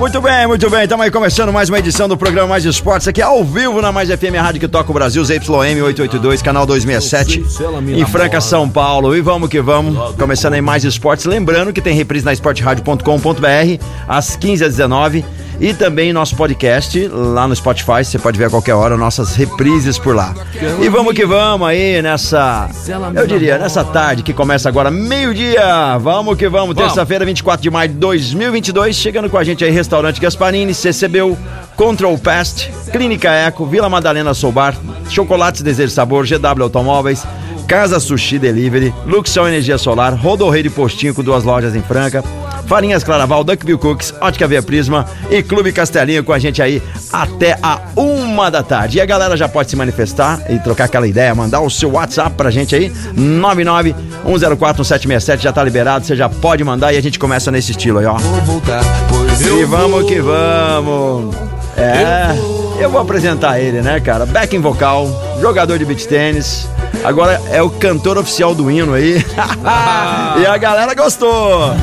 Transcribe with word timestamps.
Muito 0.00 0.18
bem, 0.18 0.46
muito 0.46 0.70
bem. 0.70 0.84
Estamos 0.84 1.04
aí 1.04 1.10
começando 1.10 1.52
mais 1.52 1.68
uma 1.68 1.78
edição 1.78 2.08
do 2.08 2.16
programa 2.16 2.48
Mais 2.48 2.64
Esportes 2.64 3.06
aqui 3.06 3.20
ao 3.20 3.44
vivo 3.44 3.82
na 3.82 3.92
Mais 3.92 4.08
FM 4.08 4.34
Rádio 4.34 4.58
que 4.58 4.66
toca 4.66 4.90
o 4.90 4.94
Brasil, 4.94 5.22
ZYM 5.22 5.82
882, 5.82 6.40
canal 6.40 6.64
267, 6.64 7.44
em 7.94 8.06
Franca, 8.06 8.40
São 8.40 8.66
Paulo. 8.66 9.14
E 9.14 9.20
vamos 9.20 9.50
que 9.50 9.60
vamos. 9.60 10.14
Começando 10.16 10.54
aí 10.54 10.62
Mais 10.62 10.84
Esportes. 10.84 11.26
Lembrando 11.26 11.70
que 11.70 11.82
tem 11.82 11.94
reprise 11.94 12.24
na 12.24 12.32
esporteradio.com.br 12.32 13.84
às 14.08 14.36
15 14.36 14.64
às 14.64 14.70
19 14.70 15.22
e 15.60 15.74
também 15.74 16.12
nosso 16.12 16.34
podcast 16.34 17.06
lá 17.08 17.46
no 17.46 17.54
Spotify. 17.54 18.02
Você 18.02 18.18
pode 18.18 18.38
ver 18.38 18.46
a 18.46 18.50
qualquer 18.50 18.74
hora 18.74 18.96
nossas 18.96 19.36
reprises 19.36 19.98
por 19.98 20.16
lá. 20.16 20.34
E 20.80 20.88
vamos 20.88 21.12
que 21.12 21.26
vamos 21.26 21.68
aí 21.68 22.00
nessa, 22.00 22.68
eu 23.14 23.26
diria, 23.26 23.58
nessa 23.58 23.84
tarde 23.84 24.22
que 24.22 24.32
começa 24.32 24.68
agora 24.68 24.90
meio-dia. 24.90 25.98
Vamos 25.98 26.36
que 26.38 26.48
vamos. 26.48 26.74
Terça-feira, 26.74 27.26
24 27.26 27.62
de 27.62 27.70
maio 27.70 27.90
de 27.90 27.96
2022. 27.96 28.96
Chegando 28.96 29.28
com 29.28 29.36
a 29.36 29.44
gente 29.44 29.62
aí, 29.62 29.70
Restaurante 29.70 30.20
Gasparini, 30.20 30.72
CCBU, 30.72 31.36
Control 31.76 32.16
Pest, 32.16 32.70
Clínica 32.90 33.30
Eco, 33.30 33.66
Vila 33.66 33.88
Madalena 33.88 34.32
Soubar, 34.32 34.74
Chocolates 35.10 35.60
Desejo 35.60 35.92
Sabor, 35.92 36.24
GW 36.26 36.62
Automóveis, 36.62 37.22
Casa 37.70 37.98
Sushi 38.00 38.36
Delivery, 38.36 38.92
Luxão 39.06 39.46
Energia 39.46 39.78
Solar, 39.78 40.12
Rodorreio 40.12 40.64
de 40.64 40.70
Postinho 40.70 41.14
com 41.14 41.22
duas 41.22 41.44
lojas 41.44 41.76
em 41.76 41.80
Franca, 41.80 42.20
Farinhas 42.66 43.04
Claraval, 43.04 43.44
Duckville 43.44 43.78
Cooks, 43.78 44.12
Ótica 44.20 44.48
Via 44.48 44.60
Prisma 44.60 45.06
e 45.30 45.40
Clube 45.40 45.70
Castelinho 45.70 46.24
com 46.24 46.32
a 46.32 46.38
gente 46.40 46.60
aí 46.60 46.82
até 47.12 47.56
a 47.62 47.78
uma 47.94 48.50
da 48.50 48.64
tarde. 48.64 48.98
E 48.98 49.00
a 49.00 49.06
galera 49.06 49.36
já 49.36 49.48
pode 49.48 49.70
se 49.70 49.76
manifestar 49.76 50.40
e 50.50 50.58
trocar 50.58 50.86
aquela 50.86 51.06
ideia, 51.06 51.32
mandar 51.32 51.60
o 51.60 51.70
seu 51.70 51.92
WhatsApp 51.92 52.34
pra 52.34 52.50
gente 52.50 52.74
aí, 52.74 52.90
991041767, 53.16 55.38
já 55.38 55.52
tá 55.52 55.62
liberado, 55.62 56.04
você 56.04 56.16
já 56.16 56.28
pode 56.28 56.64
mandar 56.64 56.92
e 56.92 56.96
a 56.96 57.00
gente 57.00 57.20
começa 57.20 57.52
nesse 57.52 57.70
estilo 57.70 58.00
aí, 58.00 58.06
ó. 58.06 58.16
E 59.40 59.64
vamos 59.64 60.08
que 60.08 60.20
vamos. 60.20 61.36
É, 61.76 62.34
eu 62.80 62.90
vou 62.90 63.00
apresentar 63.00 63.60
ele, 63.60 63.82
né, 63.82 64.00
cara? 64.00 64.24
Backing 64.24 64.60
vocal, 64.60 65.08
jogador 65.40 65.78
de 65.78 65.84
beach 65.84 66.08
tênis. 66.08 66.66
Agora 67.04 67.40
é 67.50 67.62
o 67.62 67.68
cantor 67.68 68.16
oficial 68.16 68.54
do 68.54 68.70
hino 68.70 68.94
aí. 68.94 69.24
e 70.40 70.46
a 70.46 70.56
galera 70.56 70.94
gostou. 70.94 71.74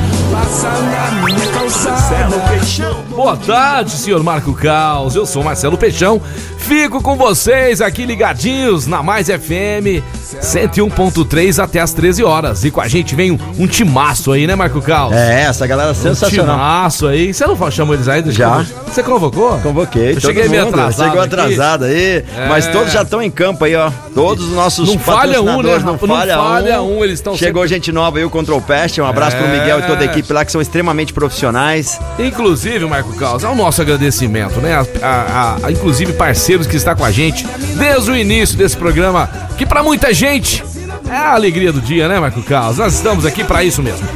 Boa 3.10 3.36
tarde, 3.36 3.92
senhor 3.92 4.22
Marco 4.22 4.52
Caos. 4.54 5.14
Eu 5.14 5.24
sou 5.24 5.42
Marcelo 5.44 5.78
Peixão. 5.78 6.20
Fico 6.58 7.00
com 7.00 7.16
vocês 7.16 7.80
aqui 7.80 8.04
ligadinhos 8.04 8.86
na 8.86 9.02
Mais 9.02 9.28
FM 9.28 10.02
101.3 10.40 11.62
até 11.62 11.80
as 11.80 11.92
13 11.92 12.22
horas. 12.24 12.64
E 12.64 12.70
com 12.70 12.80
a 12.80 12.88
gente 12.88 13.14
vem 13.14 13.30
um, 13.32 13.38
um 13.58 13.66
timaço 13.66 14.32
aí, 14.32 14.46
né, 14.46 14.54
Marco 14.54 14.80
Caos? 14.82 15.14
É, 15.14 15.42
essa 15.42 15.66
galera 15.66 15.90
Um 15.92 15.94
sensacional. 15.94 16.56
timaço 16.56 17.06
aí. 17.06 17.32
Você 17.32 17.46
não 17.46 17.70
chamou 17.70 17.94
eles 17.94 18.08
aí? 18.08 18.22
Já. 18.30 18.64
Você 18.86 19.02
convocou? 19.02 19.58
Convoquei, 19.60 20.14
Eu 20.16 20.20
cheguei 20.20 20.48
meio 20.48 20.68
atrasado 20.68 21.08
Chegou 21.08 21.22
atrasado 21.22 21.84
aí, 21.84 22.24
mas 22.48 22.66
É. 22.66 22.70
todos 22.70 22.92
já 22.92 23.02
estão 23.02 23.22
em 23.22 23.30
campo 23.30 23.64
aí, 23.64 23.74
ó. 23.76 23.90
Todos 24.14 24.44
os 24.46 24.52
nossos 24.54 24.88
Não 24.88 24.98
falha 24.98 25.40
um, 25.40 25.44
né? 25.62 25.72
patrocinadores, 25.78 25.84
Não 25.84 25.98
falha 26.42 26.82
um, 26.82 27.04
eles 27.04 27.14
estão 27.18 27.36
Chegou 27.36 27.62
sempre- 27.62 27.76
gente 27.76 27.92
nova 27.92 28.18
aí, 28.18 28.24
o 28.24 28.30
Control 28.30 28.60
Pest. 28.60 28.98
Um 28.98 29.06
abraço 29.06 29.36
pro 29.36 29.46
É. 29.46 29.58
Miguel 29.60 29.78
e 29.80 29.82
toda 29.82 30.02
a 30.02 30.04
equipe 30.04 30.32
lá 30.32 30.44
que 30.44 30.50
são 30.52 30.60
extremamente 30.60 31.12
profissionais. 31.12 31.98
Inclusive, 32.18 32.84
Marco 32.86 33.12
Caos, 33.14 33.44
é 33.44 33.48
o 33.48 33.54
nosso 33.54 33.80
agradecimento, 33.80 34.60
né? 34.60 34.74
A, 34.74 35.06
a- 35.06 35.56
a- 35.66 35.70
inclusive 35.72 36.12
parceiros 36.14 36.66
que 36.66 36.76
está 36.76 36.94
com 36.94 37.04
a 37.04 37.10
gente 37.10 37.46
desde 37.76 38.10
o 38.10 38.16
início 38.16 38.56
desse 38.56 38.76
programa, 38.76 39.28
que 39.56 39.64
pra 39.66 39.82
muita 39.82 40.12
gente 40.12 40.17
é 40.26 41.16
a 41.16 41.34
alegria 41.34 41.72
do 41.72 41.80
dia, 41.80 42.08
né, 42.08 42.18
Marco 42.18 42.42
Caos? 42.42 42.78
Nós 42.78 42.94
estamos 42.94 43.24
aqui 43.24 43.44
pra 43.44 43.62
isso 43.64 43.82
mesmo. 43.82 44.06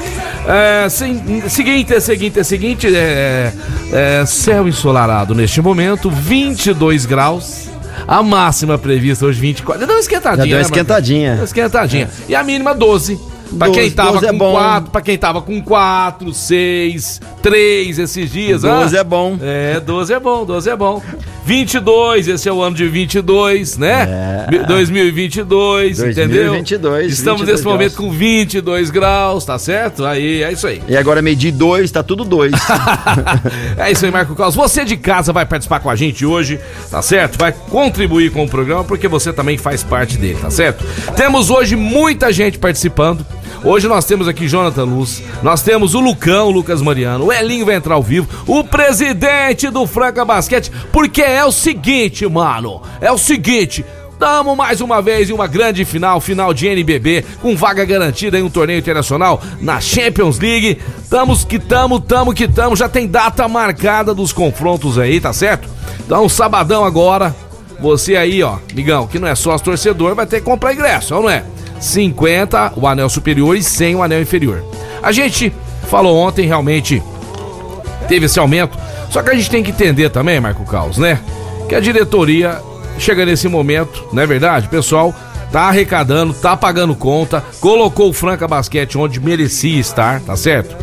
É, 0.46 0.88
sim- 0.88 1.42
seguinte, 1.48 1.94
é 1.94 2.00
seguinte, 2.00 2.40
é 2.40 2.42
seguinte, 2.42 2.86
é, 2.94 3.52
é, 3.92 4.26
céu 4.26 4.66
ensolarado 4.66 5.34
neste 5.34 5.60
momento, 5.60 6.10
22 6.10 7.06
graus. 7.06 7.68
A 8.08 8.20
máxima 8.22 8.76
prevista 8.76 9.26
hoje 9.26 9.40
24. 9.40 9.86
Deu 9.86 9.94
uma 9.94 10.00
esquentadinha. 10.00 10.38
Já 10.38 10.44
deu 10.44 10.54
uma 10.56 10.56
né, 10.58 10.62
esquentadinha. 10.62 11.30
Deu 11.30 11.38
uma 11.38 11.44
esquentadinha. 11.44 12.10
E 12.28 12.34
a 12.34 12.42
mínima 12.42 12.74
12. 12.74 13.18
Pra 13.58 13.68
12, 13.68 13.80
quem 13.80 13.90
tava 13.90 14.12
12 14.12 14.26
é 14.26 14.30
com 14.30 14.38
bom. 14.38 14.52
4, 14.52 14.90
pra 14.90 15.00
quem 15.00 15.18
tava 15.18 15.42
com 15.42 15.62
4, 15.62 16.32
6, 16.32 17.20
3 17.42 17.98
esses 17.98 18.30
dias. 18.30 18.62
12 18.62 18.96
ah, 18.96 19.00
é 19.00 19.04
bom. 19.04 19.38
É, 19.40 19.80
12 19.80 20.12
é 20.12 20.20
bom, 20.20 20.44
12 20.44 20.70
é 20.70 20.76
bom. 20.76 21.02
22, 21.44 22.28
esse 22.28 22.48
é 22.48 22.52
o 22.52 22.62
ano 22.62 22.76
de 22.76 22.86
22, 22.86 23.76
né? 23.76 24.46
É. 24.48 24.58
2022, 24.64 25.98
entendeu? 25.98 26.52
2022, 26.52 27.12
Estamos 27.12 27.40
22 27.40 27.48
nesse 27.48 27.64
momento 27.64 27.96
graus. 27.96 28.10
com 28.10 28.16
22 28.16 28.90
graus, 28.90 29.44
tá 29.44 29.58
certo? 29.58 30.04
Aí, 30.04 30.42
é 30.42 30.52
isso 30.52 30.66
aí. 30.66 30.80
E 30.86 30.96
agora 30.96 31.20
meio 31.20 31.36
dia 31.36 31.52
dois, 31.52 31.90
tá 31.90 32.02
tudo 32.02 32.24
dois. 32.24 32.52
é 33.76 33.90
isso 33.90 34.04
aí, 34.04 34.10
Marco 34.10 34.34
Carlos. 34.34 34.54
Você 34.54 34.84
de 34.84 34.96
casa 34.96 35.32
vai 35.32 35.44
participar 35.44 35.80
com 35.80 35.90
a 35.90 35.96
gente 35.96 36.24
hoje, 36.24 36.60
tá 36.90 37.02
certo? 37.02 37.38
Vai 37.38 37.52
contribuir 37.52 38.30
com 38.30 38.44
o 38.44 38.48
programa 38.48 38.84
porque 38.84 39.08
você 39.08 39.32
também 39.32 39.58
faz 39.58 39.82
parte 39.82 40.16
dele, 40.16 40.38
tá 40.40 40.50
certo? 40.50 40.84
Temos 41.16 41.50
hoje 41.50 41.74
muita 41.74 42.32
gente 42.32 42.58
participando. 42.58 43.26
Hoje 43.64 43.86
nós 43.86 44.04
temos 44.04 44.26
aqui 44.26 44.48
Jonathan 44.48 44.84
Luz, 44.84 45.22
nós 45.40 45.62
temos 45.62 45.94
o 45.94 46.00
Lucão, 46.00 46.48
o 46.48 46.50
Lucas 46.50 46.82
Mariano, 46.82 47.26
o 47.26 47.32
Elinho 47.32 47.64
vai 47.64 47.76
entrar 47.76 47.94
ao 47.94 48.02
vivo, 48.02 48.28
o 48.44 48.64
presidente 48.64 49.70
do 49.70 49.86
Franca 49.86 50.24
Basquete, 50.24 50.72
porque 50.92 51.22
é 51.22 51.44
o 51.44 51.52
seguinte, 51.52 52.26
mano, 52.28 52.82
é 53.00 53.10
o 53.12 53.18
seguinte, 53.18 53.84
Tamo 54.18 54.54
mais 54.54 54.80
uma 54.80 55.02
vez 55.02 55.28
em 55.28 55.32
uma 55.32 55.48
grande 55.48 55.84
final, 55.84 56.20
final 56.20 56.54
de 56.54 56.68
NBB, 56.68 57.24
com 57.40 57.56
vaga 57.56 57.84
garantida 57.84 58.38
em 58.38 58.42
um 58.44 58.48
torneio 58.48 58.78
internacional 58.78 59.42
na 59.60 59.80
Champions 59.80 60.38
League. 60.38 60.78
Tamos 61.10 61.44
que 61.44 61.58
tamo, 61.58 61.98
tamo 61.98 62.32
que 62.32 62.46
tamo, 62.46 62.76
já 62.76 62.88
tem 62.88 63.08
data 63.08 63.48
marcada 63.48 64.14
dos 64.14 64.32
confrontos 64.32 64.96
aí, 64.96 65.20
tá 65.20 65.32
certo? 65.32 65.68
Então, 66.06 66.28
sabadão 66.28 66.84
agora, 66.84 67.34
você 67.80 68.14
aí, 68.14 68.44
ó, 68.44 68.58
migão, 68.72 69.08
que 69.08 69.18
não 69.18 69.26
é 69.26 69.34
sócio 69.34 69.64
torcedor, 69.64 70.14
vai 70.14 70.24
ter 70.24 70.38
que 70.38 70.46
comprar 70.46 70.72
ingresso, 70.72 71.14
não 71.14 71.28
é? 71.28 71.42
50 71.82 72.74
o 72.76 72.86
anel 72.86 73.08
superior 73.08 73.56
e 73.56 73.62
100 73.62 73.96
o 73.96 74.02
anel 74.02 74.22
inferior. 74.22 74.64
A 75.02 75.10
gente 75.10 75.52
falou 75.88 76.16
ontem, 76.16 76.46
realmente 76.46 77.02
teve 78.08 78.26
esse 78.26 78.38
aumento, 78.38 78.78
só 79.10 79.22
que 79.22 79.30
a 79.30 79.34
gente 79.34 79.50
tem 79.50 79.62
que 79.62 79.72
entender 79.72 80.08
também, 80.08 80.40
Marco 80.40 80.64
Caos, 80.64 80.96
né? 80.96 81.18
Que 81.68 81.74
a 81.74 81.80
diretoria 81.80 82.60
chega 82.98 83.26
nesse 83.26 83.48
momento, 83.48 84.06
não 84.12 84.22
é 84.22 84.26
verdade? 84.26 84.68
Pessoal 84.68 85.14
tá 85.50 85.62
arrecadando, 85.62 86.32
tá 86.32 86.56
pagando 86.56 86.94
conta, 86.94 87.44
colocou 87.60 88.08
o 88.08 88.12
Franca 88.12 88.48
Basquete 88.48 88.96
onde 88.96 89.20
merecia 89.20 89.78
estar, 89.78 90.20
tá 90.20 90.34
certo? 90.34 90.74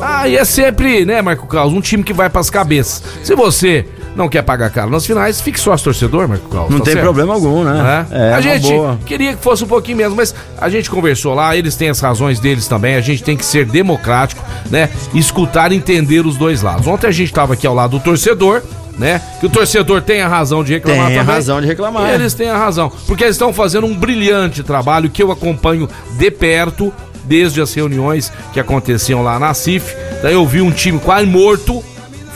Ah, 0.00 0.28
e 0.28 0.36
é 0.36 0.44
sempre, 0.44 1.04
né, 1.04 1.20
Marco 1.20 1.46
Caos, 1.46 1.72
um 1.72 1.80
time 1.80 2.02
que 2.02 2.12
vai 2.12 2.30
pras 2.30 2.50
cabeças. 2.50 3.02
Se 3.22 3.34
você 3.34 3.86
não 4.18 4.28
quer 4.28 4.42
pagar 4.42 4.68
caro 4.70 4.90
nas 4.90 5.06
finais, 5.06 5.40
fique 5.40 5.58
sócio 5.60 5.84
torcedor, 5.84 6.28
Marco 6.28 6.48
Caos. 6.48 6.70
Não 6.70 6.78
tá 6.78 6.84
tem 6.86 6.94
certo? 6.94 7.04
problema 7.04 7.32
algum, 7.34 7.62
né? 7.62 8.06
É, 8.10 8.28
a 8.28 8.32
uma 8.32 8.42
gente 8.42 8.68
boa. 8.68 8.98
queria 9.06 9.34
que 9.34 9.42
fosse 9.42 9.62
um 9.62 9.68
pouquinho 9.68 9.96
menos, 9.96 10.14
mas 10.16 10.34
a 10.60 10.68
gente 10.68 10.90
conversou 10.90 11.34
lá, 11.34 11.56
eles 11.56 11.76
têm 11.76 11.88
as 11.88 12.00
razões 12.00 12.40
deles 12.40 12.66
também, 12.66 12.96
a 12.96 13.00
gente 13.00 13.22
tem 13.22 13.36
que 13.36 13.46
ser 13.46 13.64
democrático, 13.64 14.44
né? 14.70 14.90
Escutar 15.14 15.70
e 15.70 15.76
entender 15.76 16.26
os 16.26 16.36
dois 16.36 16.62
lados. 16.62 16.86
Ontem 16.86 17.06
a 17.06 17.12
gente 17.12 17.32
tava 17.32 17.54
aqui 17.54 17.66
ao 17.66 17.74
lado 17.74 17.98
do 17.98 18.02
torcedor, 18.02 18.60
né? 18.98 19.22
Que 19.38 19.46
o 19.46 19.48
torcedor 19.48 20.02
tem 20.02 20.20
a 20.20 20.26
razão 20.28 20.64
de 20.64 20.72
reclamar 20.72 21.06
Tem 21.06 21.16
a 21.16 21.20
também. 21.20 21.34
razão 21.34 21.60
de 21.60 21.66
reclamar. 21.68 22.12
Eles 22.12 22.34
têm 22.34 22.50
a 22.50 22.58
razão, 22.58 22.90
porque 23.06 23.22
eles 23.22 23.36
estão 23.36 23.52
fazendo 23.52 23.86
um 23.86 23.94
brilhante 23.94 24.64
trabalho 24.64 25.08
que 25.08 25.22
eu 25.22 25.30
acompanho 25.30 25.88
de 26.18 26.30
perto 26.30 26.92
desde 27.24 27.60
as 27.60 27.72
reuniões 27.72 28.32
que 28.52 28.58
aconteciam 28.58 29.22
lá 29.22 29.38
na 29.38 29.54
CIF. 29.54 29.94
Daí 30.22 30.32
eu 30.34 30.44
vi 30.46 30.60
um 30.60 30.72
time 30.72 30.98
quase 30.98 31.26
morto, 31.26 31.84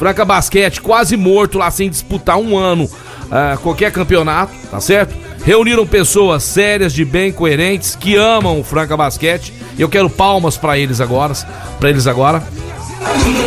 Franca 0.03 0.25
Basquete 0.25 0.81
quase 0.81 1.17
morto 1.17 1.59
lá 1.59 1.71
sem 1.71 1.89
disputar 1.89 2.37
um 2.37 2.59
ano 2.59 2.91
ah, 3.31 3.57
qualquer 3.63 3.93
campeonato, 3.93 4.53
tá 4.69 4.81
certo? 4.81 5.15
Reuniram 5.45 5.87
pessoas 5.87 6.43
sérias, 6.43 6.93
de 6.93 7.05
bem, 7.05 7.31
coerentes, 7.31 7.95
que 7.95 8.17
amam 8.17 8.59
o 8.59 8.65
Franca 8.65 8.97
Basquete. 8.97 9.55
Eu 9.79 9.89
quero 9.89 10.11
palmas 10.11 10.57
pra 10.57 10.77
eles 10.77 11.01
agora, 11.01 11.33
para 11.79 11.89
eles 11.89 12.09
agora. 12.09 12.43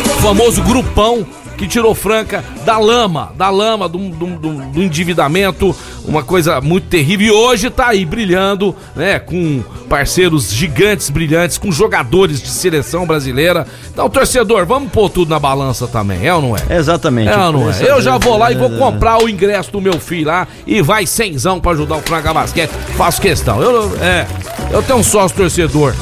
O 0.06 0.22
famoso 0.22 0.64
grupão 0.64 1.28
que 1.58 1.68
tirou 1.68 1.96
Franca 1.96 2.44
da 2.66 2.78
lama, 2.78 3.32
da 3.38 3.50
lama, 3.50 3.88
do, 3.88 3.98
do, 3.98 4.26
do, 4.38 4.54
do 4.72 4.84
endividamento, 4.84 5.76
uma 6.06 6.24
coisa 6.24 6.62
muito 6.62 6.88
terrível. 6.88 7.28
E 7.28 7.32
hoje 7.32 7.70
tá 7.70 7.88
aí 7.88 8.06
brilhando, 8.06 8.76
né? 8.96 9.20
Com 9.20 9.64
parceiros 9.90 10.52
gigantes, 10.52 11.10
brilhantes, 11.10 11.58
com 11.58 11.72
jogadores 11.72 12.42
de 12.42 12.50
seleção 12.50 13.06
brasileira. 13.06 13.66
Então, 13.92 14.10
torcedor, 14.10 14.66
vamos 14.66 14.92
pôr 14.92 15.10
tudo 15.10 15.30
na 15.30 15.40
balança 15.40 15.88
também, 15.88 16.26
é 16.26 16.34
ou 16.34 16.42
não 16.42 16.56
é? 16.56 16.78
Exatamente. 16.78 17.30
É 17.30 17.38
ou 17.38 17.54
não 17.54 17.72
é? 17.72 17.76
Eu 17.82 18.02
já 18.02 18.18
vou 18.18 18.38
lá 18.38 18.52
e 18.52 18.56
vou 18.56 18.72
comprar 18.72 19.24
o 19.24 19.30
ingresso 19.30 19.72
do 19.72 19.82
meu 19.82 20.00
filho 20.00 20.28
lá 20.28 20.48
e 20.66 20.82
vai 20.82 21.06
cenzão 21.06 21.60
pra 21.60 21.72
ajudar 21.72 21.98
o 21.98 22.02
Franca 22.02 22.34
Basquete. 22.34 22.72
Faço 22.98 23.22
questão. 23.22 23.62
Eu, 23.62 23.98
é, 24.02 24.28
eu 24.72 24.84
tenho 24.84 25.00
um 25.00 25.04
sócio 25.04 25.38
torcedor 25.38 25.94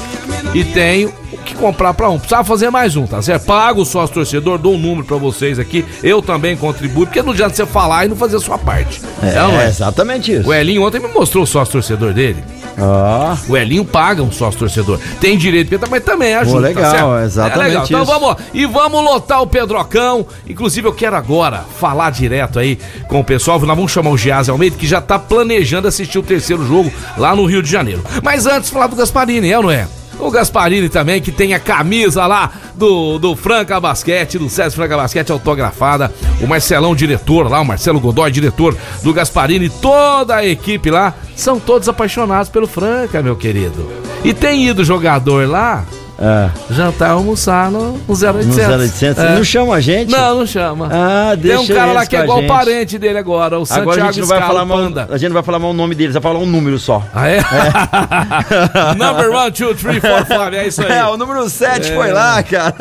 e 0.54 0.64
tenho 0.64 1.23
comprar 1.64 1.94
para 1.94 2.10
um. 2.10 2.18
Precisava 2.18 2.44
fazer 2.44 2.70
mais 2.70 2.98
um, 2.98 3.08
tá 3.08 3.22
certo? 3.22 3.46
Pago 3.46 3.84
o 3.84 3.86
sócio 3.86 4.14
torcedor, 4.14 4.58
dou 4.58 4.74
um 4.74 4.78
número 4.78 5.06
para 5.06 5.16
vocês 5.16 5.58
aqui. 5.58 5.86
Eu 6.04 6.22
também 6.22 6.58
contribuo, 6.58 7.06
porque 7.06 7.22
não 7.22 7.32
adianta 7.32 7.56
você 7.56 7.66
falar 7.66 8.06
e 8.06 8.10
não 8.10 8.18
fazer 8.18 8.36
a 8.36 8.40
sua 8.42 8.58
parte. 8.58 9.02
É, 9.22 9.36
não 9.36 9.62
é? 9.62 9.68
exatamente 9.68 10.34
isso. 10.34 10.50
O 10.50 10.54
Elinho 10.54 10.84
ontem 10.84 11.00
me 11.00 11.08
mostrou 11.08 11.46
o 11.46 11.48
sócio 11.48 11.72
torcedor 11.72 12.12
dele. 12.12 12.44
Ah. 12.78 13.38
O 13.48 13.56
Elinho 13.56 13.86
paga 13.86 14.22
um 14.22 14.32
sócio 14.32 14.60
torcedor. 14.60 15.00
Tem 15.22 15.38
direito, 15.38 15.80
mas 15.90 16.04
também 16.04 16.36
ajuda. 16.36 16.58
Pô, 16.58 16.60
legal, 16.60 16.92
tá 16.92 17.24
exatamente. 17.24 17.62
É 17.62 17.68
legal. 17.68 17.86
Então 17.86 18.06
vamos. 18.06 18.36
E 18.54 18.66
vamos 18.66 19.02
lotar 19.02 19.42
o 19.42 19.48
Pedrocão. 19.48 20.26
Inclusive, 20.46 20.86
eu 20.86 20.94
quero 20.94 21.16
agora 21.16 21.64
falar 21.80 22.10
direto 22.10 22.60
aí 22.60 22.78
com 23.08 23.22
o 23.22 23.24
pessoal. 23.24 23.58
Nós 23.60 23.78
vamos 23.78 23.92
chamar 23.92 24.10
o 24.10 24.18
Giaz 24.18 24.50
Almeida, 24.50 24.76
que 24.76 24.88
já 24.88 25.00
tá 25.00 25.18
planejando 25.18 25.88
assistir 25.88 26.20
o 26.20 26.24
terceiro 26.24 26.68
jogo 26.68 26.92
lá 27.18 27.34
no 27.34 27.46
Rio 27.46 27.64
de 27.64 27.72
Janeiro. 27.72 28.04
Mas 28.22 28.46
antes, 28.46 28.70
falar 28.70 28.88
do 28.88 28.98
Gasparini, 28.98 29.50
é 29.50 29.58
ou 29.58 29.64
não 29.64 29.72
é? 29.72 29.88
O 30.20 30.30
Gasparini 30.32 30.90
também, 30.90 31.22
que 31.22 31.32
tem 31.32 31.54
a 31.54 31.60
camisa 31.60 32.26
lá 32.26 32.52
do, 32.76 33.18
do 33.18 33.36
Franca 33.36 33.80
Basquete, 33.80 34.38
do 34.38 34.50
César 34.50 34.76
Franca 34.76 34.96
Basquete 34.96 35.32
autografada. 35.32 36.14
O 36.42 36.48
Marcelão, 36.48 36.96
diretor 36.96 37.50
lá, 37.50 37.60
o 37.60 37.66
Marcelo 37.66 38.00
Godoy, 38.00 38.32
diretor 38.32 38.78
do 39.04 39.14
Gasparini, 39.14 39.70
toda 39.70 40.36
a 40.36 40.46
equipe 40.46 40.90
lá, 40.90 41.14
são 41.36 41.60
todos 41.60 41.90
apaixonados 41.90 42.50
pelo 42.50 42.68
Franca, 42.68 43.22
meu 43.22 43.36
querido. 43.36 43.92
E 44.24 44.34
tem 44.34 44.68
ido 44.68 44.84
jogador 44.86 45.48
lá 45.50 45.86
é. 46.20 46.50
Jantar 46.74 47.12
almoçar 47.12 47.72
no, 47.72 47.94
no 47.94 48.14
0800. 48.14 48.56
No 48.56 48.78
0800. 48.78 49.24
É. 49.24 49.36
Não 49.36 49.44
chama 49.44 49.76
a 49.76 49.82
gente? 49.82 50.12
Não, 50.12 50.40
não 50.40 50.46
chama. 50.46 50.90
Ah, 50.92 51.36
deixa 51.36 51.58
Tem 51.58 51.66
um 51.66 51.78
cara 51.78 51.92
lá 51.92 52.06
que 52.06 52.16
é 52.16 52.24
igual 52.24 52.40
o 52.40 52.48
parente 52.48 52.98
dele 53.00 53.18
agora, 53.18 53.60
o 53.60 53.66
Santiago 53.66 53.92
agora 53.92 54.04
a 54.04 54.12
gente 54.12 54.22
não 54.22 54.28
vai 54.28 54.42
falar 54.42 54.66
mal, 54.66 54.80
A 54.80 55.18
gente 55.18 55.30
não 55.30 55.34
vai 55.34 55.44
falar 55.44 55.60
mal 55.60 55.72
o 55.72 55.74
nome 55.74 55.96
dele, 55.96 56.14
vai 56.14 56.22
falar 56.22 56.40
um 56.40 56.46
número 56.46 56.78
só. 56.78 57.04
Ah, 57.14 57.30
é? 57.30 57.38
é. 57.38 58.94
Number 58.96 59.32
1, 59.32 59.52
2, 59.52 59.82
3, 59.82 60.00
4, 60.00 60.26
5, 60.28 60.44
é 60.56 60.68
isso 60.68 60.82
aí. 60.82 60.94
É, 60.94 61.06
o 61.08 61.18
número 61.18 61.50
7 61.50 61.92
é. 61.92 61.96
foi 61.96 62.12
lá, 62.12 62.44
cara. 62.44 62.76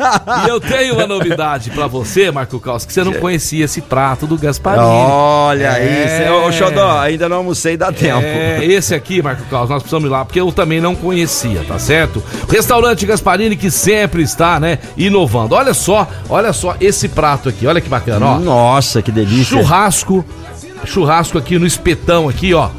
E 0.45 0.49
eu 0.49 0.59
tenho 0.59 0.93
uma 0.93 1.07
novidade 1.07 1.71
pra 1.71 1.87
você, 1.87 2.29
Marco 2.29 2.59
Caos, 2.59 2.85
que 2.85 2.93
você 2.93 3.03
não 3.03 3.13
conhecia 3.13 3.65
esse 3.65 3.81
prato 3.81 4.27
do 4.27 4.37
Gasparini. 4.37 4.85
Olha 4.85 5.79
é. 5.79 6.27
isso. 6.27 6.33
Ô, 6.33 6.51
Xodó, 6.51 6.99
ainda 6.99 7.27
não 7.27 7.37
almocei, 7.37 7.75
dá 7.75 7.91
tempo. 7.91 8.21
É, 8.21 8.63
esse 8.63 8.93
aqui, 8.93 9.21
Marco 9.21 9.43
Caos, 9.49 9.69
nós 9.69 9.81
precisamos 9.81 10.07
ir 10.07 10.11
lá, 10.11 10.23
porque 10.23 10.39
eu 10.39 10.51
também 10.51 10.79
não 10.79 10.93
conhecia, 10.93 11.63
tá 11.67 11.79
certo? 11.79 12.23
Restaurante 12.47 13.03
Gasparini 13.05 13.22
Gasparini 13.23 13.55
que 13.55 13.71
sempre 13.71 14.21
está, 14.21 14.59
né, 14.59 14.77
inovando. 14.97 15.55
Olha 15.55 15.73
só, 15.73 16.07
olha 16.29 16.51
só 16.51 16.75
esse 16.81 17.07
prato 17.07 17.47
aqui, 17.47 17.65
olha 17.65 17.79
que 17.79 17.89
bacana, 17.89 18.25
ó. 18.25 18.39
Nossa, 18.39 19.01
que 19.01 19.11
delícia. 19.11 19.57
Churrasco, 19.57 20.25
churrasco 20.85 21.37
aqui 21.37 21.57
no 21.57 21.65
espetão 21.65 22.27
aqui, 22.27 22.53
ó, 22.53 22.69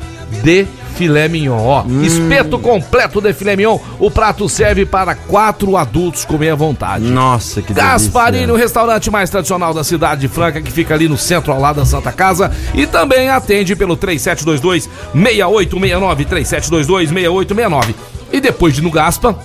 de 0.43 0.67
filé 0.95 1.27
mignon, 1.29 1.59
ó. 1.59 1.83
Hum. 1.83 2.03
Espeto 2.03 2.59
completo 2.59 3.21
de 3.21 3.33
filé 3.33 3.57
mignon. 3.57 3.79
O 3.99 4.11
prato 4.11 4.49
serve 4.49 4.85
para 4.85 5.15
quatro 5.15 5.77
adultos 5.77 6.25
comer 6.25 6.51
à 6.51 6.55
vontade. 6.55 7.05
Nossa, 7.07 7.63
que 7.63 7.73
delícia. 7.73 7.93
Gasparini, 7.93 8.53
o 8.53 8.57
restaurante 8.57 9.11
mais 9.11 9.31
tradicional 9.31 9.73
da 9.73 9.83
cidade 9.83 10.21
de 10.21 10.29
Franca, 10.29 10.61
que 10.61 10.71
fica 10.71 10.95
ali 10.95 11.09
no 11.09 11.17
centro 11.17 11.53
ao 11.53 11.61
lado 11.61 11.77
da 11.77 11.87
Santa 11.87 12.13
Casa. 12.13 12.53
E 12.75 12.87
também 12.87 13.29
atende 13.31 13.75
pelo 13.75 13.97
3722 13.97 14.89
6869 15.15 16.25
3722 16.27 17.09
6869. 17.09 17.95
E 18.33 18.41
depois 18.41 18.75
de 18.75 18.83
no 18.83 18.91
Gaspa, 18.91 19.37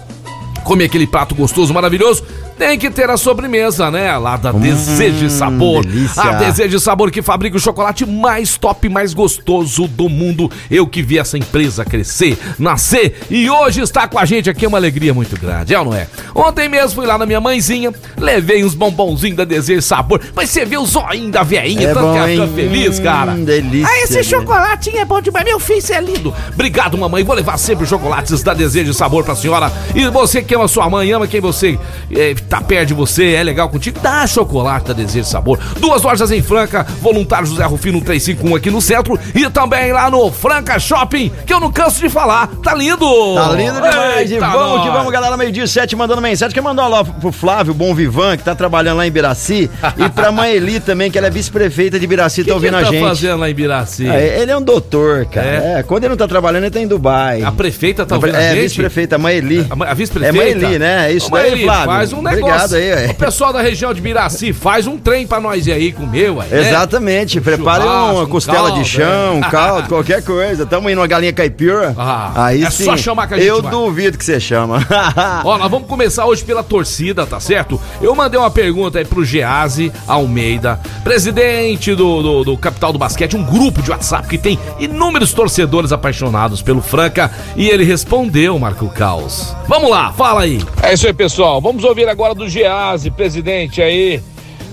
comer 0.59 0.85
aquele 0.85 1.07
prato 1.07 1.35
gostoso, 1.35 1.73
maravilhoso, 1.73 2.23
tem 2.59 2.77
que 2.77 2.91
ter 2.91 3.09
a 3.09 3.15
sobremesa, 3.15 3.89
né? 3.89 4.15
Lá 4.17 4.35
da 4.35 4.51
hum, 4.51 4.59
Desejo 4.59 5.29
Sabor. 5.29 5.85
Delícia. 5.85 6.21
A 6.21 6.33
Desejo 6.33 6.77
Sabor 6.77 7.09
que 7.09 7.21
fabrica 7.21 7.55
o 7.55 7.59
chocolate 7.59 8.05
mais 8.05 8.57
top, 8.57 8.89
mais 8.89 9.13
gostoso 9.13 9.87
do 9.87 10.09
mundo. 10.09 10.51
Eu 10.69 10.85
que 10.85 11.01
vi 11.01 11.17
essa 11.17 11.37
empresa 11.37 11.85
crescer, 11.85 12.37
nascer 12.59 13.21
e 13.29 13.49
hoje 13.49 13.79
está 13.79 14.09
com 14.09 14.19
a 14.19 14.25
gente 14.25 14.49
aqui 14.49 14.65
é 14.65 14.67
uma 14.67 14.77
alegria 14.77 15.13
muito 15.13 15.39
grande, 15.39 15.73
é 15.73 15.79
ou 15.79 15.85
não 15.85 15.93
é? 15.93 16.07
Ontem 16.35 16.67
mesmo 16.67 16.95
fui 16.95 17.07
lá 17.07 17.17
na 17.17 17.25
minha 17.25 17.39
mãezinha, 17.39 17.93
levei 18.17 18.63
uns 18.65 18.75
bombonzinhos 18.75 19.37
da 19.37 19.45
Desejo 19.45 19.81
Sabor, 19.81 20.19
mas 20.35 20.49
você 20.49 20.65
vê 20.65 20.77
o 20.77 20.85
zoinho 20.85 21.31
da 21.31 21.43
veinha, 21.43 21.87
é 21.89 21.93
tanto 21.93 22.11
que 22.11 22.17
ela 22.17 22.27
fica 22.27 22.47
feliz, 22.47 22.99
cara. 22.99 23.31
Hum, 23.31 23.45
delícia. 23.45 23.87
Ah, 23.89 24.03
esse 24.03 24.21
chocolatinho 24.21 24.97
é 24.97 25.05
bom 25.05 25.21
demais, 25.21 25.45
meu 25.45 25.61
filho, 25.61 25.81
você 25.81 25.93
é 25.93 26.01
lindo. 26.01 26.35
Obrigado, 26.53 26.97
mamãe, 26.97 27.23
vou 27.23 27.35
levar 27.35 27.57
sempre 27.57 27.85
chocolates 27.85 28.43
da 28.43 28.53
Desejo 28.53 28.93
Sabor 28.93 29.23
pra 29.23 29.33
senhora. 29.33 29.71
E 29.95 30.09
você 30.09 30.41
que 30.41 30.53
ama 30.53 30.67
sua 30.67 30.89
mãe, 30.89 31.09
ama 31.11 31.25
quem 31.25 31.39
você 31.39 31.79
é, 32.11 32.35
tá 32.49 32.59
perto 32.61 32.87
de 32.87 32.93
você, 32.95 33.33
é 33.33 33.43
legal 33.43 33.69
contigo, 33.69 33.99
dá 34.01 34.25
chocolate 34.25 34.93
Desejo 34.93 35.25
Sabor. 35.25 35.59
Duas 35.79 36.01
lojas 36.01 36.31
em 36.31 36.41
Franca, 36.41 36.83
voluntário 37.01 37.47
José 37.47 37.63
Rufino 37.63 38.01
351 38.01 38.55
aqui 38.55 38.71
no 38.71 38.81
centro 38.81 39.19
e 39.35 39.47
também 39.49 39.93
lá 39.93 40.09
no 40.09 40.31
Franca 40.31 40.79
Shopping, 40.79 41.31
que 41.45 41.53
eu 41.53 41.59
não 41.59 41.71
canso 41.71 41.99
de 41.99 42.09
falar. 42.09 42.47
Tá 42.63 42.73
lindo! 42.73 43.05
Tá 43.35 43.51
lindo 43.51 43.75
demais! 43.75 44.31
Eita 44.31 44.35
e 44.35 44.39
vamos 44.39 44.77
nós. 44.77 44.83
que 44.83 44.89
vamos, 44.89 45.11
galera, 45.11 45.37
meio-dia 45.37 45.67
sete 45.67 45.95
mandando 45.95 46.21
mensagem. 46.21 46.53
Quer 46.53 46.61
mandar 46.61 46.87
lá 46.87 47.03
pro 47.03 47.31
Flávio 47.31 47.73
Bom 47.73 47.93
Vivan, 47.93 48.35
que 48.35 48.43
tá 48.43 48.55
trabalhando 48.55 48.97
lá 48.97 49.05
em 49.07 49.11
Biraci, 49.11 49.69
e 49.97 50.09
pra 50.09 50.31
mãe 50.31 50.53
Eli 50.53 50.79
também, 50.79 51.11
que 51.11 51.17
ela 51.17 51.27
é 51.27 51.29
vice-prefeita 51.29 51.99
de 51.99 52.07
Biraci, 52.07 52.43
tá 52.43 52.53
ouvindo 52.53 52.77
que 52.77 52.83
a 52.83 52.85
tá 52.85 52.91
gente. 52.91 53.07
fazendo 53.07 53.39
lá 53.39 53.49
em 53.49 53.53
Biraci? 53.53 54.07
É, 54.07 54.41
ele 54.41 54.51
é 54.51 54.57
um 54.57 54.61
doutor, 54.61 55.25
cara. 55.25 55.47
É. 55.47 55.79
é. 55.79 55.83
quando 55.83 56.03
ele 56.03 56.09
não 56.09 56.17
tá 56.17 56.27
trabalhando, 56.27 56.63
ele 56.63 56.71
tá 56.71 56.79
em 56.79 56.87
Dubai. 56.87 57.43
A 57.43 57.51
prefeita 57.51 58.05
tá 58.05 58.15
ouvindo 58.15 58.35
é, 58.35 58.37
a 58.37 58.41
gente? 58.49 58.59
É, 58.59 58.61
vice-prefeita, 58.63 59.15
a 59.15 59.19
mãe 59.19 59.35
Eli. 59.35 59.67
A, 59.69 59.91
a 59.91 59.93
vice-prefeita? 59.93 60.37
É 60.37 60.55
mãe 60.55 60.63
Eli, 60.65 60.79
né? 60.79 61.09
É 61.09 61.13
isso 61.13 61.27
Ô, 61.27 61.31
daí, 61.31 61.63
Flávio. 61.63 61.85
Faz 61.85 62.13
um 62.13 62.21
negócio. 62.21 62.38
Obrigado 62.41 62.75
aí, 62.75 62.91
ué. 62.91 63.07
O 63.11 63.15
pessoal 63.15 63.53
da 63.53 63.61
região 63.61 63.93
de 63.93 64.01
Miraci, 64.01 64.53
faz 64.53 64.87
um 64.87 64.97
trem 64.97 65.27
pra 65.27 65.39
nós 65.39 65.67
ir 65.67 65.71
aí 65.71 65.91
comer, 65.91 66.31
ué. 66.31 66.45
Né? 66.47 66.67
Exatamente. 66.69 67.39
Prepare 67.41 67.83
uma 67.83 68.25
costela 68.27 68.63
um 68.63 68.67
caldo, 68.67 68.83
de 68.83 68.89
chão, 68.89 69.37
um 69.37 69.41
caldo, 69.41 69.87
qualquer 69.89 70.23
coisa. 70.23 70.65
Tamo 70.65 70.89
indo 70.89 70.99
uma 70.99 71.07
galinha 71.07 71.33
caipira. 71.33 71.93
Ah, 71.97 72.31
aí 72.35 72.63
é 72.63 72.69
sim. 72.69 72.85
só 72.85 72.97
chamar 72.97 73.27
que 73.27 73.33
a 73.35 73.37
gente 73.37 73.47
Eu 73.47 73.61
vai. 73.61 73.71
duvido 73.71 74.17
que 74.17 74.25
você 74.25 74.39
chama. 74.39 74.85
Ó, 75.43 75.57
nós 75.57 75.69
vamos 75.69 75.87
começar 75.87 76.25
hoje 76.25 76.43
pela 76.43 76.63
torcida, 76.63 77.25
tá 77.25 77.39
certo? 77.39 77.79
Eu 78.01 78.15
mandei 78.15 78.39
uma 78.39 78.51
pergunta 78.51 78.99
aí 78.99 79.05
pro 79.05 79.23
Gease 79.23 79.91
Almeida, 80.07 80.79
presidente 81.03 81.95
do, 81.95 82.21
do, 82.21 82.43
do 82.43 82.57
Capital 82.57 82.93
do 82.93 82.99
Basquete, 82.99 83.35
um 83.35 83.43
grupo 83.43 83.81
de 83.81 83.91
WhatsApp 83.91 84.27
que 84.27 84.37
tem 84.37 84.59
inúmeros 84.79 85.33
torcedores 85.33 85.91
apaixonados 85.91 86.61
pelo 86.61 86.81
Franca, 86.81 87.31
e 87.55 87.67
ele 87.67 87.83
respondeu, 87.83 88.57
Marco 88.59 88.87
Caos. 88.89 89.55
Vamos 89.67 89.89
lá, 89.89 90.11
fala 90.13 90.41
aí. 90.41 90.61
É 90.81 90.93
isso 90.93 91.07
aí, 91.07 91.13
pessoal. 91.13 91.61
Vamos 91.61 91.83
ouvir 91.83 92.07
agora 92.07 92.18
do 92.35 92.49
Gease, 92.49 93.09
presidente 93.09 93.81
aí 93.81 94.21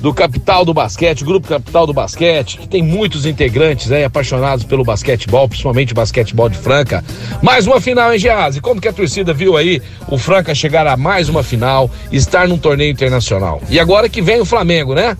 do 0.01 0.13
Capital 0.13 0.65
do 0.65 0.75
Basquete, 0.75 1.25
Grupo 1.25 1.49
Capital 1.49 1.87
do 1.87 1.93
Basquete, 1.93 2.59
que 2.59 2.69
tem 2.69 2.83
muitos 2.83 3.25
integrantes 3.25 3.91
aí 3.91 4.05
apaixonados 4.05 4.65
pelo 4.65 4.85
basquetebol, 4.85 5.49
principalmente 5.49 5.95
basquetebol 5.95 6.49
de 6.49 6.59
Franca. 6.59 7.05
Mais 7.41 7.67
uma 7.67 7.81
final 7.81 8.13
em 8.15 8.19
Gease. 8.19 8.61
Como 8.61 8.81
que 8.81 8.89
a 8.89 8.93
torcida 8.93 9.33
viu 9.33 9.57
aí 9.57 9.81
o 10.09 10.19
Franca 10.19 10.55
chegar 10.55 10.87
a 10.87 10.97
mais 10.97 11.29
uma 11.29 11.43
final, 11.43 11.91
estar 12.13 12.47
num 12.47 12.59
torneio 12.59 12.91
internacional? 12.91 13.63
E 13.71 13.81
agora 13.81 14.09
que 14.09 14.21
vem 14.21 14.41
o 14.41 14.45
Flamengo, 14.45 14.95
né? 14.95 15.17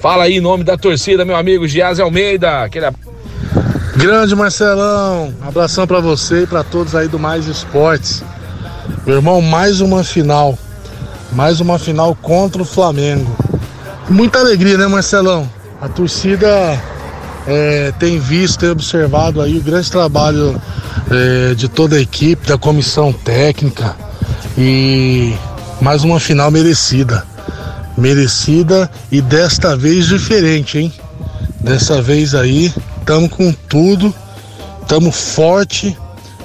Fala 0.00 0.24
aí 0.24 0.38
em 0.38 0.40
nome 0.40 0.64
da 0.64 0.76
torcida, 0.76 1.24
meu 1.24 1.36
amigo 1.36 1.68
Gease 1.68 2.02
Almeida. 2.02 2.64
Aquele... 2.64 2.86
Grande 3.96 4.34
Marcelão, 4.34 5.34
abração 5.42 5.86
para 5.86 6.00
você 6.00 6.44
e 6.44 6.46
para 6.46 6.62
todos 6.62 6.94
aí 6.94 7.08
do 7.08 7.18
Mais 7.18 7.46
Esportes. 7.46 8.22
Meu 9.04 9.16
irmão, 9.16 9.42
mais 9.42 9.80
uma 9.80 10.04
final. 10.04 10.56
Mais 11.32 11.60
uma 11.60 11.78
final 11.78 12.14
contra 12.14 12.62
o 12.62 12.64
Flamengo. 12.64 13.30
Muita 14.08 14.38
alegria, 14.38 14.78
né, 14.78 14.86
Marcelão? 14.86 15.48
A 15.80 15.88
torcida 15.88 16.48
é, 17.46 17.92
tem 17.98 18.18
visto, 18.18 18.60
tem 18.60 18.70
observado 18.70 19.40
aí 19.40 19.58
o 19.58 19.62
grande 19.62 19.90
trabalho 19.90 20.60
é, 21.10 21.54
de 21.54 21.68
toda 21.68 21.96
a 21.96 22.00
equipe, 22.00 22.48
da 22.48 22.58
comissão 22.58 23.12
técnica 23.12 23.94
e 24.56 25.34
mais 25.80 26.02
uma 26.02 26.18
final 26.18 26.50
merecida. 26.50 27.24
Merecida 27.96 28.90
e 29.10 29.20
desta 29.20 29.76
vez 29.76 30.06
diferente, 30.06 30.78
hein? 30.78 30.92
Dessa 31.60 32.00
vez 32.00 32.34
aí, 32.34 32.72
estamos 33.00 33.30
com 33.30 33.52
tudo, 33.52 34.14
estamos 34.82 35.16
forte 35.16 35.96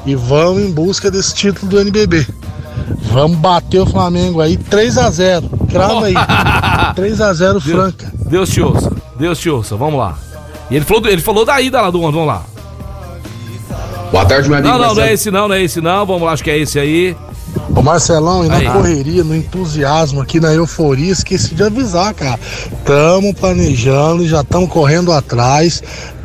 e 0.05 0.15
vamos 0.15 0.63
em 0.63 0.71
busca 0.71 1.09
desse 1.09 1.33
título 1.33 1.69
do 1.69 1.79
NBB. 1.79 2.25
Vamos 3.11 3.37
bater 3.37 3.79
o 3.79 3.85
Flamengo 3.85 4.41
aí 4.41 4.57
3 4.57 4.97
a 4.97 5.09
0 5.09 5.49
Crava 5.69 6.05
aí. 6.05 6.13
3 6.95 7.21
a 7.21 7.33
0 7.33 7.61
Franca. 7.61 8.11
Deus 8.27 8.49
te 8.49 8.61
ouça. 8.61 8.91
Deus 9.17 9.39
te 9.39 9.49
ouça. 9.49 9.75
Vamos 9.75 9.99
lá. 9.99 10.17
E 10.69 10.75
ele 10.75 10.85
falou, 10.85 11.07
ele 11.07 11.21
falou 11.21 11.45
da 11.45 11.61
ida 11.61 11.81
lá 11.81 11.89
do 11.89 12.01
vamos 12.01 12.25
lá. 12.25 12.43
Boa 14.11 14.25
tarde, 14.25 14.47
meu 14.47 14.59
amigo. 14.59 14.71
Não, 14.71 14.79
não, 14.79 14.95
não 14.95 15.03
é 15.03 15.13
esse 15.13 15.31
não, 15.31 15.47
não 15.47 15.55
é 15.55 15.63
esse 15.63 15.81
não. 15.81 16.05
Vamos 16.05 16.23
lá, 16.23 16.33
acho 16.33 16.43
que 16.43 16.51
é 16.51 16.57
esse 16.57 16.79
aí. 16.79 17.15
Ô 17.75 17.81
Marcelão, 17.81 18.45
e 18.45 18.47
na 18.47 18.57
Aí. 18.57 18.69
correria, 18.69 19.23
no 19.23 19.35
entusiasmo 19.35 20.21
aqui, 20.21 20.39
na 20.39 20.53
euforia, 20.53 21.11
esqueci 21.11 21.55
de 21.55 21.63
avisar, 21.63 22.13
cara. 22.13 22.39
Tamo 22.85 23.33
planejando, 23.33 24.27
já 24.27 24.41
estamos 24.41 24.69
correndo 24.69 25.11
atrás, 25.11 25.81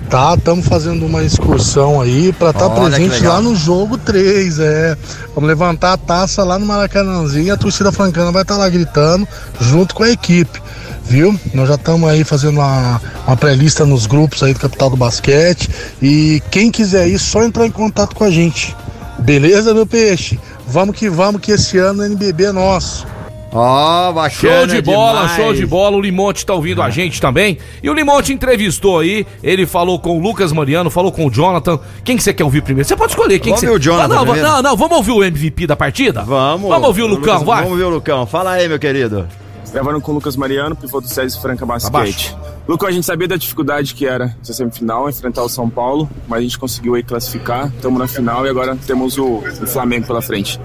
tá? 0.08 0.34
Estamos 0.34 0.66
fazendo 0.66 1.04
uma 1.04 1.22
excursão 1.22 2.00
aí 2.00 2.32
pra 2.32 2.50
estar 2.50 2.70
que 2.70 2.80
presente 2.80 3.22
lá 3.24 3.40
no 3.40 3.54
jogo 3.54 3.98
3, 3.98 4.58
é. 4.58 4.96
Vamos 5.34 5.48
levantar 5.48 5.92
a 5.92 5.96
taça 5.96 6.42
lá 6.42 6.58
no 6.58 6.66
Maracanãzinho, 6.66 7.52
a 7.52 7.56
torcida 7.56 7.92
francana 7.92 8.32
vai 8.32 8.42
estar 8.42 8.56
lá 8.56 8.68
gritando 8.68 9.28
junto 9.60 9.94
com 9.94 10.02
a 10.02 10.10
equipe. 10.10 10.60
Viu? 11.04 11.38
Nós 11.54 11.68
já 11.68 11.76
estamos 11.76 12.08
aí 12.08 12.22
fazendo 12.22 12.58
uma, 12.58 13.00
uma 13.26 13.36
pré-lista 13.36 13.86
nos 13.86 14.06
grupos 14.06 14.42
aí 14.42 14.52
do 14.52 14.60
Capital 14.60 14.90
do 14.90 14.96
Basquete. 14.96 15.70
E 16.02 16.42
quem 16.50 16.70
quiser 16.70 17.08
ir, 17.08 17.18
só 17.18 17.42
entrar 17.42 17.66
em 17.66 17.70
contato 17.70 18.14
com 18.14 18.24
a 18.24 18.30
gente. 18.30 18.76
Beleza, 19.18 19.72
meu 19.72 19.86
peixe? 19.86 20.38
Vamos 20.66 20.94
que 20.94 21.08
vamos, 21.08 21.40
que 21.40 21.52
esse 21.52 21.78
ano 21.78 22.02
o 22.02 22.04
NBB 22.04 22.44
é 22.44 22.52
nosso. 22.52 23.06
Ó, 23.50 24.12
bacana 24.12 24.30
Show 24.30 24.66
de 24.66 24.82
bola, 24.82 25.20
demais. 25.22 25.36
show 25.36 25.54
de 25.54 25.66
bola. 25.66 25.96
O 25.96 26.00
Limonte 26.00 26.44
tá 26.44 26.52
ouvindo 26.52 26.82
a 26.82 26.90
gente 26.90 27.20
também. 27.20 27.56
E 27.82 27.88
o 27.88 27.94
Limonte 27.94 28.32
entrevistou 28.32 28.98
aí. 29.00 29.26
Ele 29.42 29.64
falou 29.66 29.98
com 29.98 30.18
o 30.18 30.20
Lucas 30.20 30.52
Mariano, 30.52 30.90
falou 30.90 31.10
com 31.10 31.26
o 31.26 31.30
Jonathan. 31.30 31.80
Quem 32.04 32.16
que 32.16 32.22
você 32.22 32.34
quer 32.34 32.44
ouvir 32.44 32.60
primeiro? 32.62 32.86
Você 32.86 32.94
pode 32.96 33.12
escolher. 33.12 33.38
Quem 33.38 33.54
Vamos 33.54 33.60
que 33.60 33.66
você... 33.66 33.74
o 33.74 33.78
Jonathan 33.78 34.04
Ah, 34.04 34.16
não, 34.16 34.24
primeiro. 34.24 34.48
não, 34.48 34.62
não, 34.62 34.76
vamos 34.76 34.96
ouvir 34.98 35.12
o 35.12 35.24
MVP 35.24 35.66
da 35.66 35.74
partida? 35.76 36.22
Vamos. 36.22 36.68
Vamos 36.68 36.86
ouvir 36.88 37.02
o 37.02 37.06
Lucão, 37.06 37.44
vai. 37.44 37.62
Vamos 37.62 37.78
ver 37.78 37.84
o 37.84 37.90
Lucão. 37.90 38.26
Fala 38.26 38.52
aí, 38.52 38.68
meu 38.68 38.78
querido. 38.78 39.26
Gravando 39.72 40.00
com 40.00 40.12
o 40.12 40.14
Lucas 40.14 40.36
Mariano, 40.36 40.76
pivô 40.76 41.00
do 41.00 41.08
César 41.08 41.40
Franca 41.40 41.64
Basquete. 41.64 42.36
Lucas, 42.68 42.90
a 42.90 42.92
gente 42.92 43.06
sabia 43.06 43.26
da 43.26 43.36
dificuldade 43.36 43.94
que 43.94 44.06
era 44.06 44.36
essa 44.42 44.52
semifinal, 44.52 45.08
enfrentar 45.08 45.42
o 45.42 45.48
São 45.48 45.70
Paulo, 45.70 46.06
mas 46.28 46.40
a 46.40 46.42
gente 46.42 46.58
conseguiu 46.58 46.96
aí 46.96 47.02
classificar, 47.02 47.72
estamos 47.74 47.98
na 47.98 48.06
final 48.06 48.44
e 48.44 48.50
agora 48.50 48.76
temos 48.86 49.16
o, 49.16 49.38
o 49.38 49.66
Flamengo 49.66 50.06
pela 50.06 50.20
frente. 50.20 50.60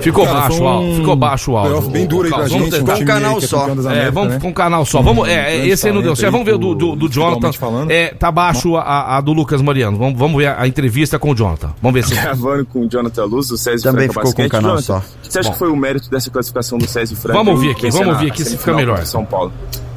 Ficou 0.00 0.24
Cara, 0.24 0.42
baixo 0.42 0.56
foi 0.56 0.64
o 0.64 0.68
um 0.68 0.72
áudio. 0.72 0.94
Ficou 0.94 1.16
baixo 1.16 1.50
o 1.50 1.56
áudio. 1.56 1.72
playoff 1.72 1.92
bem 1.92 2.06
duro 2.06 2.24
aí 2.24 2.30
pra 2.30 2.38
vamos 2.44 2.52
gente. 2.52 2.70
tentar. 2.70 2.92
um 2.92 2.94
time 2.94 3.06
canal 3.06 3.38
é 3.38 3.40
só. 3.40 3.68
É, 3.90 4.10
vamos 4.12 4.34
né? 4.34 4.38
com 4.40 4.48
um 4.48 4.52
canal 4.52 4.84
só. 4.86 5.02
Vamos, 5.02 5.28
é, 5.28 5.56
é, 5.56 5.66
esse 5.66 5.88
aí 5.88 5.92
não 5.92 6.00
deu 6.00 6.14
certo. 6.14 6.30
Vamos 6.30 6.46
ver 6.46 6.52
aí 6.52 6.58
do, 6.58 6.74
do, 6.74 6.94
do 6.94 7.08
Jonathan. 7.08 7.52
falando. 7.52 7.90
É, 7.90 8.14
tá 8.14 8.30
baixo 8.30 8.76
a, 8.76 9.16
a 9.16 9.20
do 9.20 9.32
Lucas 9.32 9.60
Mariano. 9.60 9.98
Vamos, 9.98 10.16
vamos 10.16 10.38
ver 10.38 10.46
a, 10.46 10.62
a 10.62 10.68
entrevista 10.68 11.18
com 11.18 11.32
o 11.32 11.34
Jonathan. 11.34 11.74
Vamos 11.82 12.00
ver 12.00 12.06
se. 12.06 12.14
Gravando 12.14 12.64
com 12.64 12.86
o 12.86 12.88
Jonathan 12.88 13.24
Luz, 13.24 13.48
do 13.48 13.58
César 13.58 13.90
Também 13.90 14.08
Franca 14.08 14.28
ficou 14.28 14.36
com 14.36 14.42
Basquete. 14.42 14.46
o 14.46 14.50
canal 14.50 14.70
Jonathan, 14.80 14.86
só. 14.86 14.98
O 14.98 15.22
que 15.26 15.32
você 15.32 15.38
acha 15.40 15.48
Bom. 15.48 15.52
que 15.52 15.58
foi 15.58 15.70
o 15.70 15.76
mérito 15.76 16.10
dessa 16.10 16.30
classificação 16.30 16.78
do 16.78 16.86
César 16.86 17.16
Franca? 17.16 17.38
Vamos 17.38 17.54
ouvir 17.54 17.70
aqui, 17.72 17.90
vamos 17.90 18.08
ouvir 18.08 18.30
aqui 18.30 18.44
se 18.44 18.56
fica 18.56 18.72
melhor. 18.72 19.00
o 19.00 19.06
São 19.06 19.24
Paulo. 19.24 19.52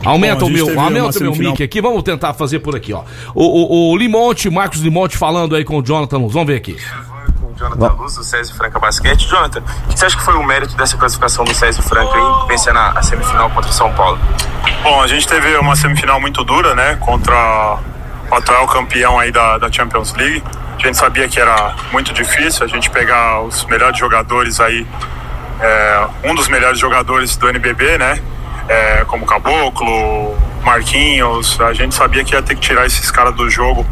Aumenta 0.06 0.42
Bom, 0.42 0.48
o 0.48 0.50
meu, 0.50 0.80
aumenta 0.80 1.20
o 1.20 1.22
meu 1.22 1.36
mic 1.36 1.64
aqui, 1.64 1.82
vamos 1.82 2.04
tentar 2.04 2.34
fazer 2.34 2.60
por 2.60 2.76
aqui, 2.76 2.94
ó. 2.94 3.04
O, 3.34 3.44
o, 3.44 3.92
o 3.92 3.98
Limonte, 3.98 4.50
Marcos 4.50 4.80
Limonte 4.82 5.18
falando 5.18 5.56
aí 5.56 5.64
com 5.64 5.78
o 5.78 5.84
Jonathan 5.84 6.18
Luz. 6.18 6.34
Vamos 6.34 6.48
ver 6.48 6.58
aqui. 6.58 6.78
Com 7.40 7.48
o 7.48 7.56
Jonathan 7.56 7.94
Luz, 7.94 8.16
do 8.16 8.24
César 8.24 8.54
Franca 8.54 8.80
Basquete. 8.80 9.28
Jonathan, 9.28 9.60
o 9.60 9.94
que 9.94 10.00
você 10.00 10.06
acha 10.06 10.18
que 10.18 10.24
foi 10.24 10.36
o 10.36 10.44
mérito 10.44 10.76
dessa 10.76 10.98
classificação 10.98 11.46
do 11.46 11.54
César 11.54 11.82
Franca 11.82 12.18
em 12.18 12.48
vencer 12.48 12.74
na 12.74 12.92
a 12.92 13.02
semifinal 13.02 13.50
contra 13.50 13.70
o 13.70 13.74
São 13.74 13.92
Paulo? 13.94 14.20
Bom, 14.84 15.02
a 15.02 15.08
gente 15.08 15.28
teve 15.28 15.56
uma 15.58 15.76
semifinal 15.76 16.20
muito 16.20 16.44
dura, 16.44 16.76
né? 16.76 16.98
Contra 17.00 17.80
o 18.30 18.36
atual 18.36 18.68
campeão 18.68 19.20
aí 19.20 19.32
da, 19.32 19.58
da 19.58 19.72
Champions 19.72 20.14
League. 20.14 20.44
A 20.78 20.86
gente 20.86 20.98
sabia 20.98 21.30
que 21.30 21.40
era 21.40 21.76
muito 21.94 22.12
difícil 22.14 22.66
a 22.66 22.68
gente 22.68 22.90
pegar 22.90 23.42
os 23.42 23.64
melhores 23.66 23.98
jogadores 23.98 24.60
aí, 24.60 24.86
é, 25.62 26.08
um 26.26 26.36
dos 26.36 26.50
melhores 26.50 26.78
jogadores 26.78 27.38
do 27.38 27.48
NBB, 27.48 27.98
né? 27.98 28.22
É, 28.68 29.04
como 29.06 29.26
Caboclo, 29.26 30.36
Marquinhos. 30.64 31.60
A 31.62 31.74
gente 31.74 31.94
sabia 31.94 32.24
que 32.24 32.34
ia 32.34 32.42
ter 32.42 32.56
que 32.56 32.62
tirar 32.62 32.86
esses 32.86 33.12
caras 33.12 33.36
do 33.36 33.50
jogo. 33.50 33.86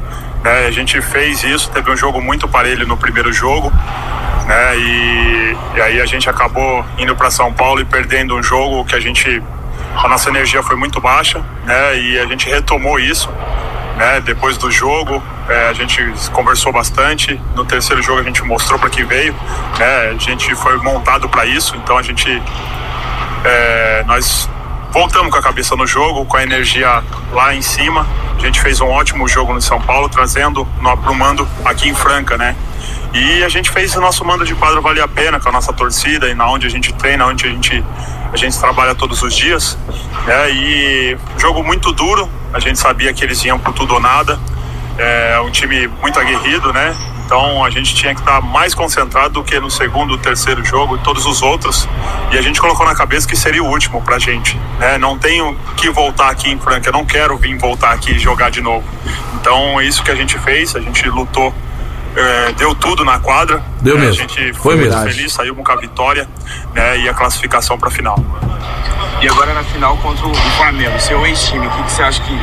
Né? 0.44 0.68
A 0.68 0.72
gente 0.72 1.02
fez 1.02 1.44
isso, 1.44 1.70
teve 1.70 1.92
um 1.92 1.98
jogo 1.98 2.22
muito 2.22 2.48
parelho 2.48 2.88
no 2.88 2.98
primeiro 2.98 3.32
jogo. 3.32 3.72
Né? 4.48 4.78
E, 4.78 5.58
e 5.76 5.82
aí 5.82 6.02
a 6.02 6.06
gente 6.06 6.30
acabou 6.30 6.86
indo 6.98 7.16
para 7.16 7.30
São 7.30 7.54
Paulo 7.54 7.82
e 7.82 7.86
perdendo 7.86 8.36
um 8.36 8.42
jogo 8.42 8.86
que 8.86 8.96
a 8.96 9.00
gente 9.00 9.42
a 9.96 10.08
nossa 10.08 10.30
energia 10.30 10.64
foi 10.64 10.76
muito 10.76 11.02
baixa, 11.02 11.44
né? 11.66 11.98
E 12.00 12.20
a 12.20 12.26
gente 12.26 12.50
retomou 12.50 13.00
isso, 13.00 13.30
né? 13.98 14.22
Depois 14.22 14.58
do 14.58 14.72
jogo, 14.72 15.22
é, 15.50 15.68
a 15.68 15.74
gente 15.74 16.02
conversou 16.32 16.72
bastante. 16.72 17.40
No 17.56 17.66
terceiro 17.66 18.02
jogo 18.02 18.20
a 18.20 18.24
gente 18.24 18.44
mostrou 18.44 18.80
para 18.80 18.90
que 18.90 19.04
veio, 19.04 19.36
né? 19.78 20.12
A 20.12 20.18
gente 20.18 20.56
foi 20.56 20.78
montado 20.78 21.28
para 21.28 21.46
isso, 21.46 21.76
então 21.76 21.98
a 21.98 22.02
gente 22.02 22.42
é, 23.44 24.04
nós 24.08 24.50
voltamos 24.92 25.32
com 25.32 25.38
a 25.38 25.42
cabeça 25.42 25.76
no 25.76 25.88
jogo, 25.88 26.26
com 26.26 26.38
a 26.38 26.44
energia 26.44 27.04
lá 27.32 27.56
em 27.56 27.62
cima. 27.62 28.06
A 28.36 28.40
gente 28.40 28.62
fez 28.62 28.82
um 28.82 28.88
ótimo 28.88 29.28
jogo 29.28 29.54
no 29.54 29.62
São 29.62 29.82
Paulo, 29.82 30.10
trazendo 30.10 30.68
no, 30.80 31.14
mando 31.16 31.48
aqui 31.66 31.90
em 31.90 31.96
Franca, 31.96 32.38
né? 32.38 32.56
E 33.14 33.44
a 33.44 33.50
gente 33.50 33.70
fez 33.70 33.96
o 33.96 34.02
nosso 34.02 34.24
mando 34.24 34.46
de 34.46 34.56
quadro 34.56 34.82
valer 34.82 35.04
a 35.04 35.08
pena 35.08 35.40
com 35.40 35.50
a 35.50 35.52
nossa 35.52 35.74
torcida 35.74 36.30
e 36.30 36.36
na 36.36 36.50
onde 36.50 36.66
a 36.66 36.70
gente 36.70 36.94
treina, 36.94 37.26
onde 37.26 37.46
a 37.46 37.50
gente, 37.50 37.84
a 38.32 38.38
gente 38.38 38.58
trabalha 38.58 38.96
todos 38.96 39.22
os 39.22 39.36
dias. 39.36 39.78
Né? 40.26 40.52
E 40.52 41.18
jogo 41.38 41.64
muito 41.64 41.92
duro, 41.92 42.30
a 42.54 42.60
gente 42.60 42.80
sabia 42.80 43.14
que 43.14 43.24
eles 43.24 43.44
iam 43.44 43.60
por 43.60 43.74
tudo 43.74 43.96
ou 43.96 44.00
nada. 44.00 44.40
É 44.98 45.40
um 45.42 45.52
time 45.52 45.88
muito 46.02 46.20
aguerrido, 46.20 46.72
né? 46.72 46.96
Então 47.32 47.64
a 47.64 47.70
gente 47.70 47.96
tinha 47.96 48.14
que 48.14 48.20
estar 48.20 48.42
mais 48.42 48.74
concentrado 48.74 49.36
do 49.36 49.42
que 49.42 49.58
no 49.58 49.72
segundo, 49.72 50.18
terceiro 50.18 50.66
jogo 50.66 50.98
e 50.98 51.00
todos 51.00 51.26
os 51.26 51.42
outros. 51.42 51.88
E 52.30 52.38
a 52.38 52.42
gente 52.42 52.60
colocou 52.60 52.86
na 52.86 52.94
cabeça 52.94 53.26
que 53.26 53.38
seria 53.38 53.64
o 53.64 53.68
último 53.68 54.02
pra 54.02 54.20
gente. 54.20 54.60
Né? 54.78 54.98
Não 54.98 55.18
tenho 55.18 55.58
que 55.78 55.90
voltar 55.90 56.30
aqui 56.30 56.52
em 56.52 56.60
Franca, 56.60 56.90
eu 56.90 56.92
não 56.92 57.06
quero 57.06 57.38
vir 57.38 57.58
voltar 57.58 57.94
aqui 57.94 58.12
e 58.12 58.20
jogar 58.20 58.52
de 58.52 58.60
novo. 58.60 58.84
Então 59.36 59.80
é 59.80 59.86
isso 59.86 60.04
que 60.04 60.12
a 60.12 60.16
gente 60.16 60.38
fez, 60.40 60.76
a 60.76 60.82
gente 60.82 61.08
lutou, 61.08 61.54
é, 62.18 62.52
deu 62.52 62.76
tudo 62.76 63.06
na 63.06 63.18
quadra. 63.18 63.64
Deu 63.80 63.96
né? 63.98 64.08
mesmo. 64.08 64.26
A 64.26 64.28
gente 64.28 64.52
Foi 64.52 64.64
foi 64.64 64.76
muito 64.76 64.94
mesmo. 64.94 65.10
feliz, 65.10 65.32
saiu 65.32 65.56
com 65.56 65.72
a 65.72 65.76
vitória 65.78 66.28
né? 66.74 66.98
e 67.00 67.08
a 67.08 67.14
classificação 67.14 67.78
pra 67.78 67.90
final. 67.90 68.20
E 69.22 69.30
agora 69.30 69.54
na 69.54 69.64
final 69.64 69.96
contra 70.00 70.28
o 70.28 70.36
Flamengo, 70.36 71.00
seu 71.00 71.26
ex-time, 71.26 71.66
o 71.66 71.70
que, 71.70 71.84
que 71.84 71.92
você 71.94 72.04
acha 72.04 72.22
que, 72.24 72.38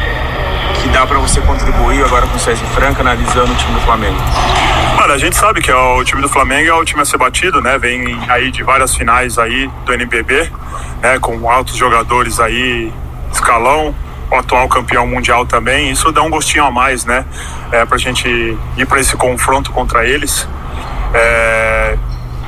dá 0.92 1.06
pra 1.06 1.18
você 1.18 1.40
contribuir 1.40 2.04
agora 2.04 2.26
com 2.26 2.36
o 2.36 2.38
César 2.38 2.64
Franca, 2.66 3.00
analisando 3.00 3.52
o 3.52 3.56
time 3.56 3.74
do 3.74 3.80
Flamengo? 3.80 4.16
Olha, 5.00 5.14
a 5.14 5.18
gente 5.18 5.36
sabe 5.36 5.60
que 5.60 5.70
é 5.70 5.74
o 5.74 6.02
time 6.04 6.20
do 6.20 6.28
Flamengo 6.28 6.68
é 6.68 6.74
o 6.74 6.84
time 6.84 7.02
a 7.02 7.04
ser 7.04 7.18
batido, 7.18 7.60
né? 7.60 7.78
Vem 7.78 8.18
aí 8.28 8.50
de 8.50 8.62
várias 8.62 8.94
finais 8.94 9.38
aí 9.38 9.70
do 9.84 9.92
NBB, 9.92 10.50
né? 11.00 11.18
Com 11.20 11.48
altos 11.50 11.76
jogadores 11.76 12.40
aí, 12.40 12.92
escalão, 13.32 13.94
o 14.30 14.34
atual 14.34 14.68
campeão 14.68 15.06
mundial 15.06 15.46
também. 15.46 15.90
Isso 15.90 16.10
dá 16.10 16.22
um 16.22 16.30
gostinho 16.30 16.64
a 16.64 16.70
mais, 16.70 17.04
né? 17.04 17.24
É, 17.70 17.84
pra 17.84 17.98
gente 17.98 18.28
ir 18.76 18.86
para 18.86 19.00
esse 19.00 19.16
confronto 19.16 19.70
contra 19.70 20.06
eles. 20.06 20.48
É, 21.14 21.96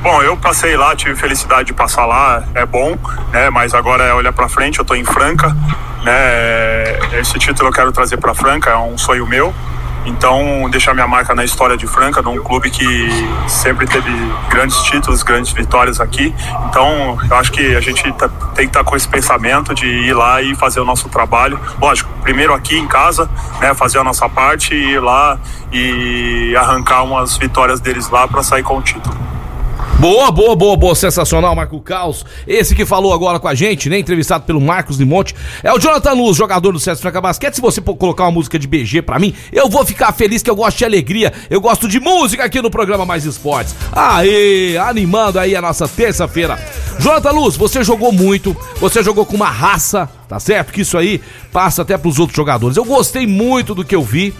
Bom, 0.01 0.19
eu 0.23 0.35
passei 0.35 0.75
lá, 0.75 0.95
tive 0.95 1.15
felicidade 1.15 1.65
de 1.65 1.73
passar 1.73 2.07
lá, 2.07 2.43
é 2.55 2.65
bom, 2.65 2.97
né? 3.31 3.51
Mas 3.51 3.71
agora 3.75 4.03
é 4.03 4.11
olhar 4.11 4.33
para 4.33 4.49
frente, 4.49 4.79
eu 4.79 4.85
tô 4.85 4.95
em 4.95 5.03
Franca, 5.05 5.55
né? 6.03 7.19
Esse 7.19 7.37
título 7.37 7.69
eu 7.69 7.73
quero 7.73 7.91
trazer 7.91 8.17
para 8.17 8.33
Franca, 8.33 8.69
é 8.71 8.77
um 8.77 8.97
sonho 8.97 9.25
meu. 9.27 9.53
Então, 10.03 10.67
deixar 10.71 10.95
minha 10.95 11.07
marca 11.07 11.35
na 11.35 11.43
história 11.45 11.77
de 11.77 11.85
Franca, 11.85 12.23
num 12.23 12.41
clube 12.41 12.71
que 12.71 13.09
sempre 13.47 13.85
teve 13.85 14.09
grandes 14.49 14.75
títulos, 14.81 15.21
grandes 15.21 15.51
vitórias 15.51 15.99
aqui. 15.99 16.33
Então, 16.67 17.19
eu 17.29 17.35
acho 17.37 17.51
que 17.51 17.75
a 17.75 17.79
gente 17.79 18.11
tá- 18.13 18.27
tem 18.55 18.65
que 18.65 18.71
estar 18.71 18.83
com 18.83 18.95
esse 18.95 19.07
pensamento 19.07 19.75
de 19.75 19.85
ir 19.85 20.13
lá 20.13 20.41
e 20.41 20.55
fazer 20.55 20.79
o 20.79 20.85
nosso 20.85 21.07
trabalho. 21.07 21.59
Lógico, 21.79 22.09
primeiro 22.23 22.51
aqui 22.51 22.75
em 22.79 22.87
casa, 22.87 23.29
né, 23.59 23.75
fazer 23.75 23.99
a 23.99 24.03
nossa 24.03 24.27
parte 24.27 24.73
e 24.73 24.93
ir 24.93 24.99
lá 24.99 25.37
e 25.71 26.55
arrancar 26.55 27.03
umas 27.03 27.37
vitórias 27.37 27.79
deles 27.79 28.09
lá 28.09 28.27
para 28.27 28.41
sair 28.41 28.63
com 28.63 28.77
o 28.79 28.81
título. 28.81 29.15
Boa, 29.99 30.31
boa, 30.31 30.55
boa, 30.55 30.75
boa, 30.75 30.95
sensacional, 30.95 31.55
Marco 31.55 31.79
Caos. 31.79 32.25
Esse 32.47 32.73
que 32.73 32.85
falou 32.85 33.13
agora 33.13 33.39
com 33.39 33.47
a 33.47 33.53
gente, 33.53 33.87
né? 33.87 33.99
Entrevistado 33.99 34.45
pelo 34.45 34.59
Marcos 34.59 34.97
Limonte, 34.97 35.35
é 35.61 35.71
o 35.71 35.77
Jonathan 35.77 36.13
Luz, 36.13 36.35
jogador 36.37 36.71
do 36.71 36.79
César 36.79 36.99
Franca 36.99 37.21
Basquete. 37.21 37.53
Se 37.53 37.61
você 37.61 37.79
colocar 37.81 38.23
uma 38.23 38.31
música 38.31 38.57
de 38.57 38.67
BG 38.67 39.03
pra 39.03 39.19
mim, 39.19 39.33
eu 39.51 39.69
vou 39.69 39.85
ficar 39.85 40.11
feliz 40.11 40.41
que 40.41 40.49
eu 40.49 40.55
gosto 40.55 40.77
de 40.77 40.85
alegria, 40.85 41.31
eu 41.49 41.61
gosto 41.61 41.87
de 41.87 41.99
música 41.99 42.43
aqui 42.43 42.61
no 42.61 42.71
programa 42.71 43.05
Mais 43.05 43.25
Esportes. 43.25 43.75
Aê, 43.91 44.75
animando 44.77 45.39
aí 45.39 45.55
a 45.55 45.61
nossa 45.61 45.87
terça-feira. 45.87 46.59
Jonathan 46.99 47.31
Luz, 47.31 47.55
você 47.55 47.83
jogou 47.83 48.11
muito, 48.11 48.57
você 48.79 49.03
jogou 49.03 49.25
com 49.25 49.35
uma 49.35 49.49
raça, 49.49 50.09
tá 50.27 50.39
certo? 50.39 50.73
Que 50.73 50.81
isso 50.81 50.97
aí 50.97 51.21
passa 51.51 51.83
até 51.83 51.95
pros 51.97 52.17
outros 52.17 52.35
jogadores. 52.35 52.75
Eu 52.75 52.85
gostei 52.85 53.27
muito 53.27 53.75
do 53.75 53.85
que 53.85 53.95
eu 53.95 54.01
vi. 54.01 54.33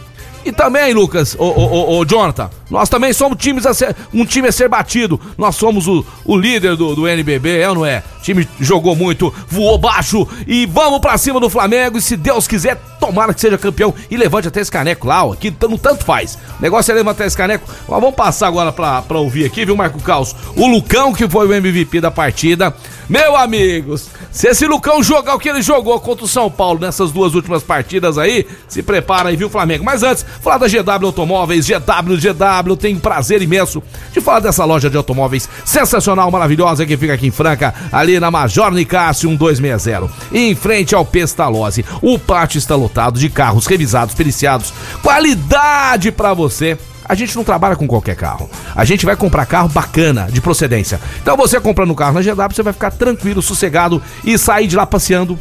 E 0.44 0.52
também, 0.52 0.92
Lucas, 0.92 1.36
ô, 1.38 1.46
ô, 1.46 1.66
ô, 1.66 1.98
ô, 2.00 2.06
Jonathan, 2.06 2.50
nós 2.72 2.90
também 2.90 3.14
somos 3.14 3.38
times 3.38 3.64
ser- 3.76 3.96
um 4.14 4.26
time 4.26 4.48
a 4.48 4.52
ser 4.52 4.68
batido. 4.70 5.20
Nós 5.38 5.56
somos 5.56 5.88
o, 5.88 6.04
o 6.26 6.36
líder 6.38 6.76
do, 6.76 6.96
do 6.96 7.08
NBB, 7.08 7.60
é 7.60 7.70
ou 7.70 7.76
não 7.76 7.86
é? 7.86 8.02
O 8.18 8.22
time 8.24 8.48
jogou 8.60 8.96
muito, 8.96 9.34
voou 9.48 9.78
baixo 9.78 10.28
e 10.48 10.66
vamos 10.66 11.00
pra 11.00 11.18
cima 11.18 11.40
do 11.40 11.50
Flamengo. 11.50 11.98
E 11.98 12.02
se 12.02 12.16
Deus 12.16 12.48
quiser, 12.48 12.76
tomara 13.00 13.34
que 13.34 13.42
seja 13.42 13.58
campeão 13.58 13.94
e 14.10 14.16
levante 14.16 14.48
até 14.48 14.62
esse 14.62 14.72
caneco 14.72 15.08
lá, 15.08 15.24
ó, 15.26 15.36
que 15.36 15.54
não 15.68 15.78
tanto 15.78 16.06
faz. 16.06 16.36
O 16.60 16.62
negócio 16.62 16.92
é 16.92 16.96
levantar 16.96 17.26
esse 17.26 17.36
caneco. 17.38 17.68
Mas 17.88 18.00
vamos 18.00 18.16
passar 18.16 18.48
agora 18.48 18.72
pra, 18.72 19.04
ouvir 19.20 19.46
aqui, 19.46 19.66
viu, 19.66 19.76
Marco 19.76 20.00
Caos? 20.02 20.36
O 20.56 20.68
Lucão, 20.68 21.12
que 21.14 21.28
foi 21.28 21.48
o 21.48 21.54
MVP 21.54 22.00
da 22.00 22.12
partida. 22.12 22.74
Meu 23.10 23.36
amigos, 23.36 24.08
se 24.32 24.48
esse 24.48 24.66
Lucão 24.66 25.04
jogar 25.04 25.36
o 25.36 25.40
que 25.40 25.50
ele 25.50 25.62
jogou 25.62 26.00
contra 26.00 26.24
o 26.24 26.28
São 26.28 26.50
Paulo 26.50 26.80
nessas 26.80 27.12
duas 27.12 27.34
últimas 27.36 27.62
partidas 27.64 28.18
aí, 28.18 28.48
se 28.70 28.82
prepara 28.82 29.28
aí, 29.30 29.36
viu, 29.36 29.50
Flamengo? 29.50 29.84
Mas 29.84 30.04
antes, 30.04 30.26
falar 30.42 30.60
da 30.60 30.68
GW 30.68 31.08
Automóveis, 31.08 31.68
GW, 31.68 32.16
GW, 32.18 32.61
tem 32.78 32.98
prazer 32.98 33.42
imenso 33.42 33.82
de 34.12 34.22
falar 34.22 34.40
dessa 34.40 34.64
loja 34.66 34.90
de 34.90 34.98
automóveis 34.98 35.50
sensacional, 35.66 36.30
maravilhosa, 36.32 36.86
que 36.86 36.98
fica 36.98 37.14
aqui 37.14 37.28
em 37.28 37.32
Franca, 37.32 37.74
ali 37.92 38.20
na 38.20 38.32
Major 38.32 38.72
Nicásio 38.72 39.30
1260. 39.30 40.10
Em 40.32 40.56
frente 40.56 40.96
ao 40.96 41.06
Pestalozzi. 41.06 41.86
O 42.02 42.18
pátio 42.18 42.58
está 42.58 42.76
lotado 42.76 43.20
de 43.20 43.30
carros 43.30 43.66
revisados, 43.66 44.16
periciados, 44.16 44.74
qualidade 45.02 46.12
para 46.12 46.34
você 46.34 46.78
a 47.12 47.16
gente 47.16 47.36
não 47.36 47.44
trabalha 47.44 47.76
com 47.76 47.86
qualquer 47.86 48.16
carro. 48.16 48.50
A 48.74 48.86
gente 48.86 49.06
vai 49.06 49.18
comprar 49.18 49.46
carro 49.46 49.68
bacana, 49.68 50.30
de 50.32 50.40
procedência. 50.40 50.98
Então 51.22 51.36
você 51.36 51.60
comprando 51.60 51.94
carro 51.94 52.14
na 52.14 52.22
GW, 52.22 52.56
você 52.56 52.64
vai 52.64 52.72
ficar 52.72 52.90
tranquilo, 52.92 53.42
sossegado 53.42 54.02
e 54.24 54.38
sair 54.38 54.66
de 54.66 54.78
lá 54.78 54.86
passeando 54.86 55.38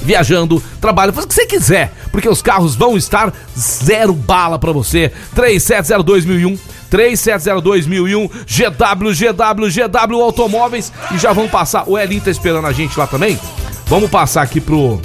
viajando, 0.00 0.62
trabalho, 0.80 1.12
faz 1.12 1.24
o 1.24 1.28
que 1.28 1.34
você 1.34 1.46
quiser, 1.46 1.92
porque 2.10 2.28
os 2.28 2.42
carros 2.42 2.74
vão 2.74 2.96
estar 2.96 3.32
zero 3.56 4.12
bala 4.12 4.58
para 4.58 4.72
você. 4.72 5.12
3702.001 5.36 6.58
3702.001 6.90 8.30
GW, 8.46 9.12
GW, 9.12 9.68
GW 9.68 10.22
Automóveis 10.22 10.92
e 11.14 11.18
já 11.18 11.32
vão 11.32 11.48
passar. 11.48 11.84
O 11.86 11.98
Elinho 11.98 12.22
tá 12.22 12.30
esperando 12.30 12.66
a 12.66 12.72
gente 12.72 12.98
lá 12.98 13.06
também. 13.06 13.38
Vamos 13.86 14.10
passar 14.10 14.42
aqui 14.42 14.60
pro. 14.60 15.00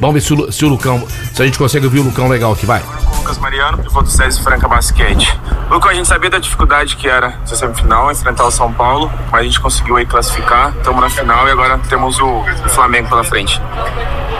Vamos 0.00 0.14
ver 0.14 0.20
se 0.20 0.32
o, 0.32 0.52
se 0.52 0.64
o 0.64 0.68
Lucão. 0.68 1.06
Se 1.34 1.42
a 1.42 1.46
gente 1.46 1.58
consegue 1.58 1.84
ouvir 1.84 2.00
o 2.00 2.04
Lucão 2.04 2.28
legal 2.28 2.52
aqui, 2.52 2.66
vai. 2.66 2.82
Lucas 3.30 3.38
Mariano, 3.38 3.78
pivô 3.78 4.02
do 4.02 4.10
César 4.10 4.42
Franca 4.42 4.66
Basquete. 4.66 5.38
Lucas, 5.70 5.92
a 5.92 5.94
gente 5.94 6.08
sabia 6.08 6.28
da 6.28 6.38
dificuldade 6.40 6.96
que 6.96 7.08
era 7.08 7.38
essa 7.44 7.54
semifinal, 7.54 8.10
enfrentar 8.10 8.44
o 8.44 8.50
São 8.50 8.72
Paulo, 8.72 9.08
mas 9.30 9.42
a 9.42 9.44
gente 9.44 9.60
conseguiu 9.60 9.96
aí 9.96 10.04
classificar, 10.04 10.74
estamos 10.76 11.00
na 11.00 11.08
final 11.08 11.46
e 11.46 11.52
agora 11.52 11.78
temos 11.88 12.18
o, 12.18 12.44
Flamengo 12.70 13.08
pela 13.08 13.22
frente. 13.22 13.62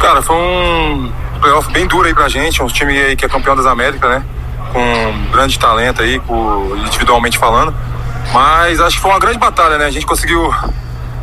Cara, 0.00 0.20
foi 0.22 0.34
um 0.34 1.12
playoff 1.40 1.70
bem 1.70 1.86
duro 1.86 2.08
aí 2.08 2.14
pra 2.14 2.28
gente, 2.28 2.60
um 2.64 2.66
time 2.66 2.98
aí 2.98 3.14
que 3.14 3.24
é 3.24 3.28
campeão 3.28 3.54
das 3.54 3.64
Américas, 3.64 4.10
né? 4.10 4.24
Com 4.72 5.30
grande 5.30 5.56
talento 5.56 6.02
aí, 6.02 6.20
individualmente 6.84 7.38
falando. 7.38 7.72
Mas 8.32 8.80
acho 8.80 8.96
que 8.96 9.02
foi 9.02 9.12
uma 9.12 9.20
grande 9.20 9.38
batalha, 9.38 9.78
né? 9.78 9.84
A 9.84 9.90
gente 9.90 10.04
conseguiu 10.04 10.52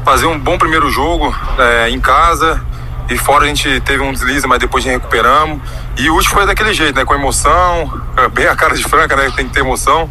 fazer 0.06 0.26
um 0.26 0.40
bom 0.40 0.58
primeiro 0.58 0.90
jogo 0.90 1.36
é, 1.60 1.90
em 1.90 2.00
casa, 2.00 2.64
e 3.10 3.18
fora 3.18 3.46
a 3.46 3.48
gente 3.48 3.80
teve 3.82 4.04
um 4.04 4.12
deslize, 4.12 4.46
mas 4.46 4.60
depois 4.60 4.84
a 4.84 4.90
gente 4.90 5.00
recuperamos. 5.00 5.62
E 5.98 6.10
o 6.10 6.14
último 6.14 6.36
foi 6.36 6.46
daquele 6.46 6.74
jeito, 6.74 6.96
né? 6.96 7.06
Com 7.06 7.16
emoção, 7.16 8.02
é, 8.18 8.28
bem 8.28 8.48
a 8.48 8.56
cara 8.56 8.76
de 8.76 8.84
Franca, 8.84 9.16
né? 9.16 9.32
Tem 9.36 9.48
que 9.48 9.54
ter 9.54 9.62
emoção. 9.62 10.10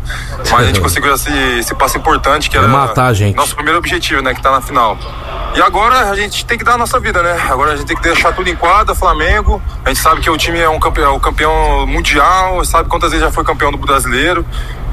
Mas 0.51 0.61
a 0.61 0.65
gente 0.65 0.81
conseguiu 0.83 1.15
esse, 1.15 1.31
esse 1.59 1.75
passo 1.75 1.99
importante, 1.99 2.49
que 2.49 2.57
era 2.57 2.67
matar 2.67 3.13
gente. 3.13 3.37
nosso 3.37 3.55
primeiro 3.55 3.79
objetivo, 3.79 4.23
né? 4.23 4.35
Que 4.35 4.43
tá 4.43 4.51
na 4.51 4.61
final. 4.61 4.99
E 5.55 5.61
agora 5.63 6.11
a 6.11 6.17
gente 6.17 6.45
tem 6.45 6.59
que 6.59 6.65
dar 6.65 6.75
a 6.75 6.79
nossa 6.79 6.99
vida, 6.99 7.23
né? 7.23 7.39
Agora 7.49 7.73
a 7.73 7.77
gente 7.77 7.87
tem 7.87 7.97
que 7.97 8.03
deixar 8.03 8.33
tudo 8.33 8.49
em 8.49 8.57
quadra, 8.57 8.95
Flamengo. 8.95 9.63
A 9.85 9.89
gente 9.89 10.01
sabe 10.01 10.21
que 10.21 10.29
o 10.29 10.37
time 10.37 10.59
é 10.59 10.69
um 10.69 10.81
campeão, 10.81 11.13
é 11.13 11.17
um 11.17 11.21
campeão 11.21 11.87
mundial, 11.87 12.65
sabe 12.65 12.89
quantas 12.89 13.11
vezes 13.11 13.25
já 13.25 13.33
foi 13.33 13.45
campeão 13.45 13.71
do 13.71 13.79
brasileiro. 13.79 14.45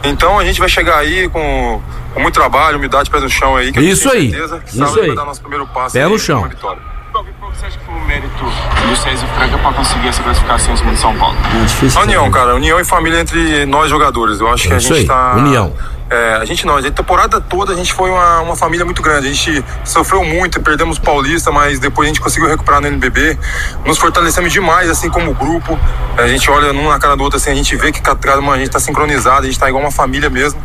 Então 0.04 0.38
a 0.38 0.44
gente 0.46 0.60
vai 0.60 0.70
chegar 0.70 0.98
aí 0.98 1.30
com, 1.30 1.82
com 2.14 2.20
muito 2.20 2.36
trabalho, 2.36 2.78
humildade, 2.78 3.10
pés 3.10 3.24
no 3.24 3.30
chão 3.30 3.56
aí. 3.56 3.72
Que 3.72 3.80
Isso 3.80 4.10
aí. 4.10 4.30
certeza 4.30 4.60
que 4.60 4.70
Isso 4.70 5.00
aí. 5.00 5.08
vai 5.08 5.16
dar 5.16 5.26
nosso 5.26 5.40
primeiro 5.42 5.66
passo. 5.68 5.94
Pé 5.94 6.08
no 6.08 6.20
chão. 6.20 6.40
uma 6.40 6.50
vitória. 6.50 6.93
Qual 7.14 7.24
que 7.24 7.32
você 7.60 7.68
acha 7.68 7.78
que 7.78 7.86
foi 7.86 7.94
o 7.94 8.06
mérito 8.08 8.44
do 8.44 8.96
César 8.96 9.28
Franca 9.28 9.56
para 9.60 9.74
conseguir 9.74 10.08
essa 10.08 10.24
classificação 10.24 10.74
em 10.74 10.78
cima 10.78 10.92
de 10.94 10.98
São 10.98 11.16
Paulo? 11.16 11.38
É 11.62 11.66
difícil. 11.66 12.00
A 12.00 12.04
união, 12.06 12.32
cara, 12.32 12.56
união 12.56 12.80
e 12.80 12.84
família 12.84 13.20
entre 13.20 13.68
nós 13.68 13.88
jogadores. 13.88 14.40
Eu 14.40 14.50
acho 14.52 14.68
que 14.68 14.74
a 14.74 14.78
Isso 14.78 14.88
gente 14.88 15.02
aí, 15.02 15.06
tá. 15.06 15.36
união. 15.36 15.72
É, 16.10 16.38
a 16.38 16.46
gente 16.46 16.66
não, 16.66 16.76
a 16.76 16.82
gente, 16.82 16.94
temporada 16.94 17.40
toda 17.40 17.74
a 17.74 17.76
gente 17.76 17.94
foi 17.94 18.10
uma, 18.10 18.42
uma 18.42 18.56
família 18.56 18.84
muito 18.84 19.04
grande. 19.04 19.28
A 19.28 19.32
gente 19.32 19.64
sofreu 19.86 20.24
muito, 20.24 20.60
perdemos 20.60 20.98
o 20.98 21.02
Paulista, 21.02 21.52
mas 21.52 21.78
depois 21.78 22.08
a 22.08 22.10
gente 22.10 22.20
conseguiu 22.20 22.50
recuperar 22.50 22.82
no 22.82 22.88
NBB. 22.88 23.38
Nos 23.86 24.00
fortalecemos 24.00 24.52
demais, 24.52 24.90
assim 24.90 25.12
como 25.12 25.36
grupo. 25.36 25.80
A 26.18 26.28
gente 26.28 26.50
olha 26.50 26.74
um 26.74 26.90
na 26.90 26.98
cara 26.98 27.16
do 27.16 27.22
outro, 27.22 27.38
assim, 27.38 27.52
a 27.52 27.56
gente 27.56 27.76
vê 27.76 27.92
que 27.92 28.02
cada 28.02 28.40
uma 28.40 28.56
a 28.56 28.58
gente 28.58 28.72
tá 28.72 28.80
sincronizado, 28.80 29.42
a 29.42 29.46
gente 29.46 29.60
tá 29.60 29.70
igual 29.70 29.84
uma 29.84 29.92
família 29.92 30.32
mesmo. 30.32 30.60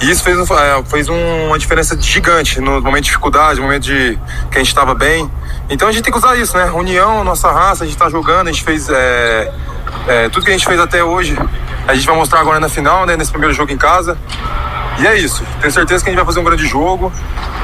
E 0.00 0.10
isso 0.10 0.22
fez, 0.24 0.36
é, 0.50 0.82
fez 0.84 1.08
um- 1.08 1.46
uma 1.48 1.58
diferença 1.58 1.96
gigante 2.00 2.60
no 2.60 2.80
momento 2.80 3.04
de 3.04 3.08
dificuldade, 3.10 3.60
no 3.60 3.66
momento 3.66 3.84
de 3.84 4.18
que 4.50 4.56
a 4.56 4.58
gente 4.58 4.68
estava 4.68 4.94
bem. 4.94 5.30
Então 5.70 5.86
a 5.88 5.92
gente 5.92 6.02
tem 6.02 6.12
que 6.12 6.18
usar 6.18 6.36
isso, 6.36 6.56
né? 6.56 6.70
União, 6.72 7.22
nossa 7.22 7.50
raça, 7.52 7.84
a 7.84 7.86
gente 7.86 7.96
tá 7.96 8.08
jogando, 8.10 8.48
a 8.48 8.52
gente 8.52 8.64
fez 8.64 8.88
é, 8.88 9.52
é, 10.08 10.28
tudo 10.28 10.44
que 10.44 10.50
a 10.50 10.54
gente 10.54 10.66
fez 10.66 10.80
até 10.80 11.04
hoje. 11.04 11.38
A 11.86 11.94
gente 11.94 12.06
vai 12.06 12.16
mostrar 12.16 12.40
agora 12.40 12.58
na 12.58 12.68
final, 12.68 13.06
né? 13.06 13.16
Nesse 13.16 13.30
primeiro 13.30 13.54
jogo 13.54 13.70
em 13.72 13.76
casa. 13.78 14.18
E 14.98 15.06
é 15.06 15.16
isso. 15.16 15.42
Tenho 15.60 15.72
certeza 15.72 16.02
que 16.02 16.10
a 16.10 16.12
gente 16.12 16.18
vai 16.18 16.26
fazer 16.26 16.40
um 16.40 16.44
grande 16.44 16.66
jogo. 16.66 17.12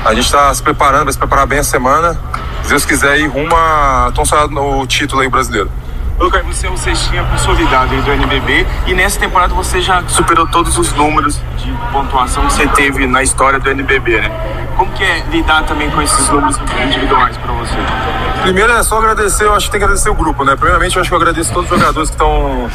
A 0.05 0.15
gente 0.15 0.27
está 0.27 0.53
se 0.55 0.63
preparando, 0.63 1.05
vai 1.05 1.13
se 1.13 1.19
preparar 1.19 1.47
bem 1.47 1.59
a 1.59 1.65
semana. 1.65 2.19
Se 2.63 2.69
Deus 2.71 2.85
quiser, 2.85 3.19
ir 3.19 3.27
rumo 3.27 3.55
a 3.55 4.13
tão 4.15 4.25
sonhado 4.25 4.51
no 4.53 4.87
título 4.87 5.23
aí 5.23 5.29
brasileiro. 5.29 5.71
Você 6.59 6.67
é 6.67 6.71
o 6.71 6.77
cestinha 6.77 7.23
consolidado 7.23 7.95
do 8.03 8.11
NBB 8.11 8.67
e 8.89 8.93
nessa 8.93 9.21
temporada 9.21 9.55
você 9.55 9.81
já 9.81 10.03
superou 10.09 10.45
todos 10.49 10.77
os 10.77 10.93
números 10.93 11.41
de 11.57 11.73
pontuação 11.93 12.45
que 12.47 12.53
você 12.53 12.67
teve 12.67 13.07
na 13.07 13.23
história 13.23 13.61
do 13.61 13.71
NBB, 13.71 14.23
né? 14.23 14.31
Como 14.77 14.91
que 14.93 15.05
é 15.05 15.21
lidar 15.31 15.63
também 15.63 15.89
com 15.89 16.03
esses 16.03 16.29
números 16.29 16.59
individuais 16.85 17.37
para 17.37 17.53
você? 17.53 17.77
Primeiro 18.43 18.73
é 18.73 18.83
só 18.83 18.99
agradecer, 18.99 19.45
eu 19.45 19.55
acho 19.55 19.67
que 19.67 19.73
tem 19.73 19.79
que 19.81 19.85
agradecer 19.85 20.09
o 20.09 20.15
grupo, 20.15 20.43
né? 20.45 20.55
Primeiramente 20.57 20.97
eu 20.97 21.01
acho 21.03 21.11
que 21.11 21.15
eu 21.15 21.19
agradeço 21.21 21.53
todos 21.53 21.71
os 21.71 21.79
jogadores 21.79 22.09
que 22.09 22.15
estão 22.15 22.71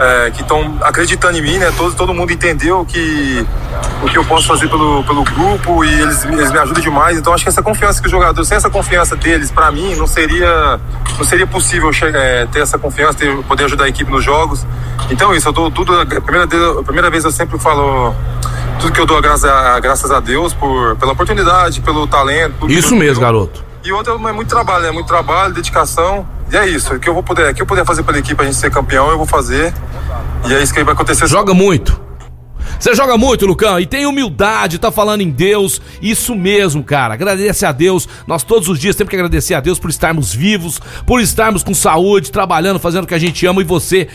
é, 0.00 0.30
que 0.30 0.40
estão 0.42 0.78
acreditando 0.80 1.36
em 1.36 1.42
mim, 1.42 1.58
né? 1.58 1.72
Todo, 1.76 1.94
todo 1.94 2.14
mundo 2.14 2.32
entendeu 2.32 2.84
que 2.86 3.44
o 4.02 4.06
que 4.08 4.16
eu 4.16 4.24
posso 4.24 4.46
fazer 4.46 4.68
pelo, 4.68 5.04
pelo 5.04 5.24
grupo 5.24 5.84
e 5.84 5.92
eles, 6.00 6.24
eles 6.24 6.50
me 6.50 6.58
ajudam 6.58 6.82
demais. 6.82 7.18
Então 7.18 7.34
acho 7.34 7.42
que 7.42 7.48
essa 7.50 7.62
confiança 7.62 8.00
que 8.00 8.06
os 8.06 8.10
jogadores, 8.10 8.48
sem 8.48 8.56
essa 8.56 8.70
confiança 8.70 9.16
deles, 9.16 9.50
pra 9.50 9.70
mim, 9.70 9.94
não 9.96 10.06
seria 10.06 10.80
não 11.18 11.24
seria 11.24 11.46
possível 11.46 11.92
chegar, 11.92 12.20
é, 12.20 12.46
ter 12.46 12.60
essa 12.60 12.78
confiança, 12.78 13.18
ter, 13.18 13.36
poder 13.42 13.64
ajudar 13.64 13.84
a 13.84 13.88
equipe 13.88 14.10
nos 14.10 14.24
jogos. 14.24 14.64
Então 15.10 15.34
isso, 15.34 15.48
eu 15.48 15.52
dou 15.52 15.70
tudo, 15.70 16.00
a 16.00 16.06
primeira, 16.06 16.46
vez- 16.46 16.78
a 16.78 16.82
primeira 16.82 17.10
vez 17.10 17.24
eu 17.24 17.32
sempre 17.32 17.58
falo 17.58 18.14
tudo 18.80 18.92
que 18.92 19.00
eu 19.00 19.06
dou 19.06 19.18
a 19.18 19.20
graça, 19.20 19.50
a- 19.52 19.80
graças 19.80 20.10
a 20.10 20.20
Deus 20.20 20.54
por, 20.54 20.96
pela 20.96 21.12
oportunidade, 21.12 21.80
pelo 21.80 22.06
talento. 22.06 22.70
Isso 22.70 22.94
mesmo, 22.96 23.20
garoto. 23.20 23.67
E 23.88 23.92
outra 23.92 24.12
é 24.12 24.32
muito 24.32 24.50
trabalho, 24.50 24.84
né? 24.84 24.90
Muito 24.90 25.06
trabalho, 25.06 25.54
dedicação. 25.54 26.28
E 26.52 26.56
é 26.58 26.68
isso. 26.68 26.92
O 26.92 27.00
que 27.00 27.08
eu 27.08 27.14
vou 27.14 27.22
poder, 27.22 27.50
o 27.50 27.54
que 27.54 27.62
eu 27.62 27.64
puder 27.64 27.86
fazer 27.86 28.02
pela 28.02 28.18
equipe 28.18 28.34
pra 28.34 28.44
gente 28.44 28.58
ser 28.58 28.70
campeão, 28.70 29.10
eu 29.10 29.16
vou 29.16 29.26
fazer. 29.26 29.72
E 30.46 30.52
é 30.52 30.62
isso 30.62 30.74
que 30.74 30.84
vai 30.84 30.92
acontecer. 30.92 31.26
Joga 31.26 31.54
muito. 31.54 31.98
Você 32.78 32.94
joga 32.94 33.18
muito, 33.18 33.44
Lucão, 33.44 33.80
e 33.80 33.86
tem 33.86 34.06
humildade, 34.06 34.78
tá 34.78 34.92
falando 34.92 35.20
em 35.20 35.30
Deus, 35.30 35.82
isso 36.00 36.36
mesmo, 36.36 36.84
cara. 36.84 37.14
Agradece 37.14 37.66
a 37.66 37.72
Deus. 37.72 38.08
Nós 38.24 38.44
todos 38.44 38.68
os 38.68 38.78
dias 38.78 38.94
temos 38.94 39.10
que 39.10 39.16
agradecer 39.16 39.54
a 39.54 39.60
Deus 39.60 39.80
por 39.80 39.90
estarmos 39.90 40.32
vivos, 40.32 40.80
por 41.04 41.20
estarmos 41.20 41.64
com 41.64 41.74
saúde, 41.74 42.30
trabalhando, 42.30 42.78
fazendo 42.78 43.02
o 43.02 43.06
que 43.06 43.14
a 43.14 43.18
gente 43.18 43.44
ama 43.46 43.60
e 43.62 43.64
você 43.64 44.06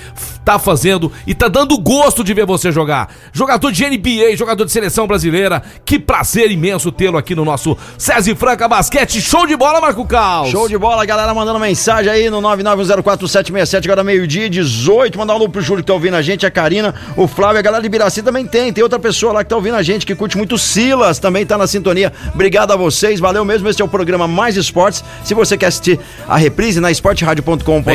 tá 0.45 0.57
fazendo 0.57 1.11
e 1.27 1.35
tá 1.35 1.49
dando 1.49 1.77
gosto 1.77 2.23
de 2.23 2.33
ver 2.33 2.45
você 2.45 2.71
jogar. 2.71 3.13
Jogador 3.33 3.69
de 3.69 3.85
NBA, 3.85 4.37
jogador 4.37 4.63
de 4.63 4.71
seleção 4.71 5.05
brasileira, 5.07 5.61
que 5.83 5.99
prazer 5.99 6.49
imenso 6.49 6.89
tê-lo 6.89 7.17
aqui 7.17 7.35
no 7.35 7.43
nosso 7.43 7.77
César 7.97 8.33
Franca 8.35 8.65
Basquete. 8.67 9.19
Show 9.19 9.45
de 9.45 9.57
bola, 9.57 9.81
Marco 9.81 10.05
Caos. 10.05 10.49
Show 10.49 10.69
de 10.69 10.77
bola, 10.77 11.05
galera 11.05 11.33
mandando 11.33 11.59
mensagem 11.59 12.09
aí 12.09 12.29
no 12.29 12.41
991047767, 12.41 13.83
agora 13.85 14.05
meio-dia, 14.05 14.49
18. 14.49 15.17
Mandar 15.17 15.33
um 15.33 15.35
alô 15.35 15.49
pro 15.49 15.61
Júlio 15.61 15.83
que 15.83 15.87
tá 15.87 15.93
ouvindo 15.93 16.15
a 16.15 16.21
gente, 16.21 16.45
a 16.45 16.51
Karina, 16.51 16.95
o 17.17 17.27
Flávio, 17.27 17.59
a 17.59 17.61
galera 17.61 17.83
de 17.83 17.89
Biraci 17.89 18.21
também 18.21 18.45
tem. 18.53 18.71
Tem 18.71 18.83
outra 18.83 18.99
pessoa 18.99 19.33
lá 19.33 19.43
que 19.43 19.49
tá 19.49 19.55
ouvindo 19.55 19.75
a 19.75 19.81
gente, 19.81 20.05
que 20.05 20.13
curte 20.13 20.37
muito 20.37 20.59
Silas, 20.59 21.17
também 21.17 21.43
tá 21.43 21.57
na 21.57 21.65
sintonia. 21.65 22.13
Obrigado 22.35 22.71
a 22.71 22.75
vocês, 22.75 23.19
valeu 23.19 23.43
mesmo. 23.43 23.67
Esse 23.67 23.81
é 23.81 23.85
o 23.85 23.87
programa 23.87 24.27
Mais 24.27 24.55
Esportes. 24.55 25.03
Se 25.23 25.33
você 25.33 25.57
quer 25.57 25.65
assistir 25.65 25.99
a 26.29 26.37
reprise 26.37 26.79
na 26.79 26.91
esporteradio.com.br 26.91 27.89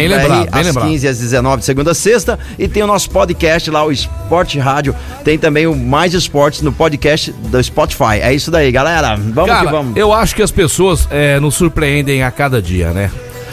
às 0.50 0.66
lembrado. 0.66 0.88
15 0.88 1.06
às 1.06 1.18
19 1.20 1.58
de 1.58 1.64
segunda 1.64 1.92
a 1.92 1.94
sexta. 1.94 2.36
E 2.58 2.66
tem 2.66 2.82
o 2.82 2.88
nosso 2.88 3.08
podcast 3.10 3.70
lá, 3.70 3.84
o 3.84 3.92
Esporte 3.92 4.58
Rádio. 4.58 4.96
Tem 5.22 5.38
também 5.38 5.68
o 5.68 5.76
Mais 5.76 6.12
Esportes 6.12 6.60
no 6.60 6.72
podcast 6.72 7.30
do 7.30 7.62
Spotify. 7.62 8.18
É 8.20 8.34
isso 8.34 8.50
daí, 8.50 8.72
galera. 8.72 9.14
Vamos 9.16 9.50
Cara, 9.50 9.66
que 9.66 9.72
vamos. 9.72 9.96
eu 9.96 10.12
acho 10.12 10.34
que 10.34 10.42
as 10.42 10.50
pessoas 10.50 11.06
é, 11.08 11.38
nos 11.38 11.54
surpreendem 11.54 12.24
a 12.24 12.32
cada 12.32 12.60
dia, 12.60 12.90
né? 12.90 13.12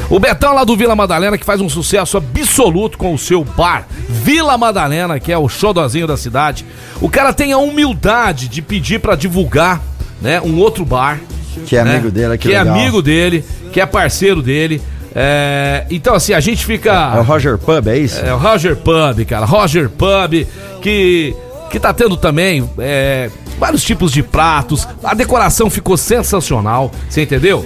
O 0.09 0.19
Betão 0.19 0.53
lá 0.53 0.63
do 0.63 0.75
Vila 0.77 0.95
Madalena, 0.95 1.37
que 1.37 1.45
faz 1.45 1.59
um 1.61 1.69
sucesso 1.69 2.17
absoluto 2.17 2.97
com 2.97 3.13
o 3.13 3.17
seu 3.17 3.43
bar 3.43 3.87
Vila 4.07 4.57
Madalena, 4.57 5.19
que 5.19 5.31
é 5.31 5.37
o 5.37 5.49
showzinho 5.49 6.07
da 6.07 6.17
cidade. 6.17 6.65
O 7.01 7.09
cara 7.09 7.33
tem 7.33 7.53
a 7.53 7.57
humildade 7.57 8.47
de 8.47 8.61
pedir 8.61 8.99
pra 8.99 9.15
divulgar, 9.15 9.81
né, 10.21 10.39
um 10.41 10.57
outro 10.57 10.85
bar. 10.85 11.19
Que 11.65 11.77
é 11.77 11.83
né, 11.83 11.91
amigo 11.91 12.11
dele, 12.11 12.37
que 12.37 12.49
que 12.49 12.53
é 12.53 12.57
amigo 12.57 13.01
dele, 13.01 13.43
que 13.71 13.81
é 13.81 13.85
parceiro 13.85 14.41
dele. 14.41 14.81
É, 15.17 15.85
então, 15.89 16.13
assim, 16.13 16.33
a 16.33 16.41
gente 16.41 16.65
fica. 16.65 17.13
É 17.15 17.19
o 17.19 17.23
Roger 17.23 17.57
Pub, 17.57 17.87
é 17.87 17.97
isso? 17.97 18.19
É 18.19 18.33
o 18.33 18.37
Roger 18.37 18.75
Pub, 18.75 19.25
cara. 19.25 19.45
Roger 19.45 19.89
Pub, 19.89 20.45
que, 20.81 21.33
que 21.71 21.79
tá 21.79 21.93
tendo 21.93 22.17
também 22.17 22.69
é, 22.77 23.29
vários 23.57 23.83
tipos 23.83 24.11
de 24.11 24.21
pratos. 24.23 24.87
A 25.03 25.13
decoração 25.13 25.69
ficou 25.69 25.97
sensacional, 25.97 26.91
você 27.09 27.23
entendeu? 27.23 27.65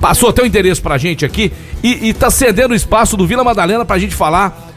Passou 0.00 0.30
até 0.30 0.42
o 0.42 0.46
endereço 0.46 0.82
pra 0.82 0.98
gente 0.98 1.24
aqui 1.24 1.52
e, 1.82 2.08
e 2.08 2.14
tá 2.14 2.30
cedendo 2.30 2.72
o 2.72 2.74
espaço 2.74 3.16
do 3.16 3.26
Vila 3.26 3.44
Madalena 3.44 3.84
pra 3.84 3.98
gente 3.98 4.14
falar 4.14 4.72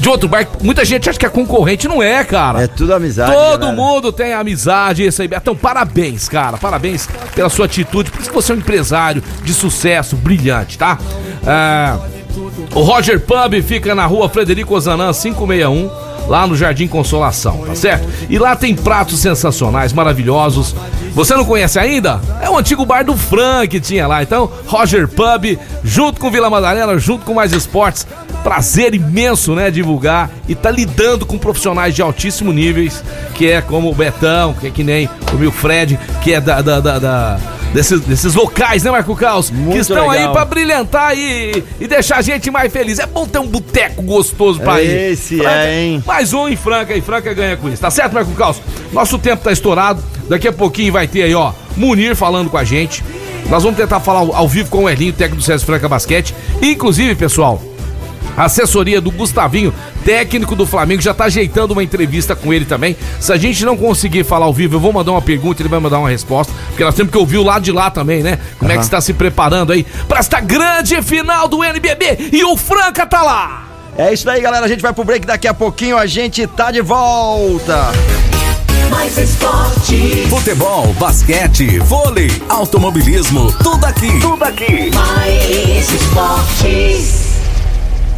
de 0.00 0.08
outro 0.08 0.28
bar. 0.28 0.46
Muita 0.62 0.84
gente 0.84 1.08
acha 1.08 1.18
que 1.18 1.26
é 1.26 1.28
concorrente, 1.28 1.86
não 1.86 2.02
é, 2.02 2.24
cara. 2.24 2.62
É 2.62 2.66
tudo 2.66 2.94
amizade. 2.94 3.32
Todo 3.32 3.60
galera. 3.60 3.76
mundo 3.76 4.10
tem 4.10 4.32
amizade, 4.32 5.04
isso 5.04 5.22
aí. 5.22 5.28
Então, 5.30 5.54
parabéns, 5.54 6.28
cara. 6.28 6.56
Parabéns 6.56 7.06
pela 7.34 7.50
sua 7.50 7.66
atitude. 7.66 8.10
Por 8.10 8.20
isso 8.20 8.30
que 8.30 8.34
você 8.34 8.52
é 8.52 8.54
um 8.54 8.58
empresário 8.58 9.22
de 9.44 9.52
sucesso, 9.52 10.16
brilhante, 10.16 10.78
tá? 10.78 10.98
É, 11.46 12.20
o 12.74 12.80
Roger 12.80 13.20
Pub 13.20 13.62
fica 13.62 13.94
na 13.94 14.06
rua 14.06 14.28
Frederico 14.28 14.74
Ozanam 14.74 15.12
561, 15.12 15.90
lá 16.28 16.46
no 16.46 16.56
Jardim 16.56 16.86
Consolação, 16.86 17.58
tá 17.66 17.74
certo? 17.74 18.08
E 18.28 18.38
lá 18.38 18.54
tem 18.56 18.74
pratos 18.74 19.18
sensacionais, 19.20 19.92
maravilhosos. 19.92 20.74
Você 21.14 21.34
não 21.34 21.44
conhece 21.44 21.78
ainda? 21.78 22.20
É 22.40 22.48
o 22.48 22.56
antigo 22.56 22.86
bar 22.86 23.04
do 23.04 23.16
Frank 23.16 23.68
que 23.68 23.80
tinha 23.80 24.06
lá. 24.06 24.22
Então, 24.22 24.50
Roger 24.66 25.08
Pub, 25.08 25.58
junto 25.82 26.20
com 26.20 26.30
Vila 26.30 26.48
Madalena, 26.48 26.96
junto 26.98 27.24
com 27.24 27.34
mais 27.34 27.52
esportes. 27.52 28.06
Prazer 28.44 28.94
imenso, 28.94 29.54
né? 29.54 29.70
Divulgar 29.70 30.30
e 30.48 30.54
tá 30.54 30.70
lidando 30.70 31.26
com 31.26 31.36
profissionais 31.36 31.94
de 31.94 32.00
altíssimo 32.00 32.52
níveis, 32.52 33.02
que 33.34 33.50
é 33.50 33.60
como 33.60 33.90
o 33.90 33.94
Betão, 33.94 34.54
que 34.54 34.68
é 34.68 34.70
que 34.70 34.84
nem 34.84 35.08
o 35.32 35.36
meu 35.36 35.50
Fred, 35.52 35.98
que 36.22 36.32
é 36.32 36.40
da, 36.40 36.62
da, 36.62 36.80
da- 36.80 36.98
da- 36.98 37.38
desses, 37.72 38.00
desses 38.00 38.34
locais, 38.34 38.82
né, 38.82 38.90
Marco 38.90 39.14
Caos? 39.16 39.50
Muito 39.50 39.72
que 39.74 39.78
estão 39.78 40.10
aí 40.10 40.18
legal. 40.18 40.32
pra 40.32 40.44
brilhantar 40.44 41.16
e, 41.16 41.62
e 41.80 41.86
deixar 41.86 42.16
a 42.18 42.22
gente 42.22 42.50
mais 42.50 42.72
feliz. 42.72 42.98
É 42.98 43.06
bom 43.06 43.26
ter 43.26 43.38
um 43.38 43.46
boteco 43.46 44.02
gostoso 44.02 44.60
pra 44.60 44.82
ir. 44.82 45.12
Esse 45.12 45.36
Franca- 45.38 45.50
é, 45.64 45.82
hein? 45.82 46.02
Mais 46.06 46.32
um 46.32 46.48
em 46.48 46.56
Franca 46.56 46.94
e 46.94 47.00
Franca 47.00 47.32
ganha 47.34 47.56
com 47.56 47.68
isso. 47.68 47.80
Tá 47.82 47.90
certo, 47.90 48.12
Marco 48.12 48.32
Caos? 48.32 48.60
Nosso 48.92 49.18
tempo 49.18 49.42
tá 49.44 49.52
estourado. 49.52 50.02
Daqui 50.28 50.46
a 50.48 50.52
pouquinho 50.52 50.92
vai 50.92 51.08
ter 51.08 51.22
aí, 51.22 51.34
ó, 51.34 51.52
Munir 51.76 52.14
falando 52.14 52.50
com 52.50 52.56
a 52.56 52.64
gente. 52.64 53.02
Nós 53.48 53.62
vamos 53.64 53.76
tentar 53.78 53.98
falar 54.00 54.20
ao, 54.20 54.34
ao 54.34 54.48
vivo 54.48 54.70
com 54.70 54.84
o 54.84 54.88
Elinho, 54.90 55.12
técnico 55.12 55.36
do 55.38 55.42
César 55.42 55.64
Franca 55.66 55.88
Basquete. 55.88 56.32
Inclusive, 56.62 57.16
pessoal, 57.16 57.60
assessoria 58.44 59.00
do 59.00 59.10
Gustavinho, 59.10 59.72
técnico 60.04 60.54
do 60.54 60.66
Flamengo, 60.66 61.02
já 61.02 61.14
tá 61.14 61.24
ajeitando 61.24 61.72
uma 61.72 61.82
entrevista 61.82 62.34
com 62.34 62.52
ele 62.52 62.64
também. 62.64 62.96
Se 63.18 63.32
a 63.32 63.36
gente 63.36 63.64
não 63.64 63.76
conseguir 63.76 64.24
falar 64.24 64.46
ao 64.46 64.54
vivo, 64.54 64.76
eu 64.76 64.80
vou 64.80 64.92
mandar 64.92 65.12
uma 65.12 65.22
pergunta, 65.22 65.62
ele 65.62 65.68
vai 65.68 65.80
mandar 65.80 65.98
uma 65.98 66.08
resposta, 66.08 66.52
porque 66.68 66.84
nós 66.84 66.94
temos 66.94 67.10
que 67.12 67.18
ouvir 67.18 67.38
o 67.38 67.42
lado 67.42 67.62
de 67.62 67.72
lá 67.72 67.90
também, 67.90 68.22
né? 68.22 68.38
Como 68.58 68.70
é 68.70 68.76
que 68.76 68.82
está 68.82 69.00
se 69.00 69.12
preparando 69.12 69.72
aí 69.72 69.84
para 70.08 70.18
esta 70.18 70.40
grande 70.40 71.00
final 71.02 71.48
do 71.48 71.62
NBB 71.64 72.30
e 72.32 72.44
o 72.44 72.56
Franca 72.56 73.06
tá 73.06 73.22
lá! 73.22 73.66
É 73.96 74.12
isso 74.12 74.28
aí, 74.30 74.40
galera. 74.40 74.64
A 74.64 74.68
gente 74.68 74.80
vai 74.80 74.92
pro 74.92 75.04
break 75.04 75.26
daqui 75.26 75.46
a 75.46 75.52
pouquinho. 75.52 75.98
A 75.98 76.06
gente 76.06 76.46
tá 76.46 76.70
de 76.70 76.80
volta. 76.80 77.92
Mais 78.88 79.16
esportes. 79.18 80.28
Futebol, 80.28 80.92
basquete, 80.94 81.78
vôlei, 81.80 82.30
automobilismo, 82.48 83.52
tudo 83.62 83.84
aqui. 83.84 84.20
Tudo 84.20 84.42
aqui. 84.42 84.90
Mais 84.94 85.92
esportes. 85.92 87.29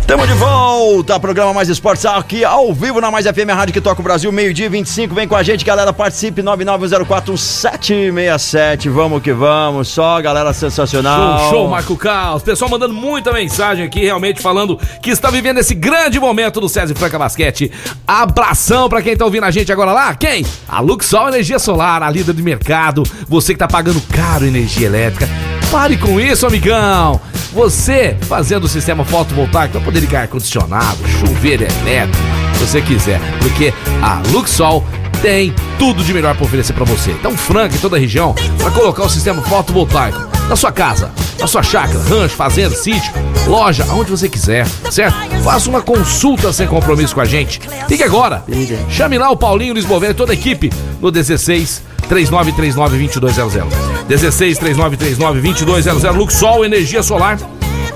Tamo 0.07 0.27
de 0.27 0.33
volta, 0.35 1.19
programa 1.19 1.55
Mais 1.55 1.69
Esportes 1.69 2.05
aqui 2.05 2.45
ao 2.45 2.75
vivo 2.75 3.01
na 3.01 3.11
Mais 3.11 3.25
FM, 3.25 3.49
a 3.51 3.55
rádio 3.55 3.73
que 3.73 3.81
toca 3.81 4.01
o 4.01 4.05
Brasil, 4.05 4.31
meio-dia 4.33 4.67
e 4.67 4.69
25. 4.69 5.15
Vem 5.15 5.29
com 5.29 5.37
a 5.37 5.43
gente, 5.43 5.65
galera, 5.65 5.91
participe 5.93 6.43
991041767. 6.43 8.91
Vamos 8.91 9.23
que 9.23 9.33
vamos, 9.33 9.89
só 9.89 10.21
galera 10.21 10.53
sensacional. 10.53 11.39
Show, 11.39 11.51
show, 11.51 11.69
Marco 11.69 11.97
Caos. 11.97 12.43
Pessoal 12.43 12.71
mandando 12.71 12.93
muita 12.93 13.33
mensagem 13.33 13.87
aqui, 13.87 14.01
realmente 14.01 14.43
falando 14.43 14.79
que 15.01 15.11
está 15.11 15.31
vivendo 15.31 15.59
esse 15.59 15.75
grande 15.75 16.21
momento 16.21 16.61
do 16.61 16.69
César 16.69 16.95
Franca 16.95 17.19
Basquete. 17.19 17.73
Abração 18.07 18.89
pra 18.89 19.01
quem 19.01 19.17
tá 19.17 19.25
ouvindo 19.25 19.45
a 19.45 19.51
gente 19.51 19.73
agora 19.73 19.93
lá. 19.93 20.15
Quem? 20.15 20.45
A 20.69 20.81
Luxol 20.81 21.29
Energia 21.29 21.59
Solar, 21.59 22.03
a 22.03 22.11
líder 22.11 22.35
de 22.35 22.43
mercado. 22.43 23.03
Você 23.29 23.55
que 23.55 23.59
tá 23.59 23.69
pagando 23.69 24.01
caro 24.03 24.45
energia 24.45 24.89
elétrica. 24.89 25.27
Pare 25.73 25.97
com 25.97 26.21
isso, 26.21 26.47
amigão. 26.47 27.19
Você 27.55 28.15
fazendo 28.29 28.65
o 28.65 28.69
sistema 28.69 29.07
fotovoltaico 29.07 29.73
para 29.73 29.81
poder 29.81 30.01
ligar 30.01 30.21
ar-condicionado, 30.21 30.99
chuveiro 31.09 31.65
elétrico, 31.65 32.19
se 32.59 32.67
você 32.67 32.83
quiser. 32.83 33.19
Porque 33.39 33.73
a 34.03 34.21
Luxol 34.31 34.85
tem 35.23 35.55
tudo 35.79 36.05
de 36.05 36.13
melhor 36.13 36.37
para 36.37 36.45
oferecer 36.45 36.75
para 36.75 36.85
você. 36.85 37.13
Então, 37.13 37.35
Franca 37.35 37.75
e 37.75 37.79
toda 37.79 37.97
a 37.97 37.99
região 37.99 38.35
para 38.59 38.71
colocar 38.71 39.05
o 39.05 39.09
sistema 39.09 39.41
fotovoltaico 39.41 40.19
na 40.47 40.57
sua 40.57 40.71
casa, 40.71 41.11
na 41.41 41.47
sua 41.47 41.63
chácara, 41.63 41.99
rancho, 42.03 42.37
fazenda, 42.37 42.77
sítio, 42.77 43.11
loja, 43.47 43.87
aonde 43.89 44.11
você 44.11 44.29
quiser, 44.29 44.67
certo? 44.91 45.17
Faça 45.43 45.71
uma 45.71 45.81
consulta 45.81 46.53
sem 46.53 46.67
compromisso 46.67 47.15
com 47.15 47.23
a 47.23 47.25
gente. 47.25 47.63
Ligue 47.89 48.03
agora. 48.03 48.45
Chame 48.91 49.17
lá 49.17 49.31
o 49.31 49.39
Paulinho 49.39 49.73
Lisboa 49.73 50.07
e 50.07 50.13
toda 50.13 50.33
a 50.33 50.35
equipe 50.35 50.71
no 51.01 51.11
16 51.11 51.83
3939 52.11 52.99
2200. 53.09 53.92
16 54.13 54.59
3939 54.59 55.41
2200 55.41 56.15
Luxol 56.15 56.65
Energia 56.67 57.03
Solar. 57.03 57.39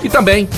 E 0.03 0.09
também 0.09 0.49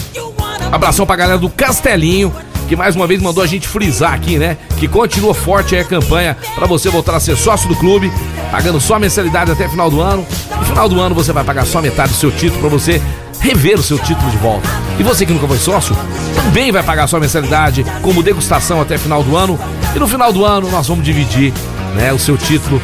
Abração 0.71 1.05
pra 1.05 1.15
galera 1.15 1.37
do 1.37 1.49
Castelinho, 1.49 2.31
que 2.67 2.75
mais 2.75 2.95
uma 2.95 3.07
vez 3.07 3.21
mandou 3.21 3.43
a 3.43 3.47
gente 3.47 3.67
frisar 3.67 4.13
aqui, 4.13 4.37
né? 4.37 4.55
Que 4.77 4.87
continua 4.87 5.33
forte 5.33 5.75
aí 5.75 5.81
a 5.81 5.83
campanha 5.83 6.37
pra 6.55 6.65
você 6.65 6.89
voltar 6.89 7.15
a 7.15 7.19
ser 7.19 7.35
sócio 7.35 7.67
do 7.67 7.75
clube, 7.75 8.11
pagando 8.51 8.79
só 8.79 8.95
a 8.95 8.99
mensalidade 8.99 9.51
até 9.51 9.67
final 9.67 9.89
do 9.89 9.99
ano. 9.99 10.25
No 10.57 10.65
final 10.65 10.87
do 10.87 11.01
ano 11.01 11.13
você 11.13 11.33
vai 11.33 11.43
pagar 11.43 11.65
só 11.65 11.81
metade 11.81 12.13
do 12.13 12.17
seu 12.17 12.31
título 12.31 12.61
pra 12.61 12.69
você 12.69 13.01
rever 13.41 13.79
o 13.79 13.83
seu 13.83 13.97
título 13.97 14.29
de 14.29 14.37
volta. 14.37 14.69
E 14.97 15.03
você 15.03 15.25
que 15.25 15.33
nunca 15.33 15.47
foi 15.47 15.57
sócio, 15.57 15.93
também 16.35 16.71
vai 16.71 16.83
pagar 16.83 17.07
sua 17.07 17.19
mensalidade 17.19 17.83
como 18.01 18.23
degustação 18.23 18.79
até 18.79 18.97
final 18.97 19.23
do 19.23 19.35
ano. 19.35 19.59
E 19.93 19.99
no 19.99 20.07
final 20.07 20.31
do 20.31 20.45
ano 20.45 20.69
nós 20.69 20.87
vamos 20.87 21.03
dividir, 21.03 21.51
né, 21.95 22.13
o 22.13 22.19
seu 22.19 22.37
título 22.37 22.79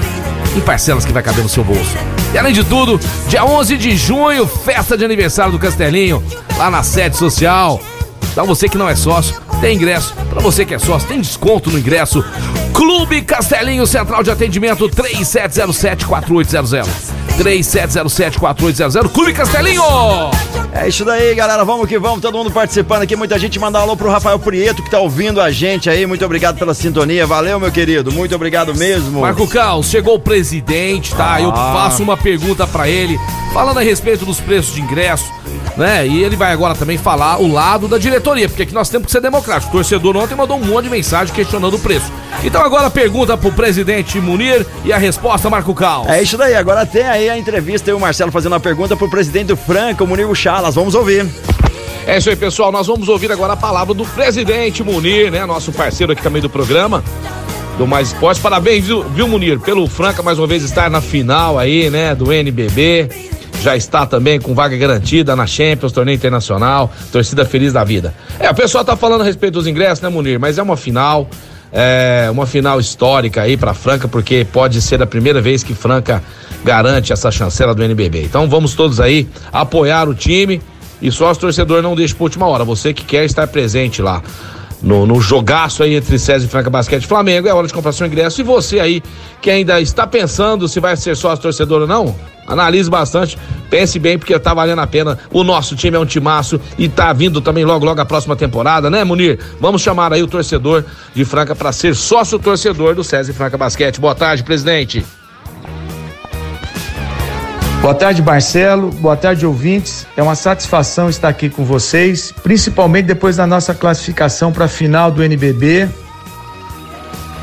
em 0.56 0.62
parcelas 0.62 1.06
que 1.06 1.12
vai 1.12 1.22
caber 1.22 1.44
no 1.44 1.50
seu 1.50 1.64
bolso. 1.64 1.96
E 2.34 2.38
além 2.38 2.54
de 2.54 2.64
tudo, 2.64 3.00
dia 3.28 3.46
11 3.46 3.78
de 3.78 3.96
junho, 3.96 4.48
festa 4.48 4.98
de 4.98 5.06
aniversário 5.06 5.52
do 5.52 5.60
Castelinho, 5.60 6.24
lá 6.58 6.72
na 6.72 6.82
sede 6.84 7.18
social. 7.18 7.82
Então 8.32 8.46
você 8.46 8.68
que 8.68 8.78
não 8.78 8.90
é 8.90 8.96
sócio, 8.96 9.40
tem 9.62 9.76
ingresso. 9.76 10.14
Para 10.30 10.42
você 10.42 10.66
que 10.66 10.74
é 10.74 10.80
sócio, 10.80 11.08
tem 11.08 11.22
desconto 11.22 11.72
no 11.72 11.80
ingresso. 11.80 12.22
Clube 12.74 13.22
Castelinho, 13.22 13.88
Central 13.88 14.22
de 14.24 14.32
Atendimento 14.32 14.90
3707-4800. 14.90 17.15
3707-4800. 17.38 19.10
Clube 19.12 19.34
Castelinho! 19.34 19.82
É 20.74 20.88
isso 20.88 21.06
daí, 21.06 21.34
galera. 21.36 21.64
Vamos 21.64 21.88
que 21.88 21.98
vamos. 21.98 22.22
Todo 22.22 22.38
mundo 22.38 22.52
participando 22.52 23.02
aqui. 23.04 23.16
Muita 23.16 23.40
gente 23.40 23.58
mandar 23.60 23.80
um 23.80 23.84
alô 23.84 23.96
pro 23.98 24.10
Rafael 24.10 24.38
Prieto 24.40 24.84
que 24.84 24.90
tá 24.90 25.00
ouvindo 25.00 25.40
a 25.40 25.50
gente 25.52 25.90
aí. 25.90 26.06
Muito 26.06 26.24
obrigado 26.26 26.58
pela 26.58 26.74
sintonia. 26.74 27.26
Valeu, 27.26 27.60
meu 27.60 27.72
querido. 27.72 28.12
Muito 28.12 28.36
obrigado 28.36 28.76
mesmo. 28.76 29.22
Marco 29.22 29.48
Caos, 29.48 29.88
chegou 29.90 30.16
o 30.16 30.20
presidente, 30.20 31.16
tá? 31.16 31.42
Eu 31.42 31.50
Ah. 31.52 31.74
faço 31.74 32.04
uma 32.04 32.18
pergunta 32.18 32.68
pra 32.68 32.90
ele, 32.90 33.18
falando 33.54 33.80
a 33.80 33.82
respeito 33.82 34.26
dos 34.26 34.40
preços 34.40 34.74
de 34.76 34.82
ingresso, 34.82 35.26
né? 35.78 36.08
E 36.08 36.24
ele 36.24 36.36
vai 36.36 36.52
agora 36.52 36.76
também 36.76 36.98
falar 36.98 37.40
o 37.40 37.52
lado 37.52 37.88
da 37.88 37.98
diretoria, 37.98 38.48
porque 38.48 38.64
aqui 38.64 38.74
nós 38.74 38.90
temos 38.90 39.08
que 39.08 39.12
ser 39.12 39.22
democráticos. 39.22 39.70
O 39.70 39.72
torcedor 39.72 40.16
ontem 40.18 40.36
mandou 40.36 40.58
um 40.58 40.66
monte 40.66 40.86
de 40.86 40.90
mensagem 40.90 41.34
questionando 41.34 41.76
o 41.76 41.80
preço. 41.80 42.12
Então 42.44 42.62
agora 42.62 42.88
a 42.88 42.92
pergunta 42.92 43.38
pro 43.38 43.52
presidente 43.52 44.20
Munir 44.20 44.66
e 44.84 44.94
a 44.94 44.98
resposta, 44.98 45.50
Marco 45.50 45.74
Caos. 45.74 46.08
É 46.08 46.22
isso 46.22 46.38
daí. 46.38 46.56
Agora 46.56 46.86
tem 46.86 47.04
aí 47.04 47.30
a 47.30 47.38
entrevista 47.38 47.90
e 47.90 47.94
o 47.94 48.00
Marcelo 48.00 48.32
fazendo 48.32 48.54
uma 48.54 48.60
pergunta 48.60 48.96
pro 48.96 49.10
presidente 49.10 49.48
do 49.48 49.58
Franca, 49.58 50.04
o 50.04 50.08
Munir 50.08 50.34
Chalas. 50.36 50.76
Vamos 50.76 50.96
ouvir. 50.96 51.26
É 52.08 52.18
isso 52.18 52.30
aí, 52.30 52.36
pessoal. 52.36 52.72
Nós 52.72 52.88
vamos 52.88 53.10
ouvir 53.10 53.32
agora 53.32 53.54
a 53.54 53.58
palavra 53.58 53.94
do 53.94 54.06
presidente 54.06 54.84
Munir, 54.84 55.32
né? 55.32 55.46
Nosso 55.46 55.72
parceiro 55.72 56.14
aqui 56.14 56.22
também 56.22 56.42
do 56.42 56.50
programa. 56.50 57.04
Do 57.78 57.86
Mais 57.86 58.10
Esporte. 58.10 58.40
Parabéns, 58.40 58.86
viu, 58.86 59.04
viu, 59.04 59.28
Munir? 59.28 59.60
Pelo 59.60 59.88
Franca 59.88 60.24
mais 60.24 60.38
uma 60.40 60.48
vez 60.48 60.64
estar 60.64 60.90
na 60.90 61.02
final 61.02 61.58
aí, 61.58 61.90
né? 61.90 62.14
Do 62.16 62.32
NBB. 62.32 63.10
Já 63.66 63.76
está 63.76 64.06
também 64.06 64.40
com 64.40 64.54
vaga 64.54 64.78
garantida 64.78 65.36
na 65.36 65.48
Champions, 65.48 65.92
torneio 65.92 66.16
internacional. 66.16 66.94
Torcida 67.12 67.44
feliz 67.44 67.74
da 67.74 67.84
vida. 67.84 68.14
É, 68.40 68.48
o 68.48 68.54
pessoal 68.54 68.86
tá 68.86 68.96
falando 68.96 69.22
a 69.22 69.24
respeito 69.24 69.56
dos 69.56 69.66
ingressos, 69.66 70.02
né, 70.02 70.08
Munir? 70.08 70.40
Mas 70.40 70.60
é 70.60 70.62
uma 70.62 70.78
final. 70.78 71.28
É 71.74 72.30
uma 72.32 72.46
final 72.46 72.80
histórica 72.80 73.42
aí 73.42 73.58
pra 73.58 73.74
Franca, 73.74 74.08
porque 74.08 74.46
pode 74.54 74.80
ser 74.84 75.02
a 75.02 75.08
primeira 75.08 75.42
vez 75.42 75.64
que 75.64 75.74
Franca 75.74 76.22
garante 76.64 77.12
essa 77.12 77.32
chancela 77.32 77.74
do 77.74 77.84
NBB. 77.84 78.22
Então 78.22 78.48
vamos 78.48 78.76
todos 78.76 79.00
aí 79.00 79.28
apoiar 79.52 80.08
o 80.08 80.14
time 80.14 80.62
e 81.02 81.12
só 81.12 81.32
os 81.32 81.38
torcedores 81.40 81.84
não 81.84 81.96
deixem 81.96 82.16
por 82.16 82.26
última 82.26 82.46
hora. 82.46 82.64
Você 82.64 82.94
que 82.94 83.04
quer 83.04 83.26
estar 83.26 83.48
presente 83.48 84.00
lá 84.00 84.22
no, 84.86 85.08
no 85.08 85.20
jogaço 85.20 85.82
aí 85.82 85.96
entre 85.96 86.18
César 86.20 86.46
e 86.46 86.48
Franca 86.48 86.70
Basquete 86.70 87.08
Flamengo, 87.08 87.48
é 87.48 87.54
hora 87.54 87.66
de 87.66 87.74
comprar 87.74 87.92
seu 87.92 88.06
ingresso. 88.06 88.40
E 88.40 88.44
você 88.44 88.80
aí 88.80 89.02
que 89.42 89.50
ainda 89.50 89.82
está 89.82 90.06
pensando 90.06 90.68
se 90.68 90.80
vai 90.80 90.96
ser 90.96 91.18
sócio 91.18 91.42
torcedor 91.42 91.82
ou 91.82 91.88
não, 91.88 92.16
analise 92.48 92.88
bastante, 92.88 93.36
pense 93.68 93.98
bem, 93.98 94.20
porque 94.20 94.38
tá 94.38 94.54
valendo 94.54 94.80
a 94.80 94.88
pena. 94.88 95.18
O 95.32 95.44
nosso 95.44 95.76
time 95.76 95.98
é 95.98 96.00
um 96.00 96.06
timaço 96.06 96.62
e 96.78 96.88
tá 96.88 97.12
vindo 97.12 97.42
também 97.42 97.66
logo, 97.66 97.84
logo 97.84 98.00
a 98.00 98.06
próxima 98.06 98.36
temporada, 98.36 98.90
né, 98.90 99.04
Munir? 99.04 99.40
Vamos 99.60 99.82
chamar 99.82 100.14
aí 100.14 100.22
o 100.22 100.28
torcedor 100.28 100.86
de 101.16 101.26
Franca 101.26 101.56
para 101.56 101.72
ser 101.72 101.96
sócio 101.96 102.38
torcedor 102.38 102.94
do 102.94 103.04
César 103.04 103.32
e 103.32 103.34
Franca 103.34 103.58
Basquete. 103.58 104.00
Boa 104.00 104.14
tarde, 104.14 104.44
presidente. 104.44 105.04
Boa 107.86 107.94
tarde, 107.94 108.20
Marcelo. 108.20 108.90
Boa 108.90 109.16
tarde, 109.16 109.46
ouvintes. 109.46 110.08
É 110.18 110.24
uma 110.24 110.34
satisfação 110.34 111.08
estar 111.08 111.30
aqui 111.30 111.52
com 111.52 111.64
vocês, 111.64 112.32
principalmente 112.32 113.06
depois 113.06 113.36
da 113.36 113.46
nossa 113.46 113.76
classificação 113.76 114.52
para 114.52 114.66
a 114.66 114.68
final 114.68 115.12
do 115.12 115.24
NBB. 115.24 115.88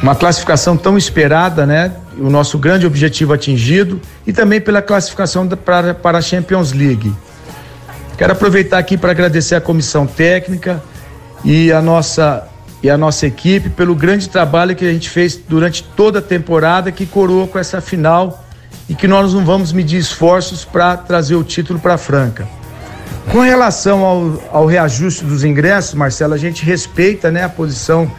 Uma 0.03 0.17
classificação 0.17 0.77
tão 0.77 0.99
esperada, 0.99 1.65
né? 1.65 1.93
O 2.19 2.29
nosso 2.29 2.59
grande 2.59 2.85
objetivo 2.85 3.33
atingido 3.33 4.01
e 4.27 4.33
também 4.33 4.61
pela 4.61 4.83
classificação 4.83 5.47
para, 5.47 5.95
para 5.95 6.19
a 6.19 6.21
Champions 6.21 6.73
League. 6.73 7.15
Quero 8.19 8.33
aproveitar 8.33 8.79
aqui 8.79 8.99
para 8.99 9.13
agradecer 9.13 9.55
a 9.55 9.61
comissão 9.61 10.09
técnica 10.09 10.83
e 11.45 11.71
a 11.71 11.81
nossa 11.81 12.49
e 12.83 12.91
a 12.91 12.99
nossa 12.99 13.29
equipe 13.29 13.71
pelo 13.71 13.95
grande 13.95 14.29
trabalho 14.29 14.75
que 14.75 14.85
a 14.85 14.93
gente 14.93 15.09
fez 15.09 15.37
durante 15.37 15.85
toda 15.85 16.19
a 16.19 16.23
temporada 16.23 16.91
que 16.91 17.07
coroou 17.07 17.47
com 17.47 17.61
essa 17.61 17.81
final 17.81 18.43
e 18.89 18.95
que 18.95 19.09
nós 19.09 19.33
não 19.33 19.45
vamos 19.45 19.73
medir 19.73 19.99
esforços 19.99 20.65
para 20.65 20.97
trazer 20.97 21.35
o 21.35 21.45
título 21.45 21.79
para 21.79 21.97
Franca. 21.97 22.47
Com 23.31 23.41
relação 23.41 24.05
ao, 24.05 24.43
ao, 24.53 24.67
reajuste 24.67 25.25
dos 25.25 25.45
ingressos, 25.45 25.95
Marcelo, 25.95 26.35
a 26.35 26.37
gente 26.37 26.65
respeita 26.65 27.31
né, 27.31 27.45
a 27.45 27.49
posição 27.49 28.11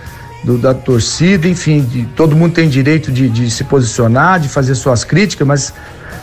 do, 0.43 0.57
da 0.57 0.73
torcida, 0.73 1.47
enfim, 1.47 1.81
de, 1.81 2.05
todo 2.15 2.35
mundo 2.35 2.53
tem 2.53 2.69
direito 2.69 3.11
de, 3.11 3.29
de 3.29 3.51
se 3.51 3.63
posicionar, 3.63 4.39
de 4.39 4.47
fazer 4.47 4.75
suas 4.75 5.03
críticas, 5.03 5.47
mas 5.47 5.73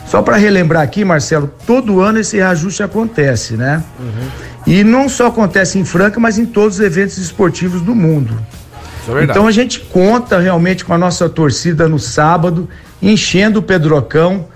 só 0.07 0.21
para 0.21 0.35
relembrar 0.35 0.83
aqui, 0.83 1.05
Marcelo, 1.05 1.49
todo 1.65 2.01
ano 2.01 2.19
esse 2.19 2.37
reajuste 2.37 2.83
acontece, 2.83 3.55
né? 3.55 3.83
Uhum. 3.99 4.27
E 4.67 4.83
não 4.83 5.07
só 5.07 5.27
acontece 5.27 5.79
em 5.79 5.85
Franca, 5.85 6.19
mas 6.19 6.37
em 6.37 6.45
todos 6.45 6.79
os 6.79 6.85
eventos 6.85 7.17
esportivos 7.17 7.81
do 7.81 7.95
mundo. 7.95 8.37
É 9.07 9.23
então 9.23 9.47
a 9.47 9.51
gente 9.51 9.79
conta 9.79 10.37
realmente 10.39 10.85
com 10.85 10.93
a 10.93 10.97
nossa 10.97 11.27
torcida 11.27 11.87
no 11.87 11.97
sábado, 11.97 12.69
enchendo 13.01 13.59
o 13.59 13.63
Pedrocão, 13.63 14.47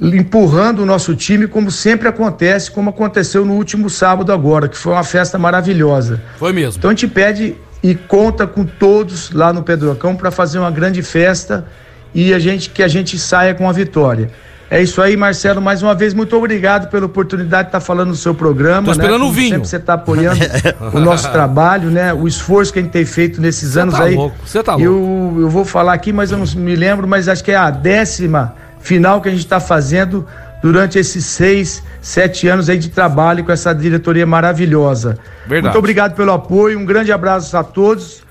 empurrando 0.00 0.82
o 0.82 0.86
nosso 0.86 1.14
time, 1.14 1.46
como 1.46 1.70
sempre 1.70 2.08
acontece, 2.08 2.70
como 2.70 2.90
aconteceu 2.90 3.44
no 3.44 3.54
último 3.54 3.88
sábado 3.88 4.32
agora, 4.32 4.68
que 4.68 4.76
foi 4.76 4.92
uma 4.92 5.04
festa 5.04 5.38
maravilhosa. 5.38 6.20
Foi 6.36 6.52
mesmo. 6.52 6.78
Então 6.78 6.90
a 6.90 6.92
gente 6.92 7.08
pede 7.08 7.56
e 7.82 7.94
conta 7.94 8.46
com 8.46 8.64
todos 8.64 9.30
lá 9.30 9.52
no 9.52 9.62
Pedrocão 9.62 10.16
para 10.16 10.30
fazer 10.30 10.58
uma 10.58 10.70
grande 10.70 11.02
festa 11.02 11.66
e 12.14 12.32
a 12.32 12.38
gente 12.38 12.70
que 12.70 12.82
a 12.82 12.88
gente 12.88 13.18
saia 13.18 13.54
com 13.54 13.68
a 13.68 13.72
vitória. 13.72 14.30
É 14.74 14.82
isso 14.82 15.00
aí, 15.00 15.16
Marcelo. 15.16 15.62
Mais 15.62 15.84
uma 15.84 15.94
vez, 15.94 16.12
muito 16.12 16.36
obrigado 16.36 16.90
pela 16.90 17.06
oportunidade 17.06 17.64
de 17.64 17.68
estar 17.68 17.78
falando 17.78 18.08
no 18.08 18.16
seu 18.16 18.34
programa. 18.34 18.82
Tô 18.82 18.90
né? 18.90 19.04
esperando 19.04 19.22
né? 19.22 19.30
o 19.30 19.32
vinho. 19.32 19.50
Sempre 19.50 19.68
você 19.68 19.76
está 19.76 19.94
apoiando 19.94 20.40
o 20.92 20.98
nosso 20.98 21.30
trabalho, 21.30 21.90
né? 21.90 22.12
O 22.12 22.26
esforço 22.26 22.72
que 22.72 22.80
a 22.80 22.82
gente 22.82 22.90
tem 22.90 23.04
feito 23.04 23.40
nesses 23.40 23.74
cê 23.74 23.80
anos 23.80 23.94
tá 23.94 24.02
aí. 24.02 24.16
Você 24.44 24.64
tá 24.64 24.74
louco. 24.74 24.84
Eu, 24.84 25.42
eu 25.42 25.48
vou 25.48 25.64
falar 25.64 25.92
aqui, 25.92 26.12
mas 26.12 26.32
eu 26.32 26.38
não 26.38 26.46
me 26.56 26.74
lembro, 26.74 27.06
mas 27.06 27.28
acho 27.28 27.44
que 27.44 27.52
é 27.52 27.56
a 27.56 27.70
décima 27.70 28.56
final 28.80 29.20
que 29.20 29.28
a 29.28 29.30
gente 29.30 29.44
está 29.44 29.60
fazendo 29.60 30.26
durante 30.60 30.98
esses 30.98 31.24
seis, 31.24 31.80
sete 32.02 32.48
anos 32.48 32.68
aí 32.68 32.76
de 32.76 32.88
trabalho 32.88 33.44
com 33.44 33.52
essa 33.52 33.72
diretoria 33.72 34.26
maravilhosa. 34.26 35.16
Verdade. 35.46 35.66
Muito 35.66 35.78
obrigado 35.78 36.16
pelo 36.16 36.32
apoio, 36.32 36.80
um 36.80 36.84
grande 36.84 37.12
abraço 37.12 37.56
a 37.56 37.62
todos 37.62 38.23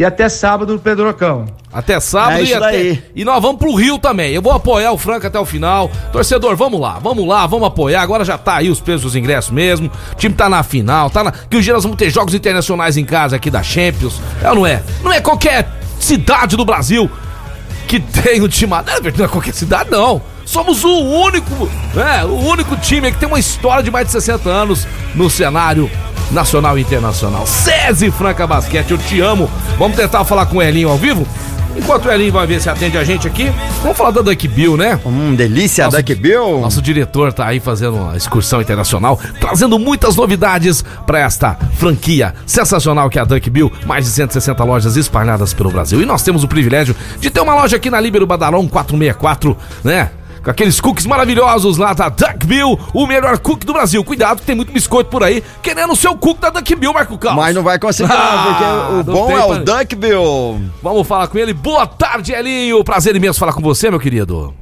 e 0.00 0.04
até 0.04 0.30
sábado 0.30 0.72
no 0.72 0.78
Pedrocão. 0.78 1.44
Até 1.70 2.00
sábado 2.00 2.40
é 2.40 2.44
e, 2.44 2.54
até... 2.54 3.02
e 3.14 3.22
nós 3.22 3.42
vamos 3.42 3.58
pro 3.58 3.74
Rio 3.74 3.98
também. 3.98 4.32
Eu 4.32 4.40
vou 4.40 4.50
apoiar 4.50 4.92
o 4.92 4.96
Franca 4.96 5.28
até 5.28 5.38
o 5.38 5.44
final. 5.44 5.90
Torcedor, 6.10 6.56
vamos 6.56 6.80
lá, 6.80 6.98
vamos 6.98 7.28
lá, 7.28 7.46
vamos 7.46 7.68
apoiar. 7.68 8.00
Agora 8.00 8.24
já 8.24 8.38
tá 8.38 8.56
aí 8.56 8.70
os 8.70 8.80
preços 8.80 9.02
dos 9.02 9.14
ingressos 9.14 9.50
mesmo. 9.50 9.90
O 10.12 10.14
time 10.14 10.34
tá 10.34 10.48
na 10.48 10.62
final, 10.62 11.10
tá 11.10 11.22
na. 11.22 11.30
Que 11.30 11.54
um 11.54 11.60
dia 11.60 11.74
nós 11.74 11.82
vamos 11.82 11.98
ter 11.98 12.08
jogos 12.08 12.32
internacionais 12.32 12.96
em 12.96 13.04
casa 13.04 13.36
aqui 13.36 13.50
da 13.50 13.62
Champions. 13.62 14.22
É 14.42 14.48
ou 14.48 14.54
não 14.54 14.66
é? 14.66 14.82
Não 15.02 15.12
é 15.12 15.20
qualquer 15.20 15.68
cidade 15.98 16.56
do 16.56 16.64
Brasil 16.64 17.10
que 17.90 17.98
tem 17.98 18.40
um 18.40 18.46
time. 18.46 18.72
Não 19.16 19.24
é 19.24 19.28
qualquer 19.28 19.52
cidade, 19.52 19.90
não. 19.90 20.22
Somos 20.46 20.84
o 20.84 20.96
único, 20.96 21.68
né? 21.92 22.24
O 22.24 22.36
único 22.36 22.76
time 22.76 23.10
que 23.10 23.18
tem 23.18 23.28
uma 23.28 23.40
história 23.40 23.82
de 23.82 23.90
mais 23.90 24.06
de 24.06 24.12
60 24.12 24.48
anos 24.48 24.86
no 25.12 25.28
cenário 25.28 25.90
nacional 26.30 26.78
e 26.78 26.82
internacional. 26.82 27.44
SESI 27.44 28.12
Franca 28.12 28.46
Basquete, 28.46 28.92
eu 28.92 28.98
te 28.98 29.20
amo. 29.20 29.50
Vamos 29.76 29.96
tentar 29.96 30.24
falar 30.24 30.46
com 30.46 30.58
o 30.58 30.62
Elinho 30.62 30.88
ao 30.88 30.96
vivo? 30.96 31.26
Enquanto 31.76 32.06
o 32.06 32.12
Elinho 32.12 32.32
vai 32.32 32.46
ver 32.46 32.60
se 32.60 32.68
atende 32.68 32.98
a 32.98 33.04
gente 33.04 33.26
aqui, 33.26 33.50
vamos 33.82 33.96
falar 33.96 34.10
da 34.10 34.22
Duck 34.22 34.48
Bill, 34.48 34.76
né? 34.76 34.98
Hum, 35.04 35.34
delícia, 35.34 35.84
nosso, 35.84 35.96
Duck 35.96 36.14
Bill. 36.14 36.60
Nosso 36.60 36.82
diretor 36.82 37.32
tá 37.32 37.46
aí 37.46 37.60
fazendo 37.60 37.96
uma 37.96 38.16
excursão 38.16 38.60
internacional, 38.60 39.18
trazendo 39.40 39.78
muitas 39.78 40.16
novidades 40.16 40.84
para 41.06 41.20
esta 41.20 41.56
franquia 41.76 42.34
sensacional 42.44 43.08
que 43.08 43.18
é 43.18 43.22
a 43.22 43.24
Duck 43.24 43.48
Bill. 43.48 43.72
Mais 43.86 44.04
de 44.04 44.10
160 44.10 44.62
lojas 44.64 44.96
espalhadas 44.96 45.54
pelo 45.54 45.70
Brasil. 45.70 46.00
E 46.02 46.06
nós 46.06 46.22
temos 46.22 46.44
o 46.44 46.48
privilégio 46.48 46.94
de 47.18 47.30
ter 47.30 47.40
uma 47.40 47.54
loja 47.54 47.76
aqui 47.76 47.88
na 47.90 48.00
Líbero 48.00 48.26
Badalão 48.26 48.66
464, 48.66 49.56
né? 49.84 50.10
Com 50.42 50.50
aqueles 50.50 50.80
cookies 50.80 51.06
maravilhosos 51.06 51.76
lá 51.76 51.92
da 51.92 52.08
Duck 52.08 52.46
Bill, 52.46 52.78
o 52.92 53.06
melhor 53.06 53.38
cookie 53.38 53.66
do 53.66 53.72
Brasil. 53.72 54.02
Cuidado 54.02 54.40
que 54.40 54.46
tem 54.46 54.56
muito 54.56 54.72
biscoito 54.72 55.10
por 55.10 55.22
aí, 55.22 55.42
querendo 55.62 55.92
o 55.92 55.96
seu 55.96 56.16
cookie 56.16 56.40
da 56.40 56.50
Duck 56.50 56.74
Bill, 56.74 56.92
Marco 56.92 57.18
Carlos. 57.18 57.42
Mas 57.42 57.54
não 57.54 57.62
vai 57.62 57.78
conseguir, 57.78 58.12
ah, 58.12 58.46
porque 58.46 59.10
o 59.10 59.14
bom 59.14 59.30
é 59.30 59.44
o 59.44 59.58
Duck 59.58 59.94
Bill. 59.96 60.60
Vamos 60.82 61.06
falar 61.06 61.28
com 61.28 61.38
ele. 61.38 61.52
Boa 61.52 61.86
tarde, 61.86 62.32
Elinho. 62.32 62.82
Prazer 62.84 63.14
imenso 63.14 63.38
falar 63.38 63.52
com 63.52 63.62
você, 63.62 63.90
meu 63.90 64.00
querido. 64.00 64.54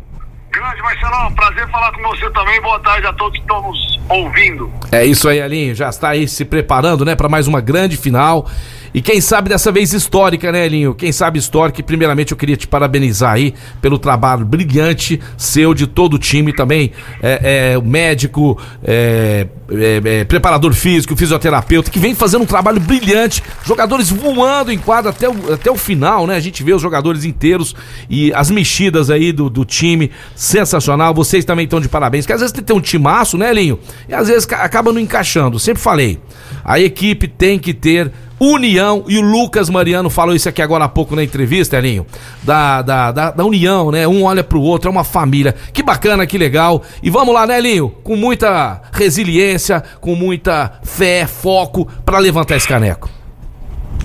Grande 0.50 0.82
Marcelão, 0.82 1.32
prazer 1.34 1.70
falar 1.70 1.92
com 1.92 2.02
você 2.02 2.30
também. 2.30 2.60
Boa 2.62 2.80
tarde 2.80 3.06
a 3.06 3.12
todos 3.12 3.34
que 3.34 3.40
estão 3.40 3.62
nos 3.62 4.00
ouvindo. 4.08 4.72
É 4.90 5.04
isso 5.04 5.28
aí, 5.28 5.38
Elinho. 5.38 5.74
Já 5.74 5.90
está 5.90 6.08
aí 6.08 6.26
se 6.26 6.44
preparando, 6.44 7.04
né, 7.04 7.14
para 7.14 7.28
mais 7.28 7.46
uma 7.46 7.60
grande 7.60 7.96
final. 7.96 8.48
E 8.92 9.02
quem 9.02 9.20
sabe 9.20 9.48
dessa 9.48 9.70
vez 9.70 9.92
histórica, 9.92 10.50
né, 10.50 10.66
Elinho? 10.66 10.94
Quem 10.94 11.12
sabe 11.12 11.38
histórica. 11.38 11.80
E 11.80 11.82
primeiramente 11.82 12.32
eu 12.32 12.38
queria 12.38 12.56
te 12.56 12.66
parabenizar 12.66 13.32
aí 13.32 13.54
pelo 13.80 13.98
trabalho 13.98 14.44
brilhante 14.44 15.20
seu, 15.36 15.74
de 15.74 15.86
todo 15.86 16.14
o 16.14 16.18
time 16.18 16.52
também. 16.52 16.92
É, 17.22 17.74
é, 17.74 17.80
médico, 17.80 18.58
é, 18.82 19.46
é, 19.70 20.00
é, 20.04 20.24
preparador 20.24 20.72
físico, 20.72 21.14
fisioterapeuta, 21.14 21.90
que 21.90 21.98
vem 21.98 22.14
fazendo 22.14 22.42
um 22.42 22.46
trabalho 22.46 22.80
brilhante. 22.80 23.42
Jogadores 23.64 24.10
voando 24.10 24.72
em 24.72 24.78
quadra 24.78 25.10
até 25.10 25.28
o, 25.28 25.52
até 25.52 25.70
o 25.70 25.76
final, 25.76 26.26
né? 26.26 26.36
A 26.36 26.40
gente 26.40 26.62
vê 26.62 26.72
os 26.72 26.82
jogadores 26.82 27.24
inteiros 27.24 27.74
e 28.08 28.32
as 28.32 28.50
mexidas 28.50 29.10
aí 29.10 29.32
do, 29.32 29.50
do 29.50 29.64
time. 29.64 30.10
Sensacional. 30.34 31.14
Vocês 31.14 31.44
também 31.44 31.64
estão 31.64 31.80
de 31.80 31.88
parabéns. 31.88 32.26
Que 32.26 32.32
às 32.32 32.40
vezes 32.40 32.52
tem 32.52 32.76
um 32.76 32.80
timaço, 32.80 33.36
né, 33.36 33.50
Elinho? 33.50 33.78
E 34.08 34.14
às 34.14 34.28
vezes 34.28 34.48
acaba 34.52 34.92
não 34.92 35.00
encaixando. 35.00 35.58
Sempre 35.58 35.82
falei. 35.82 36.18
A 36.64 36.80
equipe 36.80 37.28
tem 37.28 37.58
que 37.58 37.72
ter 37.72 38.12
união, 38.40 39.04
e 39.08 39.18
o 39.18 39.22
Lucas 39.22 39.68
Mariano 39.68 40.08
falou 40.08 40.34
isso 40.34 40.48
aqui 40.48 40.62
agora 40.62 40.84
há 40.84 40.88
pouco 40.88 41.16
na 41.16 41.22
entrevista, 41.22 41.76
Elinho, 41.76 42.06
da, 42.42 42.82
da, 42.82 43.12
da, 43.12 43.30
da 43.30 43.44
união, 43.44 43.90
né? 43.90 44.06
Um 44.06 44.24
olha 44.24 44.44
pro 44.44 44.60
outro, 44.60 44.88
é 44.88 44.90
uma 44.90 45.04
família. 45.04 45.54
Que 45.72 45.82
bacana, 45.82 46.26
que 46.26 46.38
legal. 46.38 46.82
E 47.02 47.10
vamos 47.10 47.34
lá, 47.34 47.46
né, 47.46 47.58
Elinho? 47.58 47.90
Com 48.02 48.16
muita 48.16 48.80
resiliência, 48.92 49.82
com 50.00 50.14
muita 50.14 50.72
fé, 50.82 51.26
foco 51.26 51.86
para 52.04 52.18
levantar 52.18 52.56
esse 52.56 52.68
caneco. 52.68 53.10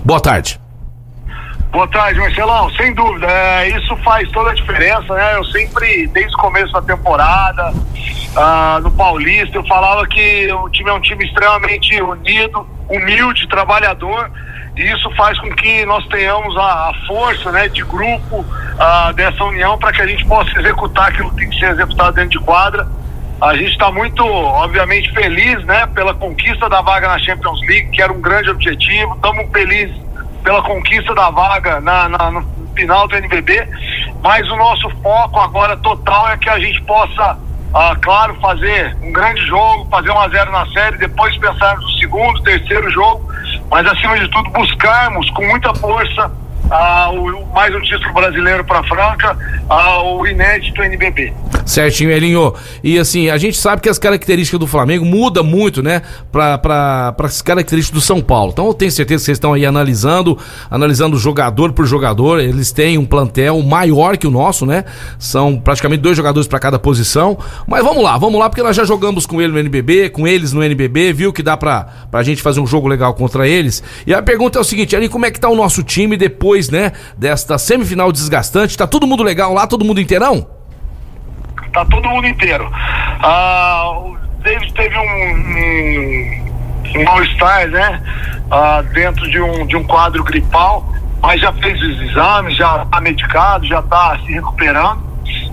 Boa 0.04 0.19
tarde. 0.19 0.60
Boa 1.74 1.88
tarde, 1.88 2.19
Marcelão. 2.19 2.69
Sem 2.76 2.93
dúvida, 2.93 3.26
é, 3.26 3.69
isso 3.69 3.98
faz 3.98 4.30
toda 4.30 4.52
a 4.52 4.54
diferença, 4.54 5.12
né? 5.15 5.36
Eu 5.36 5.43
sempre, 5.46 6.06
desde 6.08 6.36
o 6.36 6.38
começo 6.38 6.72
da 6.72 6.84
temporada, 6.84 7.74
ah, 8.36 8.80
no 8.84 8.91
Paulista, 8.91 9.58
eu 9.58 9.65
falava 9.65 10.06
que 10.06 10.54
o 10.54 10.69
time 10.69 10.91
é 10.91 10.93
um 10.93 11.02
time 11.02 11.26
extremamente 11.26 12.00
unido, 12.00 12.67
humilde, 12.89 13.48
trabalhador, 13.48 14.32
e 14.76 14.82
isso 14.91 15.10
faz 15.15 15.39
com 15.39 15.50
que 15.52 15.86
nós 15.86 16.06
tenhamos 16.08 16.56
a, 16.58 16.89
a 16.89 16.93
força, 17.06 17.52
né, 17.52 17.67
de 17.67 17.84
grupo 17.84 18.46
ah, 18.80 19.12
dessa 19.15 19.43
união 19.43 19.78
para 19.78 19.91
que 19.91 20.02
a 20.02 20.08
gente 20.08 20.26
possa 20.26 20.50
executar 20.60 21.10
aquilo 21.10 21.30
que 21.32 21.38
tem 21.38 21.50
que 21.50 21.60
ser 21.60 21.72
executado 21.72 22.13
dentro 22.13 22.39
de 22.39 22.39
quadra. 22.39 22.88
A 23.39 23.56
gente 23.56 23.72
está 23.72 23.91
muito, 23.91 24.26
obviamente, 24.26 25.12
feliz, 25.12 25.63
né, 25.65 25.86
pela 25.88 26.13
conquista 26.13 26.69
da 26.69 26.82
vaga 26.82 27.08
na 27.08 27.19
Champions 27.19 27.60
League, 27.62 27.89
que 27.89 28.02
era 28.02 28.12
um 28.12 28.22
grande 28.22 28.50
objetivo. 28.50 29.15
Estamos 29.15 29.52
felizes 29.52 29.96
pela 30.43 30.62
conquista 30.62 31.13
da 31.13 31.30
vaga 31.30 31.80
na, 31.80 32.10
na, 32.10 32.32
no 32.32 32.46
final 32.76 33.08
do 33.08 33.15
NBB, 33.15 33.67
mas 34.22 34.50
o 34.50 34.56
nosso 34.56 34.89
foco 35.02 35.39
agora 35.39 35.78
total 35.78 36.30
é 36.30 36.38
que 36.38 36.50
a 36.50 36.60
gente 36.60 36.82
possa, 36.84 37.38
ah, 37.74 37.96
claro, 38.02 38.36
fazer 38.40 38.96
um 39.02 39.12
grande 39.12 39.46
jogo, 39.46 39.88
fazer 39.90 40.12
um 40.12 40.20
a 40.20 40.30
zero 40.30 40.52
na 40.52 40.66
série, 40.68 40.98
depois 40.98 41.36
pensarmos 41.38 41.84
no 41.84 42.00
segundo, 42.00 42.42
terceiro 42.44 42.90
jogo, 42.92 43.28
mas 43.70 43.86
acima 43.88 44.18
de 44.20 44.28
tudo 44.30 44.50
buscarmos 44.52 45.30
com 45.32 45.46
muita 45.48 45.74
força 45.76 46.32
ah, 46.69 47.12
o, 47.12 47.45
mais 47.54 47.73
um 47.76 47.82
título 47.82 48.13
brasileiro 48.13 48.63
para 48.63 48.84
Franca, 48.84 49.38
ah, 49.69 50.04
o 50.04 50.26
inédito 50.26 50.82
NBB. 50.82 51.34
Certinho, 51.65 52.12
Elinho. 52.12 52.54
E 52.84 52.99
assim, 52.99 53.30
a 53.30 53.38
gente 53.38 53.58
sabe 53.58 53.82
que 53.82 53.89
as 53.89 53.97
características 53.97 54.60
do 54.60 54.67
Flamengo 54.67 55.06
mudam 55.06 55.43
muito, 55.43 55.82
né? 55.82 56.02
Para 56.32 57.15
as 57.19 57.41
características 57.41 58.02
do 58.02 58.06
São 58.06 58.21
Paulo. 58.21 58.52
Então 58.52 58.67
eu 58.67 58.73
tenho 58.73 58.91
certeza 58.91 59.21
que 59.21 59.26
vocês 59.26 59.38
estão 59.38 59.54
aí 59.54 59.65
analisando, 59.65 60.38
analisando 60.69 61.17
jogador 61.17 61.71
por 61.71 61.86
jogador. 61.86 62.39
Eles 62.39 62.71
têm 62.71 62.97
um 62.97 63.06
plantel 63.06 63.62
maior 63.62 64.17
que 64.17 64.28
o 64.28 64.32
nosso, 64.32 64.65
né? 64.65 64.84
São 65.17 65.58
praticamente 65.58 66.02
dois 66.02 66.17
jogadores 66.17 66.47
para 66.47 66.60
cada 66.60 66.78
posição. 66.78 67.38
Mas 67.65 67.84
vamos 67.84 68.04
lá, 68.04 68.17
vamos 68.17 68.39
lá, 68.39 68.49
porque 68.49 68.63
nós 68.63 68.76
já 68.76 68.84
jogamos 68.84 69.26
com 69.26 69.41
ele 69.41 69.54
no 69.54 69.60
NBB, 69.60 70.10
com 70.10 70.28
eles 70.28 70.52
no 70.52 70.62
NBB, 70.62 71.13
viu 71.13 71.32
que 71.32 71.41
dá 71.41 71.56
para 71.56 71.88
a 72.12 72.23
gente 72.23 72.41
fazer 72.41 72.60
um 72.60 72.67
jogo 72.67 72.88
legal 72.88 73.13
contra 73.13 73.47
eles. 73.47 73.82
E 74.06 74.13
a 74.13 74.21
pergunta 74.21 74.60
é 74.60 74.62
o 74.62 74.65
seguinte, 74.65 74.95
ali, 74.95 75.08
como 75.08 75.26
é 75.26 75.32
que 75.32 75.39
tá 75.39 75.49
o 75.49 75.56
nosso 75.56 75.82
time 75.82 76.17
depois, 76.17 76.53
né? 76.70 76.92
Desta 77.18 77.58
semifinal 77.58 78.12
desgastante? 78.12 78.78
Tá 78.78 78.88
todo 78.88 79.08
mundo 79.08 79.24
legal 79.24 79.54
lá, 79.54 79.68
todo 79.68 79.86
mundo 79.86 80.00
inteirão? 80.00 80.48
tá 81.74 81.84
todo 81.86 82.08
mundo 82.08 82.28
inteiro. 82.28 82.72
Ah, 83.22 83.92
o 83.98 84.18
David 84.42 84.74
teve 84.74 84.98
um, 84.98 85.02
um, 85.02 87.00
um 87.00 87.04
mal-estar, 87.04 87.68
né? 87.68 88.02
Ah, 88.50 88.84
dentro 88.94 89.30
de 89.30 89.42
um, 89.42 89.66
de 89.66 89.76
um 89.76 89.84
quadro 89.84 90.24
gripal, 90.24 90.88
mas 91.22 91.42
já 91.42 91.52
fez 91.54 91.82
os 91.82 92.02
exames, 92.02 92.56
já 92.56 92.84
está 92.84 93.02
medicado, 93.02 93.66
já 93.66 93.80
está 93.80 94.18
se 94.20 94.32
recuperando. 94.32 95.12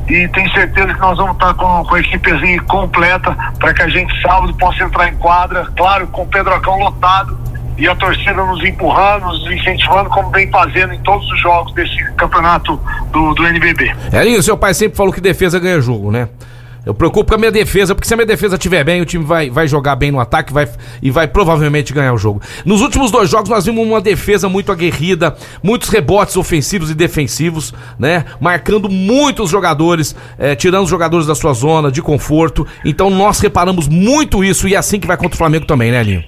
E 0.08 0.28
tenho 0.28 0.52
certeza 0.52 0.92
que 0.92 1.00
nós 1.00 1.16
vamos 1.16 1.34
estar 1.34 1.48
tá 1.48 1.54
com, 1.54 1.84
com 1.84 1.94
a 1.94 2.00
equipezinha 2.00 2.60
completa 2.62 3.34
para 3.58 3.72
que 3.72 3.82
a 3.82 3.88
gente 3.88 4.12
sábado 4.20 4.52
possa 4.54 4.84
entrar 4.84 5.08
em 5.08 5.16
quadra, 5.16 5.66
claro, 5.76 6.06
com 6.08 6.22
o 6.22 6.26
Pedrocão 6.26 6.78
lotado 6.78 7.38
e 7.78 7.88
a 7.88 7.94
torcida 7.94 8.44
nos 8.44 8.62
empurrando, 8.64 9.26
nos 9.26 9.50
incentivando, 9.50 10.10
como 10.10 10.30
vem 10.30 10.50
fazendo 10.50 10.92
em 10.92 11.00
todos 11.00 11.30
os 11.30 11.40
jogos 11.40 11.72
desse 11.74 11.96
campeonato 12.14 12.80
do, 13.10 13.34
do 13.34 13.46
NBB. 13.46 13.94
Elinho, 14.12 14.42
seu 14.42 14.56
pai 14.56 14.74
sempre 14.74 14.96
falou 14.96 15.12
que 15.12 15.20
defesa 15.20 15.58
ganha 15.58 15.80
jogo, 15.80 16.10
né? 16.10 16.28
Eu 16.84 16.94
preocupo 16.94 17.28
com 17.28 17.34
a 17.34 17.38
minha 17.38 17.50
defesa, 17.50 17.94
porque 17.94 18.08
se 18.08 18.14
a 18.14 18.16
minha 18.16 18.26
defesa 18.26 18.56
estiver 18.56 18.82
bem, 18.82 19.02
o 19.02 19.04
time 19.04 19.22
vai, 19.22 19.50
vai 19.50 19.68
jogar 19.68 19.96
bem 19.96 20.10
no 20.10 20.18
ataque 20.18 20.52
vai, 20.52 20.66
e 21.02 21.10
vai 21.10 21.28
provavelmente 21.28 21.92
ganhar 21.92 22.12
o 22.14 22.18
jogo. 22.18 22.40
Nos 22.64 22.80
últimos 22.80 23.10
dois 23.10 23.28
jogos, 23.28 23.50
nós 23.50 23.66
vimos 23.66 23.86
uma 23.86 24.00
defesa 24.00 24.48
muito 24.48 24.72
aguerrida, 24.72 25.36
muitos 25.62 25.90
rebotes 25.90 26.36
ofensivos 26.36 26.90
e 26.90 26.94
defensivos, 26.94 27.74
né? 27.98 28.24
Marcando 28.40 28.88
muitos 28.88 29.50
jogadores, 29.50 30.16
eh, 30.38 30.54
tirando 30.54 30.84
os 30.84 30.90
jogadores 30.90 31.26
da 31.26 31.34
sua 31.34 31.52
zona 31.52 31.92
de 31.92 32.00
conforto. 32.00 32.66
Então 32.84 33.10
nós 33.10 33.40
reparamos 33.40 33.86
muito 33.86 34.42
isso 34.42 34.66
e 34.66 34.74
é 34.74 34.78
assim 34.78 34.98
que 34.98 35.06
vai 35.06 35.18
contra 35.18 35.34
o 35.34 35.38
Flamengo 35.38 35.66
também, 35.66 35.90
né, 35.90 36.02
Linho? 36.02 36.24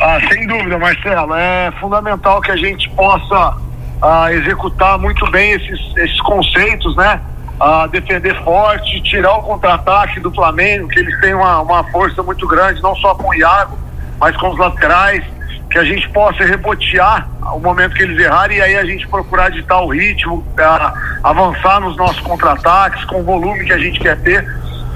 Ah, 0.00 0.18
sem 0.28 0.46
dúvida, 0.46 0.78
Marcelo. 0.78 1.34
É 1.34 1.70
fundamental 1.80 2.40
que 2.40 2.50
a 2.50 2.56
gente 2.56 2.90
possa 2.90 3.56
ah, 4.02 4.32
executar 4.32 4.98
muito 4.98 5.30
bem 5.30 5.52
esses, 5.52 5.96
esses 5.96 6.20
conceitos, 6.22 6.96
né? 6.96 7.20
Ah, 7.60 7.86
defender 7.86 8.34
forte, 8.42 9.00
tirar 9.02 9.34
o 9.34 9.42
contra-ataque 9.42 10.18
do 10.18 10.32
Flamengo, 10.32 10.88
que 10.88 10.98
eles 10.98 11.20
têm 11.20 11.34
uma, 11.34 11.60
uma 11.60 11.84
força 11.84 12.22
muito 12.22 12.46
grande, 12.48 12.82
não 12.82 12.96
só 12.96 13.14
com 13.14 13.28
o 13.28 13.34
Iago, 13.34 13.78
mas 14.18 14.36
com 14.36 14.50
os 14.50 14.58
laterais, 14.58 15.24
que 15.70 15.78
a 15.78 15.84
gente 15.84 16.08
possa 16.10 16.44
rebotear 16.44 17.28
o 17.54 17.58
momento 17.58 17.94
que 17.94 18.02
eles 18.02 18.18
errarem 18.18 18.58
e 18.58 18.60
aí 18.60 18.76
a 18.76 18.84
gente 18.84 19.06
procurar 19.08 19.50
ditar 19.50 19.80
o 19.82 19.88
ritmo, 19.88 20.44
ah, 20.58 20.92
avançar 21.22 21.80
nos 21.80 21.96
nossos 21.96 22.20
contra-ataques, 22.20 23.04
com 23.04 23.20
o 23.20 23.24
volume 23.24 23.64
que 23.64 23.72
a 23.72 23.78
gente 23.78 24.00
quer 24.00 24.20
ter, 24.20 24.44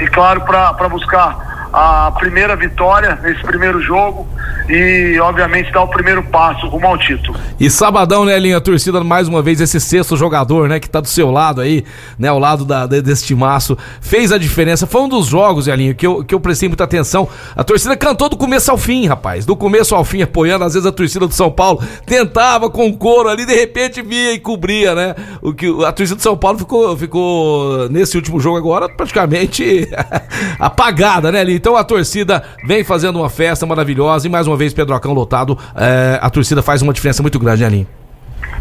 e 0.00 0.06
claro, 0.08 0.40
para 0.42 0.88
buscar 0.88 1.55
a 1.72 2.10
primeira 2.12 2.56
vitória 2.56 3.18
nesse 3.22 3.42
primeiro 3.42 3.80
jogo 3.80 4.26
e, 4.68 5.18
obviamente, 5.20 5.70
dar 5.72 5.82
o 5.82 5.88
primeiro 5.88 6.22
passo 6.24 6.66
rumo 6.68 6.86
ao 6.86 6.98
título. 6.98 7.38
E 7.58 7.70
sabadão, 7.70 8.24
né, 8.24 8.38
Linha? 8.38 8.56
A 8.56 8.60
torcida, 8.60 9.02
mais 9.04 9.28
uma 9.28 9.40
vez, 9.42 9.60
esse 9.60 9.80
sexto 9.80 10.16
jogador, 10.16 10.68
né, 10.68 10.80
que 10.80 10.90
tá 10.90 11.00
do 11.00 11.08
seu 11.08 11.30
lado 11.30 11.60
aí, 11.60 11.84
né, 12.18 12.28
ao 12.28 12.38
lado 12.38 12.64
da, 12.64 12.86
desse 12.86 13.26
timaço, 13.26 13.76
fez 14.00 14.32
a 14.32 14.38
diferença. 14.38 14.86
Foi 14.86 15.02
um 15.02 15.08
dos 15.08 15.26
jogos, 15.26 15.68
Elinho, 15.68 15.94
que 15.94 16.06
eu, 16.06 16.24
que 16.24 16.34
eu 16.34 16.40
prestei 16.40 16.68
muita 16.68 16.84
atenção. 16.84 17.28
A 17.54 17.62
torcida 17.62 17.96
cantou 17.96 18.28
do 18.28 18.36
começo 18.36 18.70
ao 18.70 18.78
fim, 18.78 19.06
rapaz. 19.06 19.46
Do 19.46 19.56
começo 19.56 19.94
ao 19.94 20.04
fim, 20.04 20.22
apoiando. 20.22 20.64
Às 20.64 20.74
vezes 20.74 20.86
a 20.86 20.92
torcida 20.92 21.26
do 21.26 21.34
São 21.34 21.50
Paulo 21.50 21.82
tentava 22.04 22.68
com 22.68 22.88
o 22.88 22.96
couro 22.96 23.28
ali, 23.28 23.46
de 23.46 23.54
repente 23.54 24.02
via 24.02 24.32
e 24.32 24.40
cobria, 24.40 24.94
né? 24.94 25.14
O 25.40 25.52
que 25.52 25.66
a 25.84 25.92
torcida 25.92 26.16
do 26.16 26.22
São 26.22 26.36
Paulo 26.36 26.58
ficou, 26.58 26.96
ficou 26.96 27.88
nesse 27.88 28.16
último 28.16 28.40
jogo 28.40 28.56
agora 28.56 28.88
praticamente 28.88 29.88
apagada, 30.58 31.30
né, 31.30 31.44
Linho? 31.44 31.55
Então 31.56 31.74
a 31.74 31.82
torcida 31.82 32.42
vem 32.64 32.84
fazendo 32.84 33.18
uma 33.18 33.30
festa 33.30 33.64
maravilhosa 33.64 34.26
e 34.26 34.30
mais 34.30 34.46
uma 34.46 34.58
vez 34.58 34.74
Pedrocão 34.74 35.14
lotado. 35.14 35.58
É, 35.74 36.18
a 36.20 36.28
torcida 36.28 36.62
faz 36.62 36.82
uma 36.82 36.92
diferença 36.92 37.22
muito 37.22 37.38
grande, 37.38 37.62
né, 37.62 37.66
Alinho? 37.66 37.86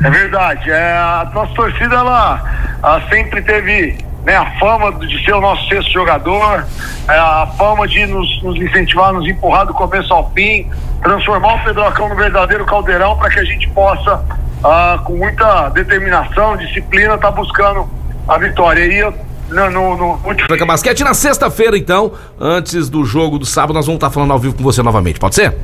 É 0.02 0.10
verdade. 0.10 0.72
É, 0.72 0.94
a 0.94 1.30
nossa 1.34 1.54
torcida, 1.54 1.94
ela, 1.94 2.78
ela 2.82 3.02
sempre 3.10 3.42
teve 3.42 3.98
né, 4.24 4.38
a 4.38 4.46
fama 4.60 4.94
de 4.94 5.26
ser 5.26 5.34
o 5.34 5.42
nosso 5.42 5.68
sexto 5.68 5.92
jogador, 5.92 6.66
é, 7.10 7.12
a 7.18 7.48
fama 7.58 7.86
de 7.86 8.06
nos, 8.06 8.42
nos, 8.42 8.56
incentivar, 8.56 9.12
nos 9.12 9.28
empurrar 9.28 9.66
do 9.66 9.74
começo 9.74 10.14
ao 10.14 10.32
fim, 10.32 10.70
transformar 11.04 11.56
o 11.56 11.64
Pedrocão 11.66 12.08
no 12.08 12.16
verdadeiro 12.16 12.66
caldeirão 12.66 13.18
para 13.18 13.30
que 13.30 13.40
a 13.40 13.44
gente 13.44 13.68
possa, 13.72 14.24
ah, 14.64 15.00
com 15.04 15.18
muita 15.18 15.68
determinação, 15.70 16.56
disciplina, 16.56 17.16
estar 17.16 17.30
tá 17.30 17.32
buscando 17.32 17.90
a 18.26 18.38
vitória. 18.38 18.86
E 18.86 19.00
eu 19.00 19.25
no, 19.50 19.70
no, 19.70 19.98
no 19.98 20.06
último... 20.24 20.48
Franca 20.48 20.66
Basquete 20.66 21.04
na 21.04 21.14
sexta-feira, 21.14 21.78
então, 21.78 22.14
antes 22.40 22.90
do 22.90 23.04
jogo 23.06 23.38
do 23.38 23.46
sábado, 23.46 23.74
nós 23.74 23.86
vamos 23.86 23.98
estar 23.98 24.10
falando 24.10 24.32
ao 24.32 24.40
vivo 24.40 24.56
com 24.56 24.64
você 24.64 24.82
novamente, 24.82 25.20
pode 25.20 25.36
ser? 25.36 25.56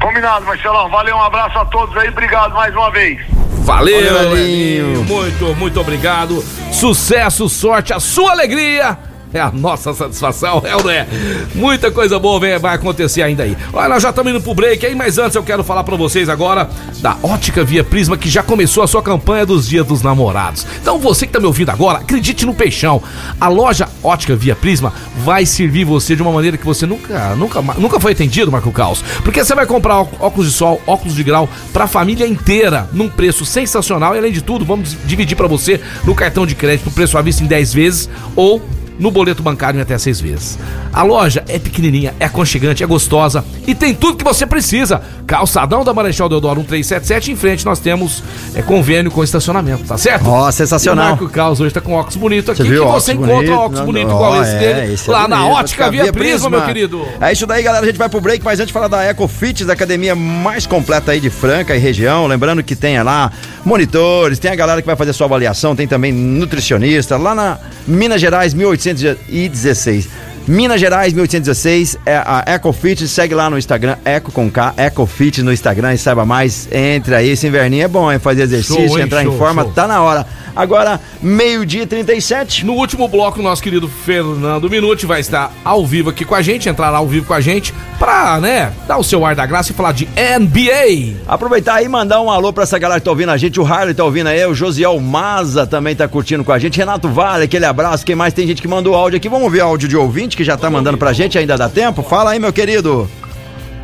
Combinado, 0.00 0.46
Marcelão. 0.46 0.88
Valeu, 0.88 1.14
um 1.14 1.22
abraço 1.22 1.58
a 1.58 1.64
todos 1.66 1.96
aí, 1.96 2.08
obrigado 2.08 2.54
mais 2.54 2.74
uma 2.74 2.90
vez. 2.90 3.20
Valeu, 3.62 4.14
Valeu 4.14 4.36
Elinho. 4.36 5.04
Muito, 5.04 5.54
muito 5.56 5.80
obrigado. 5.80 6.42
Sucesso, 6.72 7.48
sorte, 7.48 7.92
a 7.92 8.00
sua 8.00 8.32
alegria 8.32 8.96
é 9.32 9.40
a 9.40 9.50
nossa 9.50 9.94
satisfação, 9.94 10.62
é 10.64 10.74
ou 10.74 10.82
não 10.82 10.90
é? 10.90 11.06
Muita 11.54 11.90
coisa 11.90 12.18
boa 12.18 12.40
vem, 12.40 12.58
vai 12.58 12.74
acontecer 12.74 13.22
ainda 13.22 13.44
aí. 13.44 13.56
Olha, 13.72 13.88
nós 13.88 14.02
já 14.02 14.10
estamos 14.10 14.32
indo 14.32 14.40
pro 14.40 14.54
break 14.54 14.84
aí, 14.84 14.94
mas 14.94 15.18
antes 15.18 15.36
eu 15.36 15.42
quero 15.42 15.62
falar 15.62 15.84
para 15.84 15.96
vocês 15.96 16.28
agora 16.28 16.68
da 17.00 17.16
Ótica 17.22 17.64
Via 17.64 17.84
Prisma, 17.84 18.16
que 18.16 18.28
já 18.28 18.42
começou 18.42 18.82
a 18.82 18.86
sua 18.86 19.02
campanha 19.02 19.46
dos 19.46 19.68
Dias 19.68 19.86
dos 19.86 20.02
Namorados. 20.02 20.66
Então 20.80 20.98
você 20.98 21.26
que 21.26 21.32
tá 21.32 21.40
me 21.40 21.46
ouvindo 21.46 21.70
agora, 21.70 21.98
acredite 21.98 22.44
no 22.44 22.54
peixão. 22.54 23.02
A 23.40 23.48
loja 23.48 23.88
Ótica 24.02 24.34
Via 24.34 24.56
Prisma 24.56 24.92
vai 25.18 25.46
servir 25.46 25.84
você 25.84 26.16
de 26.16 26.22
uma 26.22 26.32
maneira 26.32 26.56
que 26.56 26.66
você 26.66 26.84
nunca, 26.84 27.34
nunca, 27.36 27.62
nunca 27.62 28.00
foi 28.00 28.12
atendido, 28.12 28.50
Marco 28.50 28.72
Caos. 28.72 29.02
Porque 29.22 29.44
você 29.44 29.54
vai 29.54 29.66
comprar 29.66 30.00
óculos 30.00 30.48
de 30.48 30.52
sol, 30.52 30.80
óculos 30.86 31.14
de 31.14 31.22
grau 31.22 31.48
pra 31.72 31.86
família 31.86 32.26
inteira, 32.26 32.88
num 32.92 33.08
preço 33.08 33.44
sensacional 33.44 34.14
e 34.14 34.18
além 34.18 34.32
de 34.32 34.42
tudo, 34.42 34.64
vamos 34.64 34.96
dividir 35.04 35.36
para 35.36 35.46
você 35.46 35.80
no 36.04 36.14
cartão 36.14 36.46
de 36.46 36.54
crédito, 36.54 36.90
preço 36.90 37.16
à 37.16 37.22
vista 37.22 37.44
em 37.44 37.46
10 37.46 37.72
vezes 37.74 38.10
ou 38.34 38.60
no 39.00 39.10
boleto 39.10 39.42
bancário 39.42 39.78
em 39.78 39.80
até 39.80 39.96
seis 39.98 40.20
vezes. 40.20 40.58
A 40.92 41.02
loja 41.02 41.42
é 41.48 41.58
pequenininha, 41.58 42.14
é 42.20 42.26
aconchegante, 42.26 42.84
é 42.84 42.86
gostosa 42.86 43.44
e 43.66 43.74
tem 43.74 43.94
tudo 43.94 44.18
que 44.18 44.24
você 44.24 44.46
precisa. 44.46 45.00
Calçadão 45.26 45.82
da 45.82 45.94
Marechal 45.94 46.28
Deodoro 46.28 46.60
1377, 46.60 47.32
em 47.32 47.36
frente 47.36 47.64
nós 47.64 47.78
temos 47.78 48.22
é, 48.54 48.62
convênio 48.62 49.10
com 49.10 49.24
estacionamento, 49.24 49.84
tá 49.84 49.96
certo? 49.96 50.28
Ó, 50.28 50.46
oh, 50.46 50.52
sensacional. 50.52 51.04
E 51.04 51.08
o 51.08 51.10
Marco 51.12 51.28
Caos 51.28 51.60
hoje 51.60 51.72
tá 51.72 51.80
com 51.80 51.92
óculos 51.92 52.16
bonito 52.16 52.50
aqui, 52.50 52.62
você 52.62 52.68
viu, 52.68 52.84
que 52.84 52.92
você 52.92 53.12
encontra 53.12 53.34
bonito, 53.34 53.52
óculos 53.52 53.80
bonito 53.80 54.08
igual 54.08 54.32
oh, 54.32 54.42
esse 54.42 54.54
é, 54.54 54.58
dele 54.58 54.92
esse 54.94 55.08
é 55.08 55.12
lá 55.12 55.26
na 55.26 55.46
Ótica 55.46 55.90
Via, 55.90 56.02
Via 56.02 56.12
Prisma, 56.12 56.30
Prisma, 56.30 56.50
meu 56.50 56.62
querido. 56.62 57.06
É 57.20 57.32
isso 57.32 57.46
daí, 57.46 57.62
galera, 57.62 57.84
a 57.84 57.86
gente 57.86 57.98
vai 57.98 58.08
pro 58.08 58.20
break, 58.20 58.44
mas 58.44 58.58
antes 58.58 58.68
de 58.68 58.72
falar 58.72 58.88
da 58.88 59.08
EcoFit, 59.08 59.64
da 59.64 59.72
academia 59.72 60.14
mais 60.14 60.66
completa 60.66 61.12
aí 61.12 61.20
de 61.20 61.30
Franca 61.30 61.74
e 61.74 61.78
região, 61.78 62.26
lembrando 62.26 62.62
que 62.62 62.76
tem 62.76 63.00
lá 63.02 63.30
monitores, 63.64 64.38
tem 64.38 64.50
a 64.50 64.56
galera 64.56 64.82
que 64.82 64.86
vai 64.86 64.96
fazer 64.96 65.12
sua 65.12 65.26
avaliação, 65.26 65.74
tem 65.74 65.86
também 65.86 66.12
nutricionista, 66.12 67.16
lá 67.16 67.34
na 67.34 67.58
Minas 67.86 68.20
Gerais 68.20 68.52
1816. 68.90 70.29
Minas 70.46 70.80
Gerais 70.80 71.12
1816 71.12 71.98
é 72.04 72.16
a 72.16 72.44
EcoFit, 72.46 73.06
segue 73.06 73.34
lá 73.34 73.48
no 73.48 73.58
Instagram, 73.58 73.96
Eco 74.04 74.32
com 74.32 74.50
K, 74.50 74.74
EcoFit 74.76 75.42
no 75.42 75.52
Instagram 75.52 75.94
e 75.94 75.98
saiba 75.98 76.24
mais. 76.24 76.68
Entre 76.72 77.14
aí, 77.14 77.28
esse 77.30 77.46
inverninho 77.46 77.84
é 77.84 77.88
bom, 77.88 78.10
é 78.10 78.18
fazer 78.18 78.42
exercício, 78.42 78.88
show, 78.88 78.98
entrar 78.98 79.22
show, 79.22 79.34
em 79.34 79.38
forma, 79.38 79.62
show. 79.62 79.72
tá 79.72 79.86
na 79.86 80.02
hora. 80.02 80.26
Agora, 80.54 81.00
meio-dia 81.22 81.86
37. 81.86 82.66
No 82.66 82.72
último 82.72 83.06
bloco, 83.06 83.40
nosso 83.40 83.62
querido 83.62 83.88
Fernando 83.88 84.68
Minuti 84.68 85.06
vai 85.06 85.20
estar 85.20 85.52
ao 85.64 85.86
vivo 85.86 86.10
aqui 86.10 86.24
com 86.24 86.34
a 86.34 86.42
gente, 86.42 86.68
entrar 86.68 86.92
ao 86.92 87.06
vivo 87.06 87.26
com 87.26 87.34
a 87.34 87.40
gente, 87.40 87.72
pra, 87.98 88.40
né, 88.40 88.72
dar 88.88 88.98
o 88.98 89.04
seu 89.04 89.24
ar 89.24 89.36
da 89.36 89.46
graça 89.46 89.70
e 89.70 89.74
falar 89.74 89.92
de 89.92 90.06
NBA. 90.06 91.20
Aproveitar 91.28 91.74
aí 91.74 91.84
e 91.84 91.88
mandar 91.88 92.20
um 92.20 92.30
alô 92.30 92.52
pra 92.52 92.64
essa 92.64 92.78
galera 92.78 93.00
que 93.00 93.04
tá 93.04 93.10
ouvindo 93.10 93.30
a 93.30 93.36
gente. 93.36 93.60
O 93.60 93.64
Harley 93.64 93.94
tá 93.94 94.04
ouvindo 94.04 94.26
aí, 94.26 94.44
o 94.44 94.54
Josiel 94.54 94.98
Maza 94.98 95.66
também 95.66 95.94
tá 95.94 96.08
curtindo 96.08 96.42
com 96.42 96.52
a 96.52 96.58
gente. 96.58 96.78
Renato 96.78 97.08
Vale, 97.08 97.44
aquele 97.44 97.64
abraço. 97.64 98.04
Quem 98.04 98.16
mais 98.16 98.34
tem 98.34 98.46
gente 98.46 98.60
que 98.60 98.68
mandou 98.68 98.94
áudio 98.94 99.18
aqui? 99.18 99.28
Vamos 99.28 99.50
ver 99.52 99.60
áudio 99.60 99.88
de 99.88 99.96
ouvinte 99.96 100.29
que 100.36 100.44
já 100.44 100.56
tá 100.56 100.70
mandando 100.70 100.98
pra 100.98 101.12
gente, 101.12 101.38
ainda 101.38 101.56
dá 101.56 101.68
tempo? 101.68 102.02
Fala 102.02 102.30
aí, 102.32 102.38
meu 102.38 102.52
querido. 102.52 103.08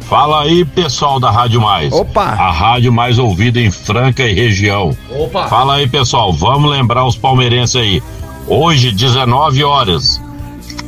Fala 0.09 0.43
aí, 0.43 0.65
pessoal 0.65 1.19
da 1.19 1.31
Rádio 1.31 1.61
Mais. 1.61 1.93
Opa! 1.93 2.23
A 2.23 2.51
rádio 2.53 2.93
mais 2.93 3.19
ouvida 3.19 3.61
em 3.61 3.73
Franca 3.73 4.23
e 4.23 4.33
região. 4.33 4.97
Opa! 5.11 5.49
Fala 5.49 5.75
aí, 5.75 5.89
pessoal. 5.89 6.33
Vamos 6.33 6.71
lembrar 6.71 7.05
os 7.05 7.17
palmeirenses 7.17 7.75
aí. 7.75 8.03
Hoje, 8.47 8.93
19 8.93 9.65
horas, 9.65 10.21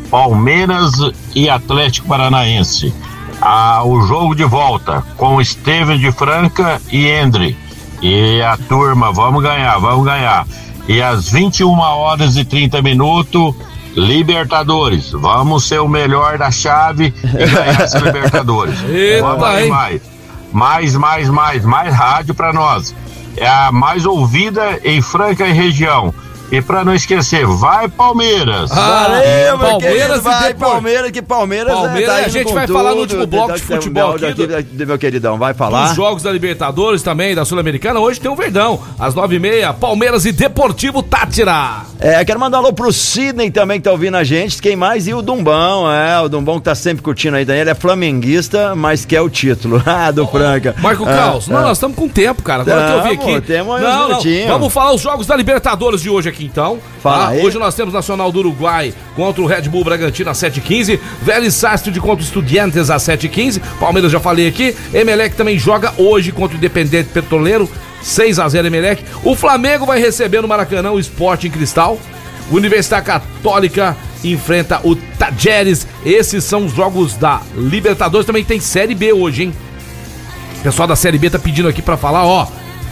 Palmeiras 0.08 0.92
e 1.34 1.50
Atlético 1.50 2.06
Paranaense. 2.06 2.94
Ah, 3.40 3.82
o 3.84 4.00
jogo 4.02 4.34
de 4.34 4.44
volta 4.44 5.02
com 5.16 5.42
Steven 5.42 5.98
de 5.98 6.12
Franca 6.12 6.80
e 6.92 7.08
Endre. 7.08 7.56
E 8.00 8.40
a 8.40 8.56
turma, 8.56 9.12
vamos 9.12 9.42
ganhar, 9.42 9.78
vamos 9.78 10.04
ganhar. 10.04 10.46
E 10.86 11.02
às 11.02 11.30
21 11.30 11.78
horas 11.78 12.36
e 12.36 12.44
30 12.44 12.80
minutos, 12.82 13.54
Libertadores. 13.96 15.10
Vamos 15.12 15.66
ser 15.66 15.80
o 15.80 15.88
melhor 15.88 16.38
da 16.38 16.50
chave 16.50 17.12
e 17.22 17.46
ganhar 17.46 17.80
essa 17.80 17.98
Libertadores. 18.00 18.78
Eita, 18.88 19.26
Vamos 19.26 19.44
aí, 19.44 19.68
mais. 19.68 20.02
Mais, 20.52 20.96
mais, 20.96 21.28
mais, 21.28 21.64
mais 21.64 21.94
rádio 21.94 22.34
para 22.34 22.52
nós. 22.52 22.94
É 23.36 23.46
a 23.46 23.70
mais 23.70 24.06
ouvida 24.06 24.80
em 24.84 25.00
Franca 25.02 25.46
e 25.46 25.52
região. 25.52 26.12
E 26.50 26.62
para 26.62 26.82
não 26.82 26.94
esquecer, 26.94 27.44
vai 27.44 27.88
Palmeiras! 27.88 28.70
Valeu, 28.70 29.58
Palmeiras 29.58 30.22
vai 30.22 30.54
Palmeiras, 30.54 31.10
que 31.10 31.20
Palmeiras, 31.20 31.74
Palmeiras 31.74 32.08
é, 32.08 32.20
tá 32.20 32.24
a 32.24 32.28
gente 32.28 32.54
vai 32.54 32.66
tudo, 32.66 32.76
falar 32.76 32.94
no 32.94 33.00
último 33.00 33.26
bloco 33.26 33.52
de 33.52 33.60
futebol 33.60 34.14
aqui, 34.14 34.32
do, 34.32 34.86
meu 34.86 34.98
queridão, 34.98 35.36
vai 35.36 35.52
falar. 35.52 35.90
Os 35.90 35.96
jogos 35.96 36.22
da 36.22 36.32
Libertadores 36.32 37.02
também, 37.02 37.34
da 37.34 37.44
Sul-Americana, 37.44 38.00
hoje 38.00 38.18
tem 38.18 38.30
o 38.30 38.34
um 38.34 38.36
Verdão, 38.36 38.80
às 38.98 39.14
nove 39.14 39.36
e 39.36 39.38
meia, 39.38 39.74
Palmeiras 39.74 40.24
e 40.24 40.32
Deportivo 40.32 41.02
Tátira. 41.02 41.82
É, 42.00 42.24
quero 42.24 42.40
mandar 42.40 42.58
um 42.58 42.60
alô 42.60 42.72
pro 42.72 42.90
Sidney 42.92 43.50
também 43.50 43.78
que 43.78 43.84
tá 43.84 43.92
ouvindo 43.92 44.16
a 44.16 44.24
gente, 44.24 44.62
quem 44.62 44.74
mais? 44.74 45.06
E 45.06 45.12
o 45.12 45.20
Dumbão, 45.20 45.92
é, 45.92 46.18
o 46.18 46.30
Dumbão 46.30 46.58
que 46.58 46.64
tá 46.64 46.74
sempre 46.74 47.02
curtindo 47.02 47.36
aí, 47.36 47.42
ele 47.42 47.68
é 47.68 47.74
flamenguista, 47.74 48.74
mas 48.74 49.04
quer 49.04 49.20
o 49.20 49.28
título, 49.28 49.82
ah, 49.84 50.10
do 50.10 50.26
Franca. 50.26 50.74
Marco 50.78 51.04
ah, 51.06 51.38
não, 51.46 51.58
ah. 51.58 51.62
nós 51.62 51.76
estamos 51.76 51.94
com 51.94 52.08
tempo, 52.08 52.42
cara, 52.42 52.62
agora 52.62 52.86
que 52.86 52.92
eu 52.92 53.02
vi 53.02 53.32
aqui. 53.34 53.46
Temos 53.46 53.80
não, 53.82 54.08
não, 54.08 54.20
vamos 54.48 54.72
falar 54.72 54.94
os 54.94 55.02
jogos 55.02 55.26
da 55.26 55.36
Libertadores 55.36 56.00
de 56.00 56.08
hoje 56.08 56.28
aqui 56.28 56.37
aqui 56.38 56.44
então. 56.44 56.78
Fala 57.02 57.30
aí. 57.30 57.44
Hoje 57.44 57.58
nós 57.58 57.74
temos 57.74 57.92
Nacional 57.92 58.30
do 58.30 58.38
Uruguai 58.38 58.94
contra 59.16 59.42
o 59.42 59.46
Red 59.46 59.62
Bull 59.62 59.84
Bragantino 59.84 60.30
às 60.30 60.38
7h15. 60.38 60.98
Vélez 61.22 61.54
Sarsfield 61.54 62.00
contra 62.00 62.24
o 62.24 62.26
Estudiantes 62.26 62.88
às 62.88 63.02
7h15. 63.02 63.60
Palmeiras 63.80 64.12
já 64.12 64.20
falei 64.20 64.46
aqui. 64.46 64.74
Emelec 64.94 65.34
também 65.36 65.58
joga 65.58 65.92
hoje 65.98 66.30
contra 66.30 66.56
o 66.56 66.58
Independente 66.58 67.10
Petroleiro. 67.12 67.68
6x0 68.02 68.64
Emelec. 68.64 69.04
O 69.24 69.34
Flamengo 69.34 69.84
vai 69.84 70.00
receber 70.00 70.40
no 70.40 70.48
Maracanã 70.48 70.92
o 70.92 71.00
Sport 71.00 71.44
em 71.44 71.50
Cristal. 71.50 71.98
Universidade 72.50 73.04
Católica 73.04 73.96
enfrenta 74.24 74.80
o 74.84 74.94
Tajeres. 74.94 75.86
Esses 76.06 76.44
são 76.44 76.66
os 76.66 76.72
jogos 76.72 77.14
da 77.14 77.42
Libertadores. 77.56 78.26
Também 78.26 78.44
tem 78.44 78.60
Série 78.60 78.94
B 78.94 79.12
hoje, 79.12 79.44
hein? 79.44 79.54
O 80.60 80.62
pessoal 80.62 80.88
da 80.88 80.96
Série 80.96 81.18
B 81.18 81.30
tá 81.30 81.38
pedindo 81.38 81.68
aqui 81.68 81.82
pra 81.82 81.96
falar, 81.96 82.24
ó. 82.24 82.46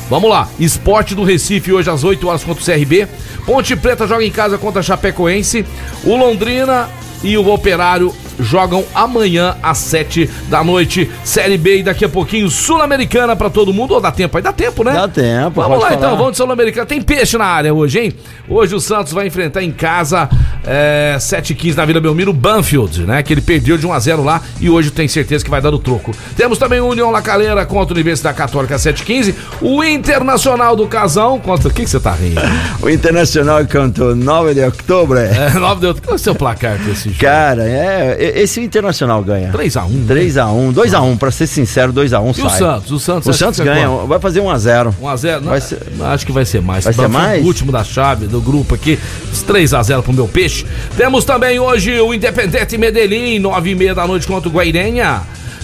Vamos 0.09 0.31
lá, 0.31 0.49
Esporte 0.59 1.17
do 1.17 1.25
Recife 1.25 1.73
hoje 1.73 1.91
às 1.91 2.05
8 2.05 2.29
horas 2.29 2.45
contra 2.45 2.63
o 2.63 2.65
CRB. 2.65 3.09
Ponte 3.45 3.75
Preta 3.75 4.07
joga 4.07 4.25
em 4.25 4.31
casa 4.31 4.57
contra 4.57 4.83
Chapecoense. 4.83 5.67
O 6.05 6.17
Londrina 6.17 6.89
e 7.25 7.37
o 7.37 7.53
Operário 7.53 8.15
jogam 8.39 8.85
amanhã 8.95 9.57
às 9.63 9.79
7 9.79 10.29
da 10.49 10.63
noite. 10.63 11.11
Série 11.25 11.59
B 11.59 11.79
e 11.79 11.83
daqui 11.83 12.05
a 12.05 12.09
pouquinho 12.09 12.49
Sul-Americana 12.51 13.35
pra 13.37 13.51
todo 13.51 13.73
mundo. 13.73 13.95
Ou 13.95 14.01
dá 14.01 14.11
tempo? 14.13 14.37
Aí 14.37 14.43
dá 14.43 14.53
tempo, 14.53 14.85
né? 14.85 14.93
Dá 14.93 15.09
tempo, 15.09 15.61
Vamos 15.63 15.81
lá 15.81 15.89
então, 15.89 16.01
falar. 16.01 16.15
vamos 16.17 16.31
de 16.33 16.37
Sul-Americana. 16.39 16.87
Tem 16.87 17.01
peixe 17.01 17.37
na 17.39 17.47
área 17.47 17.73
hoje, 17.73 17.99
hein? 17.99 18.15
Hoje 18.49 18.75
o 18.75 18.81
Santos 18.81 19.13
vai 19.13 19.27
enfrentar 19.27 19.63
em 19.63 19.73
casa 19.73 20.29
é, 20.65 21.17
7h15 21.19 21.75
na 21.77 21.85
Vila 21.85 22.01
Belmiro, 22.01 22.31
o 22.31 22.35
Banfield, 22.35 23.03
né? 23.03 23.23
Que 23.23 23.33
ele 23.33 23.41
perdeu 23.41 23.77
de 23.77 23.87
1x0 23.87 24.25
lá 24.25 24.41
e 24.61 24.69
hoje 24.71 24.91
tem 24.91 25.09
certeza 25.09 25.45
que 25.45 25.51
vai 25.51 25.61
dar 25.61 25.73
o 25.75 25.79
troco. 25.79 26.13
Temos 26.37 26.59
também 26.59 26.81
o 26.81 26.87
União 26.87 27.11
La 27.11 27.23
Calera 27.23 27.65
contra 27.67 27.93
a 27.93 27.97
Universidade 27.97 28.37
Católica 28.37 28.77
7h15. 28.77 29.35
O 29.61 29.83
Internacional 29.83 30.77
do 30.77 30.87
Casão 30.87 31.39
contra. 31.39 31.69
O 31.69 31.73
que 31.73 31.87
você 31.87 31.99
tá 32.01 32.13
rindo? 32.13 32.41
O 32.83 32.89
Internacional 32.91 33.65
cantou 33.67 34.15
9 34.15 34.55
de 34.55 34.61
outubro. 34.61 35.19
É, 35.19 35.51
9 35.55 35.81
de 35.81 35.87
outubro. 35.87 36.03
Qual 36.03 36.13
é 36.13 36.17
o 36.17 36.19
seu 36.19 36.35
placar 36.35 36.79
pra 36.79 36.93
esse 36.93 37.09
jogo? 37.09 37.21
Cara, 37.21 37.65
é, 37.65 38.17
esse 38.35 38.61
Internacional 38.61 39.23
ganha. 39.23 39.53
3x1. 39.53 40.07
3x1, 40.07 40.73
2x1, 40.75 41.19
pra 41.19 41.31
ser 41.31 41.47
sincero, 41.47 41.93
2x1 41.93 42.39
E 42.39 42.43
o 42.43 42.49
sai. 42.51 42.59
Santos? 42.59 42.91
O 42.93 42.99
Santos, 42.99 43.27
O 43.27 43.31
acha 43.31 43.39
Santos 43.39 43.61
ganha, 43.61 43.89
quanto? 43.89 44.07
vai 44.07 44.19
fazer 44.21 44.41
1x0. 44.41 44.95
1x0? 45.01 45.41
Não, 45.41 45.51
Vai 45.51 45.61
ser- 45.61 45.79
Acho 46.01 46.27
que 46.27 46.33
vai 46.33 46.45
ser 46.45 46.61
mais. 46.63 46.85
Vai 46.85 46.93
ser 46.93 47.09
mais? 47.09 47.43
O 47.45 47.47
último 47.47 47.71
da 47.73 47.85
chave 47.85 48.27
do 48.27 48.41
grupo 48.41 48.75
aqui. 48.75 48.99
Os 49.33 49.43
3x0 49.43 50.03
pro 50.03 50.13
meu 50.13 50.27
peixe. 50.29 50.65
Temos 50.97 51.25
também 51.25 51.59
hoje 51.59 51.99
o 52.01 52.13
Independente 52.15 52.77
Medellín, 52.79 53.41
9h30 53.41 53.95
da 53.95 54.07
noite 54.07 54.27
contra 54.27 54.49
o 54.49 54.53
Guairenha. 54.53 55.23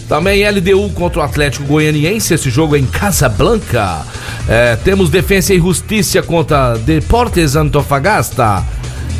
Também 0.08 0.42
LDU 0.46 0.90
contra 0.90 1.20
o 1.20 1.22
Atlético 1.22 1.64
Goianiense. 1.64 2.34
Esse 2.34 2.50
jogo 2.50 2.76
é 2.76 2.78
em 2.78 2.84
Casablanca. 2.86 4.02
É, 4.48 4.76
temos 4.76 5.08
Defensa 5.08 5.54
e 5.54 5.58
Justiça 5.58 6.20
contra 6.22 6.74
Deportes 6.74 7.56
Antofagasta. 7.56 8.62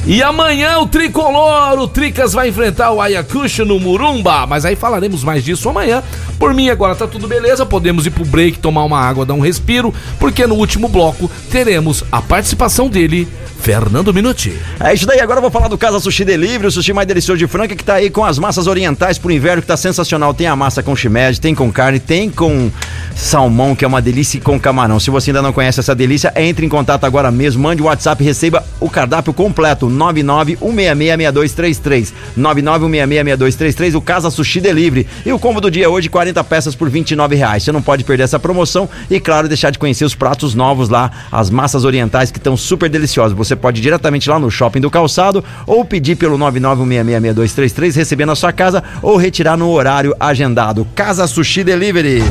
E 0.05 0.21
amanhã 0.21 0.79
o 0.79 0.87
tricolor, 0.87 1.79
o 1.79 1.87
Tricas 1.87 2.33
vai 2.33 2.49
enfrentar 2.49 2.91
o 2.91 3.01
Ayacucho 3.01 3.65
no 3.65 3.79
Murumba. 3.79 4.47
Mas 4.49 4.65
aí 4.65 4.75
falaremos 4.75 5.23
mais 5.23 5.45
disso 5.45 5.69
amanhã. 5.69 6.03
Por 6.41 6.53
mim, 6.53 6.69
agora 6.69 6.97
tá 6.97 7.07
tudo 7.07 7.29
beleza. 7.29 7.65
Podemos 7.65 8.05
ir 8.05 8.11
pro 8.11 8.25
break, 8.25 8.59
tomar 8.59 8.83
uma 8.83 8.99
água, 8.99 9.25
dar 9.25 9.35
um 9.35 9.41
respiro. 9.41 9.95
Porque 10.19 10.45
no 10.45 10.57
último 10.57 10.89
bloco 10.89 11.31
teremos 11.53 12.03
a 12.11 12.21
participação 12.21 12.89
dele, 12.89 13.29
Fernando 13.61 14.13
Minuti. 14.13 14.59
É 14.81 14.93
isso 14.93 15.07
daí, 15.07 15.21
agora 15.21 15.39
eu 15.39 15.43
vou 15.43 15.53
falar 15.53 15.69
do 15.69 15.79
Casa 15.79 16.01
Sushi 16.01 16.25
Delivery, 16.25 16.67
o 16.67 16.73
sushi 16.73 16.93
mais 16.93 17.07
delicioso 17.07 17.39
de 17.39 17.47
Franca, 17.47 17.77
que 17.77 17.85
tá 17.85 17.95
aí 17.95 18.11
com 18.11 18.25
as 18.25 18.41
massas 18.41 18.67
orientais 18.67 19.19
pro 19.19 19.31
inverno, 19.31 19.63
que 19.63 19.69
tá 19.69 19.77
sensacional. 19.77 20.35
Tem 20.35 20.49
a 20.49 20.57
massa 20.57 20.83
com 20.83 20.97
shimeji, 20.97 21.41
tem 21.41 21.55
com 21.55 21.71
carne, 21.71 22.01
tem 22.01 22.29
com 22.29 22.73
salmão, 23.15 23.77
que 23.77 23.85
é 23.85 23.89
uma 23.89 24.03
delícia, 24.03 24.39
e 24.39 24.41
com 24.41 24.59
camarão. 24.59 24.99
Se 24.99 25.11
você 25.11 25.31
ainda 25.31 25.43
não 25.43 25.53
conhece 25.53 25.79
essa 25.79 25.95
delícia, 25.95 26.33
entre 26.35 26.67
em 26.67 26.69
contato 26.69 27.05
agora 27.05 27.31
mesmo, 27.31 27.63
mande 27.63 27.81
o 27.81 27.85
WhatsApp 27.85 28.21
e 28.21 28.27
receba 28.27 28.65
o 28.81 28.91
cardápio 28.91 29.33
completo, 29.33 29.92
991666233. 29.93 32.13
991666233, 32.39 33.95
o 33.95 34.01
Casa 34.01 34.31
Sushi 34.31 34.61
Delivery. 34.61 35.07
E 35.25 35.33
o 35.33 35.39
combo 35.39 35.61
do 35.61 35.71
dia 35.71 35.91
hoje, 35.91 36.09
40 36.09 36.43
peças 36.45 36.75
por 36.75 36.91
29 36.91 37.37
reais. 37.37 37.63
Você 37.63 37.73
não 37.73 37.83
pode 37.83 38.05
perder 38.05 38.25
essa 38.25 38.39
promoção 38.39 38.89
e, 39.11 39.21
claro, 39.21 39.49
deixar 39.49 39.71
de 39.71 39.79
conhecer 39.79 40.05
os 40.05 40.15
pratos 40.15 40.55
novos 40.55 40.89
lá, 40.89 41.11
as 41.31 41.51
massas 41.51 41.85
orientais 41.85 42.31
que 42.31 42.39
estão 42.39 42.57
super 42.57 42.89
deliciosas. 42.89 43.37
Você 43.37 43.55
pode 43.55 43.81
ir 43.81 43.83
diretamente 43.83 44.29
lá 44.29 44.39
no 44.39 44.51
Shopping 44.51 44.81
do 44.81 44.91
Calçado 44.91 45.45
ou 45.67 45.85
pedir 45.85 46.17
pelo 46.17 46.39
991666233, 46.39 47.97
receber 47.97 48.27
na 48.27 48.35
sua 48.35 48.53
casa 48.53 48.83
ou 49.01 49.17
retirar 49.17 49.57
no 49.57 49.71
horário 49.71 50.15
agendado. 50.19 50.87
Casa 50.95 51.27
Sushi 51.27 51.65
Delivery. 51.65 52.23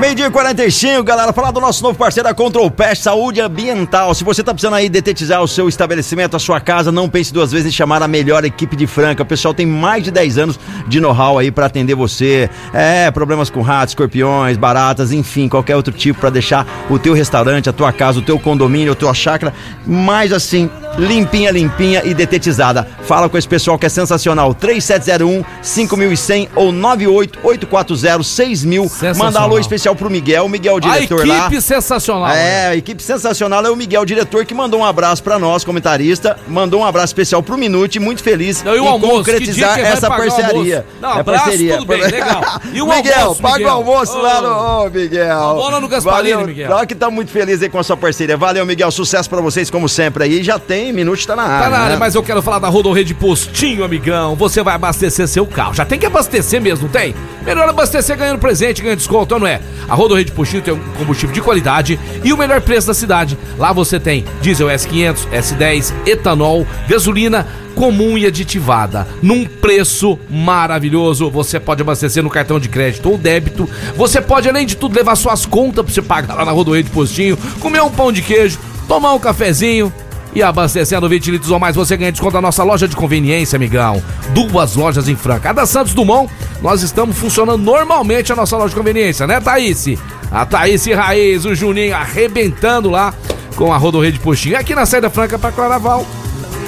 Meio-dia 0.00 0.28
e 0.28 0.30
45, 0.30 1.02
galera. 1.02 1.32
Falar 1.32 1.50
do 1.50 1.60
nosso 1.60 1.82
novo 1.82 1.98
parceiro, 1.98 2.28
a 2.28 2.32
Control 2.32 2.70
Pest 2.70 3.02
Saúde 3.02 3.40
Ambiental. 3.40 4.14
Se 4.14 4.22
você 4.22 4.44
tá 4.44 4.54
precisando 4.54 4.74
aí 4.74 4.88
detetizar 4.88 5.42
o 5.42 5.48
seu 5.48 5.68
estabelecimento, 5.68 6.36
a 6.36 6.38
sua 6.38 6.60
casa, 6.60 6.92
não 6.92 7.08
pense 7.08 7.34
duas 7.34 7.50
vezes 7.50 7.66
em 7.66 7.72
chamar 7.72 8.00
a 8.00 8.06
melhor 8.06 8.44
equipe 8.44 8.76
de 8.76 8.86
Franca. 8.86 9.24
O 9.24 9.26
pessoal 9.26 9.52
tem 9.52 9.66
mais 9.66 10.04
de 10.04 10.12
10 10.12 10.38
anos 10.38 10.60
de 10.86 11.00
know-how 11.00 11.36
aí 11.36 11.50
pra 11.50 11.66
atender 11.66 11.96
você. 11.96 12.48
É, 12.72 13.10
problemas 13.10 13.50
com 13.50 13.60
ratos, 13.60 13.90
escorpiões, 13.90 14.56
baratas, 14.56 15.10
enfim, 15.10 15.48
qualquer 15.48 15.74
outro 15.74 15.92
tipo 15.92 16.20
pra 16.20 16.30
deixar 16.30 16.64
o 16.88 16.96
teu 16.96 17.12
restaurante, 17.12 17.68
a 17.68 17.72
tua 17.72 17.92
casa, 17.92 18.20
o 18.20 18.22
teu 18.22 18.38
condomínio, 18.38 18.92
a 18.92 18.96
tua 18.96 19.12
chácara 19.12 19.52
mais 19.84 20.32
assim, 20.32 20.70
limpinha, 20.98 21.50
limpinha 21.50 22.02
e 22.04 22.12
detetizada. 22.12 22.86
Fala 23.04 23.28
com 23.28 23.38
esse 23.38 23.48
pessoal 23.48 23.78
que 23.78 23.86
é 23.86 23.88
sensacional. 23.88 24.52
3701 24.52 25.44
5100 25.62 26.48
ou 26.54 26.72
98840 26.72 28.22
6000. 28.22 28.90
Manda 29.16 29.40
alô 29.40 29.58
especial 29.58 29.94
pro 29.94 30.10
Miguel, 30.10 30.44
o 30.44 30.48
Miguel, 30.48 30.74
o 30.76 30.80
diretor 30.80 31.22
a 31.22 31.26
lá. 31.26 31.38
equipe 31.46 31.62
sensacional. 31.62 32.28
né? 32.28 32.64
É, 32.64 32.66
a 32.68 32.76
equipe 32.76 33.02
sensacional 33.02 33.64
é 33.64 33.70
o 33.70 33.76
Miguel, 33.76 34.04
diretor, 34.04 34.44
que 34.44 34.54
mandou 34.54 34.80
um 34.80 34.84
abraço 34.84 35.22
pra 35.22 35.38
nós, 35.38 35.64
comentarista. 35.64 36.36
Mandou 36.48 36.80
um 36.80 36.84
abraço 36.84 37.06
especial 37.12 37.42
pro 37.42 37.56
Minute, 37.56 37.98
muito 37.98 38.22
feliz 38.22 38.62
Não, 38.62 38.74
e 38.74 38.80
o 38.80 38.84
em 38.84 38.88
almoço? 38.88 39.24
Que 39.24 39.32
concretizar 39.32 39.74
que 39.76 39.82
vai 39.82 39.92
essa 39.92 40.06
o 40.06 40.10
parceria. 40.10 40.86
Não, 41.00 41.16
é 41.16 41.20
abraço, 41.20 41.44
parceria. 41.44 41.76
tudo 41.78 41.86
bem, 41.86 42.02
legal. 42.02 42.42
E 42.72 42.82
o 42.82 42.86
Miguel, 42.92 43.20
almoço, 43.20 43.42
paga 43.42 43.54
Miguel? 43.58 43.68
o 43.68 43.76
almoço 43.76 44.18
lá 44.18 44.40
no. 44.40 44.48
Ô, 44.86 44.90
Miguel. 44.90 45.56
Lá 45.56 45.80
no 45.80 45.88
Gasparini, 45.88 46.44
Miguel. 46.44 46.72
Olha 46.72 46.86
que 46.86 46.94
tá 46.94 47.10
muito 47.10 47.30
feliz 47.30 47.62
aí 47.62 47.68
com 47.68 47.78
a 47.78 47.82
sua 47.84 47.96
parceria. 47.96 48.36
Valeu, 48.36 48.64
Miguel. 48.66 48.90
Sucesso 48.90 49.28
pra 49.28 49.40
vocês, 49.40 49.70
como 49.70 49.88
sempre 49.88 50.24
aí. 50.24 50.42
Já 50.42 50.58
tem, 50.58 50.87
Minute 50.92 51.26
tá 51.26 51.36
na 51.36 51.42
área. 51.42 51.64
Tá 51.64 51.70
na 51.70 51.78
área, 51.78 51.94
né? 51.94 52.00
mas 52.00 52.14
eu 52.14 52.22
quero 52.22 52.42
falar 52.42 52.58
da 52.58 52.68
Rodorrede 52.68 53.14
Postinho, 53.14 53.84
amigão. 53.84 54.34
Você 54.36 54.62
vai 54.62 54.74
abastecer 54.74 55.26
seu 55.28 55.46
carro. 55.46 55.74
Já 55.74 55.84
tem 55.84 55.98
que 55.98 56.06
abastecer 56.06 56.60
mesmo, 56.60 56.84
não 56.84 56.92
tem? 56.92 57.14
Melhor 57.44 57.68
abastecer 57.68 58.16
ganhando 58.16 58.38
presente, 58.38 58.82
ganhando 58.82 58.98
desconto, 58.98 59.38
não 59.38 59.46
é? 59.46 59.60
A 59.88 59.94
Rodorrede 59.94 60.32
Postinho 60.32 60.62
tem 60.62 60.74
um 60.74 60.80
combustível 60.98 61.34
de 61.34 61.40
qualidade 61.40 61.98
e 62.22 62.32
o 62.32 62.36
melhor 62.36 62.60
preço 62.60 62.86
da 62.86 62.94
cidade. 62.94 63.38
Lá 63.58 63.72
você 63.72 63.98
tem 63.98 64.24
diesel 64.40 64.68
S500, 64.68 65.28
S10, 65.30 65.92
etanol, 66.06 66.66
gasolina 66.88 67.46
comum 67.78 68.18
e 68.18 68.26
aditivada, 68.26 69.06
num 69.22 69.46
preço 69.46 70.18
maravilhoso. 70.28 71.30
Você 71.30 71.60
pode 71.60 71.80
abastecer 71.80 72.24
no 72.24 72.28
cartão 72.28 72.58
de 72.58 72.68
crédito 72.68 73.08
ou 73.08 73.16
débito. 73.16 73.70
Você 73.94 74.20
pode, 74.20 74.48
além 74.48 74.66
de 74.66 74.76
tudo, 74.76 74.96
levar 74.96 75.14
suas 75.14 75.46
contas 75.46 75.84
pra 75.84 75.94
você 75.94 76.02
pagar 76.02 76.34
lá 76.34 76.44
na 76.44 76.50
Rodorrede 76.50 76.90
Postinho, 76.90 77.38
comer 77.60 77.80
um 77.80 77.90
pão 77.90 78.10
de 78.10 78.20
queijo, 78.20 78.58
tomar 78.88 79.12
um 79.14 79.18
cafezinho. 79.20 79.92
E 80.38 80.42
abastecendo 80.42 81.08
20 81.08 81.32
litros 81.32 81.50
ou 81.50 81.58
mais, 81.58 81.74
você 81.74 81.96
ganha 81.96 82.12
desconto 82.12 82.34
da 82.34 82.40
nossa 82.40 82.62
loja 82.62 82.86
de 82.86 82.94
conveniência, 82.94 83.56
amigão. 83.56 84.00
Duas 84.28 84.76
lojas 84.76 85.08
em 85.08 85.16
Franca. 85.16 85.50
A 85.50 85.52
da 85.52 85.66
Santos 85.66 85.92
Dumont, 85.92 86.32
nós 86.62 86.80
estamos 86.80 87.18
funcionando 87.18 87.60
normalmente 87.60 88.32
a 88.32 88.36
nossa 88.36 88.56
loja 88.56 88.68
de 88.68 88.76
conveniência, 88.76 89.26
né, 89.26 89.40
Thaís? 89.40 89.98
A 90.30 90.46
Thaís 90.46 90.86
Raiz, 90.86 91.44
o 91.44 91.56
Juninho 91.56 91.92
arrebentando 91.92 92.88
lá 92.88 93.12
com 93.56 93.72
a 93.72 93.76
Rodorrede 93.76 94.20
Postinho. 94.20 94.52
E 94.52 94.54
aqui 94.54 94.76
na 94.76 94.86
saída 94.86 95.10
franca 95.10 95.36
para 95.40 95.50
Claraval, 95.50 96.06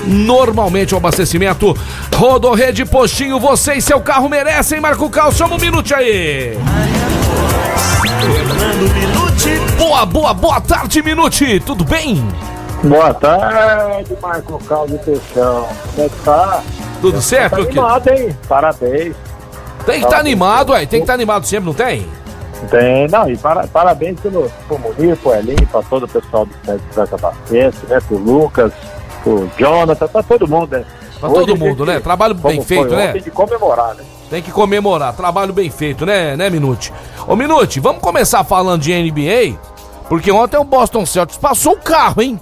normalmente 0.04 0.92
o 0.92 0.96
abastecimento. 0.96 1.76
Rodorrede 2.12 2.84
Postinho, 2.84 3.38
você 3.38 3.74
e 3.74 3.80
seu 3.80 4.00
carro 4.00 4.28
merecem, 4.28 4.80
Marco 4.80 5.08
Cal. 5.08 5.30
Chama 5.30 5.54
um 5.54 5.60
minuto 5.60 5.94
aí. 5.94 6.58
Boa, 9.78 10.04
boa, 10.04 10.34
boa 10.34 10.60
tarde, 10.60 11.00
Minuti. 11.04 11.62
Tudo 11.64 11.84
bem? 11.84 12.20
Boa 12.82 13.12
tarde, 13.12 14.16
Marco 14.22 14.58
Caldo 14.64 14.98
Peixão. 15.00 15.68
Como 15.94 16.06
é 16.06 16.08
que 16.08 16.16
tá? 16.24 16.62
Tudo 17.00 17.20
certo, 17.20 17.50
Tá 17.50 17.56
meu 17.56 17.66
querido? 17.66 17.80
animado, 17.86 18.08
hein? 18.10 18.36
Parabéns. 18.48 19.16
Tem 19.84 19.98
que 20.00 20.04
estar 20.06 20.18
animado, 20.18 20.70
ué. 20.72 20.80
Tem 20.80 21.00
que 21.00 21.04
estar 21.04 21.14
animado 21.14 21.46
sempre, 21.46 21.66
não 21.66 21.74
tem? 21.74 22.06
Tem, 22.70 23.08
não, 23.08 23.28
e 23.30 23.36
para- 23.36 23.66
parabéns 23.66 24.18
pelo 24.20 24.50
pro 24.68 24.78
Munir, 24.78 25.16
pro 25.16 25.32
Elinho, 25.34 25.66
pra 25.70 25.82
todo 25.82 26.04
o 26.04 26.08
pessoal 26.08 26.44
do 26.46 26.52
Centro 26.64 26.84
Franca 26.92 27.14
Abastece, 27.16 27.86
né? 27.88 27.98
Pro 28.06 28.18
Lucas, 28.18 28.72
pro 29.22 29.50
Jonathan, 29.58 30.08
pra 30.08 30.22
todo 30.22 30.46
mundo, 30.48 30.76
né? 30.76 30.84
Pra 31.18 31.28
Hoje 31.28 31.40
todo 31.40 31.48
gente- 31.50 31.58
mundo, 31.60 31.86
né? 31.86 32.00
Trabalho 32.00 32.34
bem 32.34 32.62
feito, 32.62 32.94
né? 32.94 33.08
ontem, 33.10 33.22
de 33.22 33.30
comemorar, 33.30 33.94
né? 33.94 34.04
Tem 34.30 34.42
que 34.42 34.50
comemorar. 34.52 35.14
Trabalho 35.14 35.52
bem 35.52 35.70
feito, 35.70 36.04
né, 36.06 36.36
né, 36.36 36.48
Minute? 36.50 36.92
Ô, 37.26 37.34
Minute, 37.34 37.80
vamos 37.80 38.00
começar 38.02 38.44
falando 38.44 38.80
de 38.82 38.92
NBA? 38.92 39.58
Porque 40.08 40.30
ontem 40.30 40.56
o 40.58 40.64
Boston 40.64 41.04
Celtics 41.06 41.38
passou 41.38 41.74
o 41.74 41.78
carro, 41.78 42.20
hein? 42.22 42.38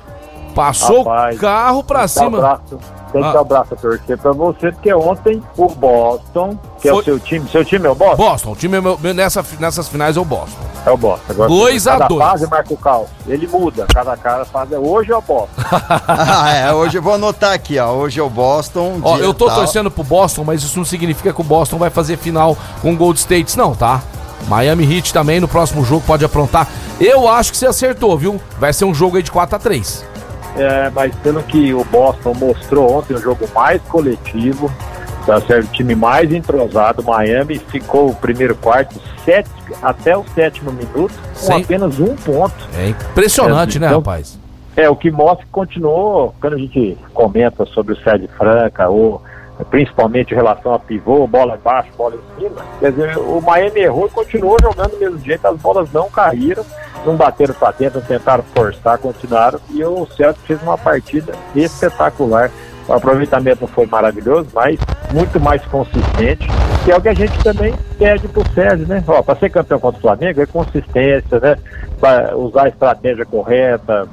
Passou 0.55 0.99
Rapaz, 1.05 1.37
o 1.37 1.41
carro 1.41 1.85
pra 1.85 2.01
Tem 2.01 2.09
cima. 2.09 2.39
braço- 2.39 2.79
Tem 3.11 3.23
que 3.23 3.29
Ah. 3.29 3.33
dar 3.33 3.41
o 3.41 3.45
braço 3.47 3.73
a 3.73 3.77
torcer 3.77 4.19
pra 4.19 4.33
você, 4.33 4.71
porque 4.71 4.93
ontem 4.93 5.43
o 5.57 5.67
Boston, 5.69 6.59
que 6.79 6.89
é 6.89 6.93
Foi- 6.93 7.01
o 7.01 7.05
seu 7.05 7.19
time, 7.19 7.49
seu 7.49 7.65
time 7.65 7.87
é 7.87 7.91
o 7.91 7.95
Boston? 7.95 8.17
Boston, 8.17 8.53
o 8.53 8.57
time 8.57 8.77
é 8.77 8.81
meu- 8.83 8.99
nessa, 9.15 9.43
nessas 9.59 9.89
finais 9.89 10.19
é 10.19 10.21
o 10.21 10.27
Boston. 10.27 10.59
É 10.85 10.91
o 10.91 10.97
Boston. 10.97 11.25
Agora, 11.31 11.49
2 11.49 11.87
a 11.87 11.93
cada 11.93 12.09
2. 12.09 12.23
fase 12.23 12.47
marca 12.47 12.75
o 12.75 12.77
caos. 12.77 13.09
Ele 13.27 13.47
muda. 13.47 13.87
Cada 13.95 14.15
cara 14.17 14.45
fase 14.45 14.75
é 14.75 14.79
hoje 14.79 15.11
é 15.11 15.17
o 15.17 15.23
Boston. 15.23 15.49
ah, 16.07 16.51
é, 16.51 16.73
hoje 16.75 16.99
eu 16.99 17.03
vou 17.03 17.15
anotar 17.15 17.53
aqui, 17.55 17.79
ó. 17.79 17.93
Hoje 17.93 18.21
é 18.21 18.23
o 18.23 18.29
Boston. 18.29 19.01
Ó, 19.03 19.17
eu 19.17 19.33
tô 19.33 19.47
tal. 19.47 19.57
torcendo 19.57 19.91
pro 19.91 20.05
Boston, 20.05 20.45
mas 20.45 20.63
isso 20.63 20.77
não 20.77 20.85
significa 20.85 21.33
que 21.33 21.41
o 21.41 21.45
Boston 21.45 21.79
vai 21.79 21.89
fazer 21.89 22.19
final 22.19 22.57
com 22.83 22.93
o 22.93 22.97
Gold 22.97 23.19
States, 23.19 23.57
não, 23.57 23.75
tá? 23.75 24.03
Miami 24.49 24.85
Heat 24.85 25.13
também 25.13 25.41
no 25.41 25.49
próximo 25.49 25.83
jogo 25.85 26.03
pode 26.07 26.25
aprontar. 26.25 26.69
Eu 27.01 27.27
acho 27.29 27.51
que 27.53 27.57
você 27.57 27.67
acertou, 27.67 28.17
viu? 28.19 28.41
Vai 28.59 28.73
ser 28.73 28.85
um 28.85 28.95
jogo 28.95 29.17
aí 29.17 29.23
de 29.23 29.31
4 29.33 29.57
a 29.57 29.59
3 29.59 30.05
É, 30.59 30.91
mas 30.91 31.15
pelo 31.17 31.43
que 31.43 31.73
o 31.73 31.85
Boston 31.85 32.35
mostrou 32.35 32.99
ontem, 32.99 33.15
um 33.15 33.21
jogo 33.21 33.49
mais 33.55 33.81
coletivo, 33.83 34.71
tá 35.25 35.41
certo? 35.41 35.67
O 35.69 35.73
time 35.73 35.95
mais 35.95 36.33
entrosado, 36.33 37.03
Miami 37.03 37.59
ficou 37.59 38.11
o 38.11 38.15
primeiro 38.15 38.57
quarto 38.57 39.01
sete, 39.25 39.49
até 39.83 40.17
o 40.17 40.25
sétimo 40.35 40.73
minuto 40.73 41.15
com 41.15 41.35
Sem- 41.35 41.63
apenas 41.63 42.01
um 42.01 42.17
ponto. 42.17 42.55
É 42.77 42.89
impressionante, 42.89 43.77
É, 43.77 43.81
né, 43.81 43.87
então- 43.87 43.99
rapaz? 44.01 44.39
É, 44.77 44.89
o 44.89 44.95
que 44.97 45.11
mostra 45.11 45.45
que 45.45 45.51
continuou, 45.51 46.35
quando 46.41 46.55
a 46.55 46.59
gente 46.59 46.97
comenta 47.13 47.65
sobre 47.67 47.95
o 47.95 47.97
Sede 48.03 48.29
Franca, 48.39 48.89
ou 48.89 49.21
principalmente 49.71 50.33
em 50.33 50.37
relação 50.37 50.73
a 50.73 50.79
pivô, 50.79 51.27
bola 51.27 51.57
embaixo, 51.57 51.89
bola 51.99 52.15
em 52.15 52.41
cima, 52.41 52.63
quer 52.79 52.93
dizer, 52.93 53.19
o 53.19 53.41
Miami 53.41 53.81
errou 53.81 54.07
e 54.07 54.11
continuou 54.11 54.57
jogando 54.63 54.93
do 54.93 54.99
mesmo 54.99 55.19
jeito, 55.19 55.45
as 55.47 55.57
bolas 55.59 55.91
não 55.93 56.09
caíram, 56.09 56.65
não 57.05 57.17
bateram 57.17 57.55
para 57.55 57.73
dentro, 57.73 58.01
não 58.01 58.07
tentaram 58.07 58.45
forçar, 58.55 58.99
continuaram, 58.99 59.61
e 59.71 59.85
o 59.85 60.07
Celtic 60.07 60.47
fez 60.47 60.63
uma 60.63 60.79
partida 60.79 61.33
espetacular. 61.55 62.51
O 62.87 62.93
aproveitamento 62.95 63.67
foi 63.67 63.85
maravilhoso, 63.85 64.49
mas 64.55 64.81
muito 65.13 65.39
mais 65.39 65.63
consistente, 65.67 66.49
que 66.85 66.91
é 66.91 66.97
o 66.97 67.01
que 67.01 67.11
a 67.11 67.15
gente 67.15 67.39
também 67.45 67.75
pede 67.99 68.27
pro 68.29 68.43
Sérgio, 68.55 68.87
né? 68.87 69.05
Para 69.05 69.37
ser 69.37 69.51
campeão 69.51 69.79
contra 69.79 69.99
o 69.99 70.01
Flamengo 70.01 70.41
é 70.41 70.47
consistência, 70.47 71.39
né? 71.39 71.57
Pra 72.01 72.35
usar 72.35 72.65
a 72.65 72.69
estratégia 72.69 73.27
correta, 73.27 74.09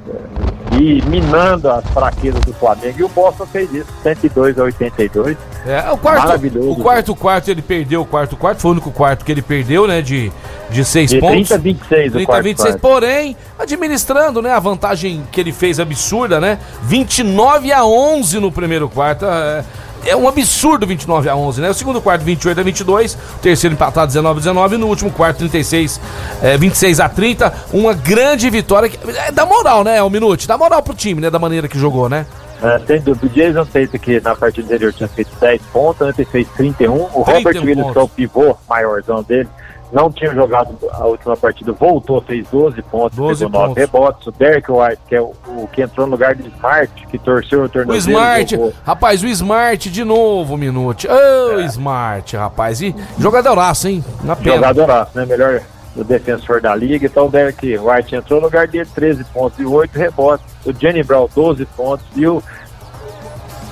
e 0.78 1.02
minando 1.08 1.70
as 1.70 1.84
fraquezas 1.88 2.40
do 2.42 2.52
Flamengo. 2.52 3.00
E 3.00 3.04
o 3.04 3.08
Boston 3.08 3.46
fez 3.46 3.72
isso, 3.72 3.86
102 4.02 4.58
a 4.58 4.64
82. 4.64 5.36
É, 5.66 5.90
o 5.90 5.96
quarto, 5.96 6.24
Maravilhoso. 6.26 6.70
o 6.70 6.76
quarto 6.76 7.14
quarto 7.16 7.50
ele 7.50 7.62
perdeu, 7.62 8.02
o 8.02 8.06
quarto 8.06 8.36
quarto 8.36 8.60
foi 8.60 8.70
o 8.70 8.72
único 8.72 8.90
quarto 8.92 9.24
que 9.24 9.32
ele 9.32 9.42
perdeu, 9.42 9.86
né, 9.86 10.00
de, 10.02 10.30
de 10.70 10.84
seis 10.84 11.10
De 11.10 11.18
pontos. 11.18 11.48
30 11.48 11.54
a 11.54 11.58
26 11.58 12.08
o 12.08 12.12
30 12.12 12.18
a 12.18 12.26
quarto 12.26 12.44
26, 12.44 12.70
quarto. 12.70 12.80
porém, 12.82 13.36
administrando, 13.58 14.42
né, 14.42 14.52
a 14.52 14.60
vantagem 14.60 15.22
que 15.32 15.40
ele 15.40 15.52
fez 15.52 15.80
absurda, 15.80 16.38
né, 16.40 16.58
29 16.82 17.72
a 17.72 17.84
11 17.84 18.38
no 18.38 18.52
primeiro 18.52 18.88
quarto, 18.88 19.24
é, 19.24 19.64
é 20.04 20.16
um 20.16 20.28
absurdo 20.28 20.86
29 20.86 21.28
a 21.28 21.36
11, 21.36 21.60
né, 21.60 21.70
o 21.70 21.74
segundo 21.74 22.00
quarto 22.00 22.22
28 22.22 22.60
a 22.60 22.62
22, 22.62 23.14
o 23.14 23.38
terceiro 23.40 23.74
empatado 23.74 24.08
19 24.08 24.38
a 24.38 24.40
19 24.40 24.74
e 24.74 24.78
no 24.78 24.86
último 24.86 25.10
quarto 25.10 25.38
36, 25.38 26.00
é, 26.42 26.56
26 26.56 27.00
a 27.00 27.08
30, 27.08 27.52
uma 27.72 27.94
grande 27.94 28.48
vitória, 28.50 28.88
que, 28.88 28.98
é, 29.10 29.32
dá 29.32 29.46
moral, 29.46 29.84
né, 29.84 30.02
o 30.02 30.10
Minute, 30.10 30.46
dá 30.46 30.58
moral 30.58 30.82
pro 30.82 30.94
time, 30.94 31.20
né, 31.20 31.30
da 31.30 31.38
maneira 31.38 31.68
que 31.68 31.78
jogou, 31.78 32.08
né. 32.08 32.26
É, 32.62 32.78
sem 32.86 33.00
dúvida. 33.00 33.26
O 33.26 33.28
Jason 33.28 33.64
Tate, 33.66 33.98
que 33.98 34.20
na 34.20 34.34
partida 34.34 34.66
anterior 34.66 34.92
tinha 34.92 35.08
feito 35.08 35.30
10 35.38 35.60
pontos, 35.72 36.00
antes 36.00 36.28
fez 36.30 36.48
31. 36.56 36.94
O 36.94 37.22
Robert 37.22 37.42
31 37.42 37.64
Williams, 37.64 37.92
que 37.92 37.98
é 37.98 38.00
o 38.00 38.08
pivô 38.08 38.56
maiorzão 38.68 39.22
dele, 39.22 39.48
não 39.92 40.10
tinha 40.10 40.34
jogado 40.34 40.76
a 40.92 41.04
última 41.06 41.36
partida, 41.36 41.72
voltou, 41.72 42.20
fez 42.20 42.46
12 42.48 42.82
pontos, 42.82 43.16
12 43.16 43.44
pegou 43.44 43.60
9 43.60 43.66
pontos. 43.68 43.76
rebotes. 43.82 44.26
O 44.26 44.32
Derek 44.32 44.70
White, 44.70 44.98
que 45.08 45.14
é 45.14 45.20
o, 45.20 45.32
o 45.46 45.68
que 45.72 45.82
entrou 45.82 46.06
no 46.06 46.12
lugar 46.12 46.34
do 46.34 46.46
Smart, 46.48 47.06
que 47.06 47.18
torceu 47.18 47.60
o 47.62 47.64
O 47.64 47.68
tornozelo. 47.68 47.98
Smart, 48.18 48.50
jogou. 48.56 48.72
rapaz, 48.84 49.22
o 49.22 49.26
Smart 49.28 49.90
de 49.90 50.04
novo, 50.04 50.56
Minute. 50.56 51.06
Ô, 51.08 51.60
Smart, 51.60 52.36
rapaz. 52.36 52.80
E 52.82 52.94
jogadoraço, 53.18 53.88
hein? 53.88 54.04
Na 54.24 54.34
pena. 54.34 54.56
Jogadoraço, 54.56 55.10
né? 55.14 55.24
Melhor 55.26 55.60
do 55.94 56.04
defensor 56.04 56.60
da 56.60 56.74
liga. 56.74 57.06
Então 57.06 57.26
o 57.26 57.30
Derek 57.30 57.78
White 57.78 58.16
entrou 58.16 58.40
no 58.40 58.46
lugar 58.46 58.66
dele, 58.68 58.88
13 58.94 59.24
pontos 59.24 59.58
e 59.58 59.64
8 59.64 59.96
rebotes. 59.96 60.44
O 60.66 60.72
Jenny 60.72 61.02
Brown, 61.02 61.28
12 61.34 61.64
pontos. 61.76 62.04
E 62.14 62.26
o 62.26 62.42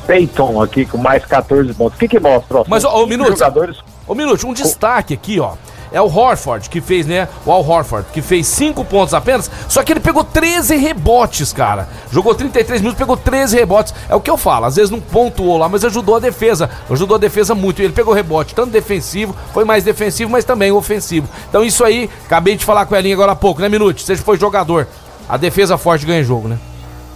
Peyton 0.06 0.62
aqui 0.62 0.84
com 0.84 0.98
mais 0.98 1.24
14 1.24 1.72
pontos. 1.74 1.96
O 1.96 1.98
que 1.98 2.08
que 2.08 2.20
mostra? 2.20 2.58
Ó, 2.58 2.64
Mas, 2.68 2.84
ó, 2.84 2.88
ô, 2.94 2.96
cinco 2.98 3.08
Minute, 3.08 3.30
jogadores 3.38 3.78
ô, 4.06 4.14
Minute, 4.14 4.46
um 4.46 4.52
destaque 4.52 5.14
aqui, 5.14 5.40
ó. 5.40 5.52
É 5.94 6.02
o 6.02 6.06
Horford, 6.06 6.68
que 6.68 6.80
fez, 6.80 7.06
né? 7.06 7.28
O 7.46 7.52
Al 7.52 7.64
Horford, 7.64 8.08
que 8.12 8.20
fez 8.20 8.48
5 8.48 8.84
pontos 8.84 9.14
apenas, 9.14 9.48
só 9.68 9.80
que 9.84 9.92
ele 9.92 10.00
pegou 10.00 10.24
13 10.24 10.74
rebotes, 10.74 11.52
cara. 11.52 11.88
Jogou 12.10 12.34
33 12.34 12.80
minutos, 12.80 12.98
pegou 12.98 13.16
13 13.16 13.56
rebotes. 13.56 13.94
É 14.08 14.14
o 14.16 14.20
que 14.20 14.28
eu 14.28 14.36
falo, 14.36 14.66
às 14.66 14.74
vezes 14.74 14.90
não 14.90 15.00
pontuou 15.00 15.56
lá, 15.56 15.68
mas 15.68 15.84
ajudou 15.84 16.16
a 16.16 16.18
defesa. 16.18 16.68
Ajudou 16.90 17.14
a 17.14 17.20
defesa 17.20 17.54
muito. 17.54 17.80
Ele 17.80 17.92
pegou 17.92 18.12
rebote, 18.12 18.56
tanto 18.56 18.72
defensivo, 18.72 19.36
foi 19.52 19.64
mais 19.64 19.84
defensivo, 19.84 20.32
mas 20.32 20.44
também 20.44 20.72
ofensivo. 20.72 21.28
Então 21.48 21.64
isso 21.64 21.84
aí, 21.84 22.10
acabei 22.26 22.56
de 22.56 22.64
falar 22.64 22.86
com 22.86 22.96
a 22.96 22.98
Elinha 22.98 23.14
agora 23.14 23.30
há 23.30 23.36
pouco, 23.36 23.60
né, 23.60 23.68
Minute? 23.68 24.02
Você 24.02 24.16
foi 24.16 24.36
jogador. 24.36 24.88
A 25.28 25.36
defesa 25.36 25.78
forte 25.78 26.04
ganha 26.04 26.24
jogo, 26.24 26.48
né? 26.48 26.58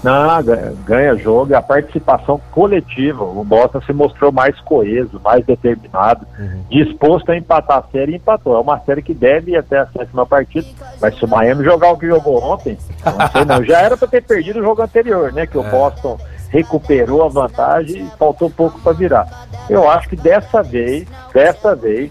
Não, 0.03 0.43
ganha, 0.43 0.75
ganha 0.85 1.17
jogo 1.17 1.51
e 1.51 1.55
a 1.55 1.63
participação 1.63 2.41
coletiva. 2.53 3.25
O 3.25 3.43
Boston 3.45 3.81
se 3.83 3.93
mostrou 3.93 4.31
mais 4.31 4.59
coeso, 4.61 5.21
mais 5.23 5.45
determinado, 5.45 6.27
disposto 6.71 7.31
a 7.31 7.37
empatar 7.37 7.79
a 7.79 7.91
série 7.91 8.13
e 8.13 8.17
empatou. 8.17 8.57
É 8.57 8.61
uma 8.61 8.79
série 8.81 9.03
que 9.03 9.13
deve 9.15 9.53
ir 9.53 9.57
até 9.57 9.79
a 9.79 9.87
sétima 9.87 10.25
partida. 10.25 10.67
Mas 11.01 11.17
se 11.17 11.25
o 11.25 11.29
Miami 11.29 11.65
jogar 11.65 11.91
o 11.93 11.99
que 11.99 12.07
jogou 12.07 12.43
ontem, 12.43 12.79
não 13.05 13.29
sei 13.31 13.45
não. 13.45 13.65
Já 13.65 13.81
era 13.81 13.97
para 13.97 14.09
ter 14.09 14.23
perdido 14.23 14.61
o 14.61 14.63
jogo 14.63 14.83
anterior, 14.83 15.33
né? 15.33 15.47
Que 15.47 15.59
o 15.59 15.67
É. 15.67 15.71
Boston 15.71 16.19
recuperou 16.51 17.25
a 17.25 17.29
vantagem 17.29 18.07
e 18.07 18.11
faltou 18.19 18.49
pouco 18.49 18.81
para 18.81 18.93
virar. 18.93 19.27
Eu 19.69 19.89
acho 19.91 20.09
que 20.09 20.17
dessa 20.17 20.63
vez, 20.63 21.07
dessa 21.33 21.75
vez, 21.75 22.11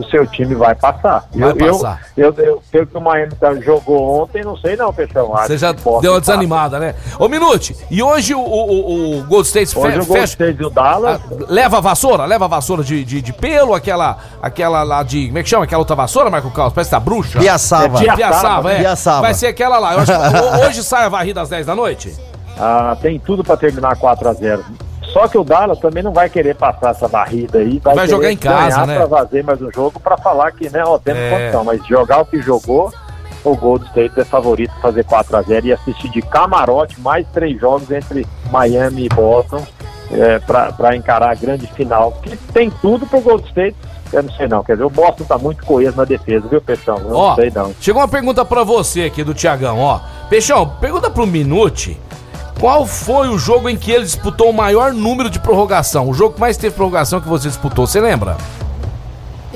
o 0.00 0.10
seu 0.10 0.26
time 0.26 0.54
vai 0.54 0.74
passar. 0.74 1.24
Vai 1.34 1.50
eu, 1.50 1.56
passar. 1.56 2.00
Eu, 2.16 2.34
eu, 2.36 2.44
eu, 2.44 2.62
pelo 2.70 2.86
que 2.86 2.96
o 2.96 3.00
Miami 3.00 3.32
tá- 3.38 3.54
jogou 3.56 4.22
ontem, 4.22 4.42
não 4.42 4.56
sei 4.56 4.76
não, 4.76 4.92
Peixão. 4.92 5.28
Você 5.28 5.56
já 5.58 5.72
deu 5.72 5.82
uma 5.92 6.00
passa. 6.02 6.20
desanimada, 6.20 6.78
né? 6.78 6.94
Ô, 7.18 7.28
Minute, 7.28 7.76
e 7.90 8.02
hoje 8.02 8.34
o, 8.34 8.40
o, 8.40 9.18
o 9.20 9.24
Gold 9.24 9.46
State 9.46 9.78
Hoje 9.78 9.92
fe- 9.92 9.98
o 10.00 10.06
Gold 10.06 10.20
fecha. 10.20 10.24
State 10.32 10.62
e 10.62 10.64
o 10.66 10.70
Dallas. 10.70 11.20
Ah, 11.30 11.34
leva 11.48 11.78
a 11.78 11.80
vassoura? 11.80 12.24
Leva 12.24 12.44
a 12.46 12.48
vassoura 12.48 12.82
de, 12.82 13.04
de, 13.04 13.22
de 13.22 13.32
pelo, 13.32 13.74
aquela, 13.74 14.18
aquela 14.42 14.82
lá 14.82 15.02
de. 15.02 15.26
Como 15.26 15.38
é 15.38 15.42
que 15.42 15.48
chama? 15.48 15.64
Aquela 15.64 15.80
outra 15.80 15.96
vassoura, 15.96 16.30
Marco 16.30 16.50
Carlos? 16.50 16.72
Parece 16.72 16.90
que 16.90 16.96
tá 16.96 17.00
bruxa. 17.00 17.38
Piaçava. 17.38 17.98
É, 18.04 18.14
Piaçava, 18.14 18.72
é. 18.72 18.78
Piaçava. 18.80 19.20
Vai 19.22 19.34
ser 19.34 19.46
aquela 19.48 19.78
lá. 19.78 19.94
Eu 19.94 20.00
acho 20.00 20.12
que 20.12 20.18
ho- 20.64 20.66
hoje 20.68 20.82
sai 20.82 21.04
a 21.04 21.08
varrida 21.08 21.40
às 21.42 21.48
10 21.48 21.66
da 21.66 21.74
noite? 21.74 22.14
Ah, 22.58 22.96
tem 23.00 23.18
tudo 23.18 23.42
para 23.42 23.56
terminar 23.56 23.96
4 23.96 24.28
a 24.28 24.32
0 24.34 24.64
Só 25.12 25.26
que 25.28 25.36
o 25.36 25.44
Dallas 25.44 25.78
também 25.78 26.02
não 26.02 26.12
vai 26.12 26.28
querer 26.30 26.54
passar 26.54 26.90
essa 26.90 27.08
barrida 27.08 27.58
aí. 27.58 27.78
Vai 27.82 27.94
querer 27.94 28.08
jogar 28.10 28.32
em 28.32 28.36
casa, 28.36 28.86
né? 28.86 28.96
Pra 28.96 29.08
fazer 29.08 29.42
mais 29.44 29.60
um 29.60 29.70
jogo 29.72 29.98
para 29.98 30.16
falar 30.16 30.52
que, 30.52 30.70
né, 30.70 30.82
ó, 30.84 30.98
temos 30.98 31.20
É. 31.22 31.30
condição. 31.30 31.64
Mas 31.64 31.84
jogar 31.86 32.20
o 32.20 32.24
que 32.26 32.40
jogou, 32.40 32.92
o 33.42 33.56
Gold 33.56 33.84
State 33.86 34.20
é 34.20 34.24
favorito 34.24 34.72
fazer 34.80 35.04
4 35.04 35.36
a 35.36 35.42
0 35.42 35.66
e 35.66 35.72
assistir 35.72 36.08
de 36.10 36.22
camarote 36.22 37.00
mais 37.00 37.26
três 37.32 37.60
jogos 37.60 37.90
entre 37.90 38.26
Miami 38.52 39.06
e 39.06 39.08
Boston 39.08 39.64
é, 40.12 40.38
para 40.40 40.94
encarar 40.96 41.30
a 41.30 41.34
grande 41.34 41.66
final. 41.68 42.12
Que 42.22 42.36
tem 42.52 42.70
tudo 42.70 43.06
pro 43.06 43.20
Gold 43.20 43.46
State. 43.48 43.76
Eu 44.12 44.24
não 44.24 44.32
sei 44.32 44.48
não, 44.48 44.62
quer 44.64 44.72
dizer, 44.72 44.84
o 44.84 44.90
Boston 44.90 45.22
tá 45.24 45.38
muito 45.38 45.64
coeso 45.64 45.96
na 45.96 46.04
defesa, 46.04 46.46
viu, 46.48 46.60
Peixão? 46.60 46.96
Eu 46.98 47.14
Ó, 47.14 47.28
não 47.28 47.34
sei 47.36 47.50
não. 47.54 47.72
chegou 47.80 48.02
uma 48.02 48.08
pergunta 48.08 48.44
pra 48.44 48.64
você 48.64 49.02
aqui 49.04 49.22
do 49.22 49.32
Tiagão, 49.32 49.78
ó. 49.78 50.00
Peixão, 50.28 50.68
pergunta 50.80 51.08
pro 51.08 51.24
Minute. 51.28 51.96
Qual 52.60 52.84
foi 52.84 53.28
o 53.28 53.38
jogo 53.38 53.70
em 53.70 53.76
que 53.76 53.90
ele 53.90 54.04
disputou 54.04 54.50
o 54.50 54.52
maior 54.52 54.92
número 54.92 55.30
de 55.30 55.40
prorrogação? 55.40 56.06
O 56.08 56.12
jogo 56.12 56.34
que 56.34 56.40
mais 56.40 56.58
teve 56.58 56.74
prorrogação 56.74 57.18
que 57.18 57.26
você 57.28 57.48
disputou, 57.48 57.86
você 57.86 57.98
lembra? 58.00 58.36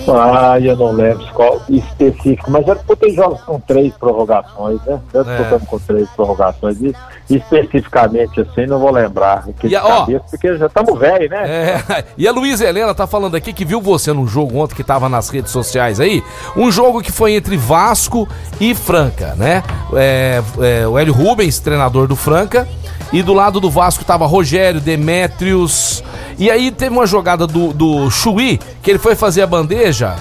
Ah, 0.08 0.58
eu 0.58 0.76
não 0.76 0.90
lembro 0.90 1.24
qual 1.34 1.60
específico, 1.68 2.50
mas 2.50 2.66
eu 2.66 2.74
disputei 2.74 3.14
jogos 3.14 3.40
com 3.42 3.60
três 3.60 3.94
prorrogações, 3.96 4.80
né? 4.86 4.98
Eu 5.12 5.20
É. 5.20 5.24
disputamos 5.24 5.68
com 5.68 5.78
três 5.78 6.08
prorrogações 6.10 6.80
e 6.80 6.94
especificamente 7.30 8.40
assim 8.40 8.66
não 8.66 8.78
vou 8.78 8.90
lembrar 8.90 9.44
aqui 9.48 9.68
E 9.68 9.76
a- 9.76 9.84
ó, 9.84 10.00
cabeça, 10.00 10.24
porque 10.30 10.56
já 10.56 10.66
estamos 10.66 10.98
velhos, 10.98 11.30
né? 11.30 11.42
É, 11.46 12.04
e 12.18 12.26
a 12.28 12.32
Luísa 12.32 12.66
Helena 12.66 12.94
tá 12.94 13.06
falando 13.06 13.34
aqui 13.36 13.52
que 13.52 13.64
viu 13.64 13.80
você 13.80 14.12
num 14.12 14.26
jogo 14.26 14.58
ontem 14.58 14.74
que 14.74 14.84
tava 14.84 15.08
nas 15.08 15.28
redes 15.28 15.50
sociais 15.50 16.00
aí. 16.00 16.22
Um 16.56 16.70
jogo 16.70 17.00
que 17.02 17.10
foi 17.12 17.34
entre 17.34 17.56
Vasco 17.56 18.28
e 18.60 18.74
Franca, 18.74 19.34
né? 19.36 19.62
É, 19.94 20.42
é, 20.82 20.86
o 20.86 20.98
Hélio 20.98 21.12
Rubens, 21.14 21.58
treinador 21.60 22.06
do 22.06 22.16
Franca. 22.16 22.66
E 23.12 23.22
do 23.22 23.32
lado 23.32 23.60
do 23.60 23.70
Vasco 23.70 24.04
tava 24.04 24.26
Rogério, 24.26 24.80
Demétrios. 24.80 26.02
E 26.38 26.50
aí 26.50 26.70
teve 26.72 26.90
uma 26.96 27.06
jogada 27.06 27.46
do, 27.46 27.72
do 27.72 28.10
Chuí, 28.10 28.58
que 28.82 28.90
ele 28.90 28.98
foi 28.98 29.14
fazer 29.14 29.42
a 29.42 29.46
bandeja. 29.46 30.16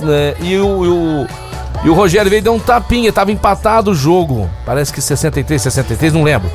né, 0.00 0.34
e 0.40 0.56
o. 0.56 0.84
e 0.84 0.88
o 0.88 1.26
e 1.84 1.88
o 1.88 1.94
Rogério 1.94 2.28
veio 2.28 2.40
e 2.40 2.42
deu 2.42 2.52
um 2.52 2.58
tapinha, 2.58 3.12
tava 3.12 3.30
empatado 3.30 3.92
o 3.92 3.94
jogo. 3.94 4.48
Parece 4.66 4.92
que 4.92 5.00
63, 5.00 5.60
63, 5.60 6.12
não 6.12 6.22
lembro. 6.22 6.50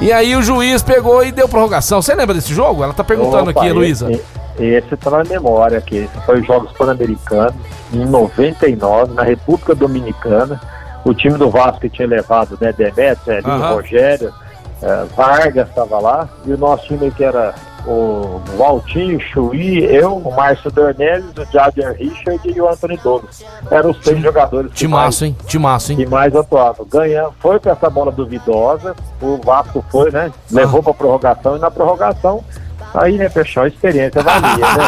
E 0.00 0.12
aí 0.12 0.36
o 0.36 0.42
juiz 0.42 0.82
pegou 0.82 1.24
e 1.24 1.32
deu 1.32 1.48
prorrogação. 1.48 2.02
Você 2.02 2.14
lembra 2.14 2.34
desse 2.34 2.52
jogo? 2.52 2.84
Ela 2.84 2.92
tá 2.92 3.02
perguntando 3.02 3.50
Opa, 3.50 3.60
aqui, 3.60 3.72
Luísa. 3.72 4.10
Esse, 4.58 4.96
tá 4.96 5.10
na 5.10 5.24
memória 5.24 5.78
aqui. 5.78 5.96
Esse 5.96 6.26
foi 6.26 6.40
os 6.40 6.46
Jogos 6.46 6.72
Pan-Americanos 6.72 7.54
em 7.92 8.04
99, 8.04 9.14
na 9.14 9.22
República 9.22 9.74
Dominicana. 9.74 10.60
O 11.04 11.14
time 11.14 11.38
do 11.38 11.50
Vasco 11.50 11.80
que 11.80 11.88
tinha 11.88 12.08
levado, 12.08 12.58
né, 12.60 12.74
Aham. 13.44 13.74
Rogério, 13.74 14.32
é, 14.82 15.04
Vargas 15.16 15.68
estava 15.68 15.98
lá, 16.00 16.28
e 16.44 16.52
o 16.52 16.58
nosso 16.58 16.86
time 16.86 17.10
que 17.10 17.24
era 17.24 17.54
o 17.86 18.40
Valtinho, 18.58 19.20
Chuí, 19.20 19.84
eu, 19.84 20.16
o 20.16 20.34
Márcio 20.34 20.70
Dornelles, 20.70 21.26
o 21.36 21.44
Javier 21.52 21.96
Richard 21.96 22.40
e 22.44 22.60
o 22.60 22.68
Anthony 22.68 22.96
Douglas. 22.96 23.44
Eram 23.70 23.90
os 23.90 23.98
três 23.98 24.20
jogadores 24.20 24.70
que 24.72 24.78
Timaço, 24.78 25.24
hein? 25.24 25.36
Timaço, 25.46 25.92
hein? 25.92 25.98
que 25.98 26.06
mais 26.06 26.34
atuavam. 26.34 26.86
Ganha, 26.86 27.28
foi 27.38 27.60
com 27.60 27.70
essa 27.70 27.88
bola 27.88 28.10
duvidosa, 28.10 28.94
o 29.22 29.38
Vasco 29.44 29.84
foi, 29.90 30.10
né? 30.10 30.32
Levou 30.50 30.82
pra 30.82 30.92
prorrogação 30.92 31.56
e 31.56 31.60
na 31.60 31.70
prorrogação, 31.70 32.42
aí, 32.96 33.18
né, 33.18 33.28
pessoal, 33.28 33.66
a 33.66 33.68
experiência 33.68 34.22
valia, 34.22 34.56
né? 34.56 34.86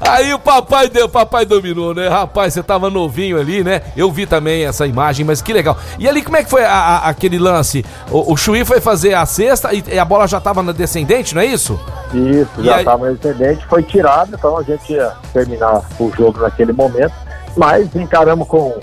Aí 0.08 0.32
o 0.34 0.38
papai 0.38 0.88
deu, 0.88 1.08
papai 1.08 1.44
dominou, 1.44 1.94
né? 1.94 2.08
Rapaz, 2.08 2.54
você 2.54 2.62
tava 2.62 2.90
novinho 2.90 3.38
ali, 3.38 3.62
né? 3.62 3.82
Eu 3.96 4.10
vi 4.10 4.26
também 4.26 4.64
essa 4.64 4.86
imagem, 4.86 5.24
mas 5.24 5.42
que 5.42 5.52
legal. 5.52 5.76
E 5.98 6.08
ali, 6.08 6.22
como 6.22 6.36
é 6.36 6.44
que 6.44 6.50
foi 6.50 6.64
a- 6.64 6.72
a- 6.72 7.08
aquele 7.08 7.38
lance? 7.38 7.84
O, 8.10 8.32
o 8.32 8.36
Chuí 8.36 8.64
foi 8.64 8.80
fazer 8.80 9.14
a 9.14 9.24
cesta 9.26 9.72
e, 9.74 9.82
e 9.86 9.98
a 9.98 10.04
bola 10.04 10.26
já 10.26 10.40
tava 10.40 10.62
na 10.62 10.72
descendente, 10.72 11.34
não 11.34 11.42
é 11.42 11.46
isso? 11.46 11.78
Isso, 12.12 12.48
E 12.58 12.64
já 12.64 12.74
aí- 12.74 12.78
estava 12.80 13.06
no 13.08 13.14
excedente, 13.14 13.66
foi 13.66 13.82
tirado, 13.82 14.30
então 14.34 14.56
a 14.58 14.62
gente 14.62 14.92
ia 14.92 15.12
terminar 15.32 15.82
o 15.98 16.10
jogo 16.16 16.40
naquele 16.40 16.72
momento, 16.72 17.12
mas 17.56 17.94
encaramos 17.94 18.46
com, 18.48 18.78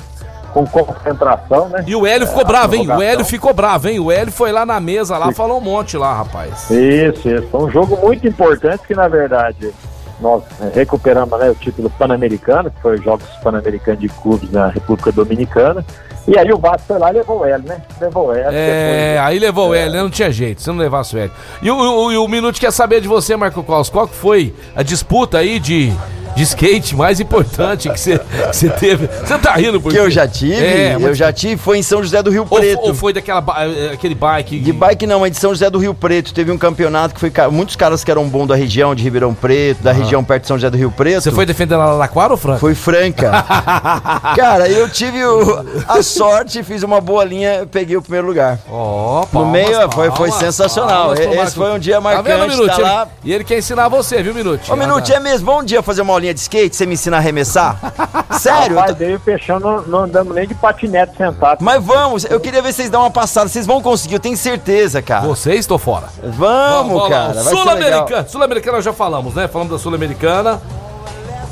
com 0.63 0.65
concentração, 0.65 1.67
né? 1.69 1.83
E 1.85 1.93
o 1.95 2.07
Hélio 2.07 2.25
ficou 2.25 2.41
É, 2.43 2.45
bravo, 2.45 2.75
hein? 2.75 2.89
O. 2.89 3.01
Hélio 3.01 3.25
ficou 3.25 3.53
bravo, 3.53 3.89
hein? 3.89 3.99
O 3.99 4.09
Hélio 4.11 4.31
foi 4.31 4.51
lá 4.53 4.65
na 4.65 4.79
mesa 4.79 5.17
lá, 5.17 5.31
falou 5.33 5.57
um 5.57 5.61
monte 5.61 5.97
lá, 5.97 6.13
rapaz. 6.13 6.69
Isso, 6.71 7.27
isso. 7.29 7.47
Foi 7.51 7.63
um 7.65 7.69
jogo 7.69 7.97
muito 7.97 8.25
importante 8.27 8.81
que, 8.87 8.95
na 8.95 9.07
verdade, 9.09 9.71
nós 10.21 10.43
eh, 10.61 10.71
recuperamos 10.73 11.37
né, 11.37 11.49
o 11.49 11.55
título 11.55 11.89
pan-americano, 11.89 12.71
que 12.71 12.81
foi 12.81 12.95
os 12.95 13.03
Jogos 13.03 13.25
Pan-Americanos 13.43 13.99
de 13.99 14.07
Clubes 14.07 14.49
na 14.49 14.67
República 14.69 15.11
Dominicana. 15.11 15.85
E 16.27 16.39
aí 16.39 16.51
o 16.51 16.57
Vasco 16.57 16.83
foi 16.87 16.97
lá 16.97 17.11
e 17.11 17.13
levou 17.15 17.41
o 17.41 17.45
Hélio, 17.45 17.67
né? 17.67 17.81
Levou 18.01 18.27
o 18.29 18.31
Hélio. 18.33 18.47
É, 18.57 19.13
depois- 19.13 19.27
aí 19.27 19.39
levou 19.39 19.69
o 19.69 19.75
Hélio, 19.75 19.91
né? 19.93 20.01
Não 20.01 20.09
tinha 20.09 20.31
jeito, 20.31 20.61
se 20.61 20.67
não 20.69 20.77
levasse 20.77 21.15
o 21.15 21.19
Hélio. 21.19 21.31
E 21.61 21.69
o, 21.69 21.75
o, 21.77 22.23
o 22.23 22.27
Minuto 22.27 22.59
quer 22.59 22.71
saber 22.71 23.01
de 23.01 23.07
você, 23.07 23.35
Marco 23.35 23.61
Claus, 23.61 23.89
qual 23.89 24.07
que 24.07 24.15
foi 24.15 24.55
a 24.75 24.81
disputa 24.81 25.37
aí 25.37 25.59
de, 25.59 25.93
de 26.35 26.43
skate 26.43 26.95
mais 26.95 27.19
importante 27.19 27.89
que 27.89 27.99
você 27.99 28.19
teve? 28.79 29.07
Você 29.23 29.37
tá 29.37 29.53
rindo 29.53 29.79
porque... 29.79 29.97
Que 29.97 30.03
eu 30.03 30.09
já 30.11 30.27
tive, 30.27 30.55
É, 30.55 30.95
eu 30.95 30.99
mas- 30.99 31.17
já 31.17 31.31
tive, 31.31 31.57
foi 31.57 31.77
em 31.77 31.83
São 31.83 32.01
José 32.03 32.21
do 32.21 32.29
Rio 32.29 32.45
Ou, 32.49 32.57
Preto. 32.59 32.79
ou 32.81 32.93
foi 32.93 33.13
daquela 33.13 33.43
eh, 33.65 33.91
aquele 33.93 34.15
bike... 34.15 34.59
De 34.59 34.73
bike 34.73 35.07
não, 35.07 35.21
mas 35.21 35.31
de 35.31 35.37
São 35.37 35.51
José 35.51 35.69
do 35.69 35.77
Rio 35.79 35.93
Preto. 35.93 36.33
Teve 36.33 36.51
um 36.51 36.57
campeonato 36.57 37.13
que 37.13 37.19
foi. 37.19 37.31
Muitos 37.51 37.75
caras 37.75 38.03
que 38.03 38.11
eram 38.11 38.27
bons 38.27 38.47
da 38.47 38.55
região, 38.55 38.93
de 38.93 39.03
Ribeirão 39.03 39.33
Preto, 39.33 39.81
da 39.81 39.91
região 39.91 40.23
perto 40.23 40.41
de 40.43 40.47
São 40.47 40.57
José 40.57 40.69
do 40.69 40.77
Rio 40.77 40.91
Preto. 40.91 41.21
Você 41.23 41.31
foi 41.31 41.45
defendendo 41.45 41.81
a 41.81 41.85
Laraquara 41.93 42.33
ou 42.33 42.37
Franca? 42.37 42.59
Foi 42.59 42.75
Franca. 42.75 43.31
Cara, 44.35 44.67
eu 44.69 44.89
tive 44.89 45.23
o- 45.23 45.65
a 45.87 46.01
sorte, 46.03 46.63
fiz 46.63 46.83
uma 46.83 46.99
boa 47.01 47.23
linha, 47.23 47.67
peguei 47.71 47.95
o 47.97 48.01
primeiro 48.01 48.27
lugar. 48.27 48.59
Ó, 48.69 49.21
no 49.21 49.27
palmas, 49.27 49.51
meio 49.51 49.91
foi, 49.91 50.09
foi 50.11 50.29
palmas, 50.29 50.35
sensacional. 50.35 51.13
palmas 51.15 51.47
Esse 51.47 51.55
foi 51.55 51.71
um 51.71 51.79
dia 51.79 52.01
Tá 52.01 52.21
vendo, 52.21 52.23
marcante. 52.39 52.47
Minuto? 52.57 52.75
Tá 52.75 52.77
lá. 52.81 53.07
E 53.23 53.33
ele 53.33 53.43
quer 53.43 53.57
ensinar 53.57 53.87
você, 53.87 54.21
viu, 54.21 54.33
Minuto? 54.33 54.71
Ô, 54.71 54.75
Minuto, 54.75 55.09
é 55.11 55.19
mesmo? 55.19 55.45
Bom 55.45 55.63
dia 55.63 55.81
fazer 55.81 56.01
uma 56.01 56.13
de 56.33 56.39
skate? 56.39 56.75
Você 56.75 56.85
me 56.85 56.93
ensina 56.93 57.17
a 57.17 57.19
arremessar? 57.19 57.77
Sério? 58.39 58.75
Rapaz, 58.77 58.95
daí 58.97 59.15
o 59.15 59.19
Peixão 59.19 59.59
não, 59.59 59.81
não 59.83 59.99
andamos 60.03 60.33
nem 60.35 60.47
de 60.47 60.53
patinete 60.55 61.15
sentado. 61.17 61.63
Mas 61.63 61.83
vamos, 61.83 62.25
eu 62.25 62.39
queria 62.39 62.61
ver 62.61 62.73
vocês 62.73 62.89
dar 62.89 62.99
uma 62.99 63.11
passada. 63.11 63.47
Vocês 63.49 63.65
vão 63.65 63.81
conseguir, 63.81 64.15
eu 64.15 64.19
tenho 64.19 64.37
certeza, 64.37 65.01
cara. 65.01 65.25
Vocês 65.27 65.59
estou 65.61 65.77
fora. 65.77 66.07
Vamos, 66.23 67.03
lá. 67.03 67.09
cara. 67.09 67.33
Sul-Americana. 67.43 68.27
Sul-Americana 68.27 68.81
já 68.81 68.93
falamos, 68.93 69.33
né? 69.35 69.47
Falamos 69.47 69.71
da 69.73 69.79
Sul-Americana. 69.79 70.61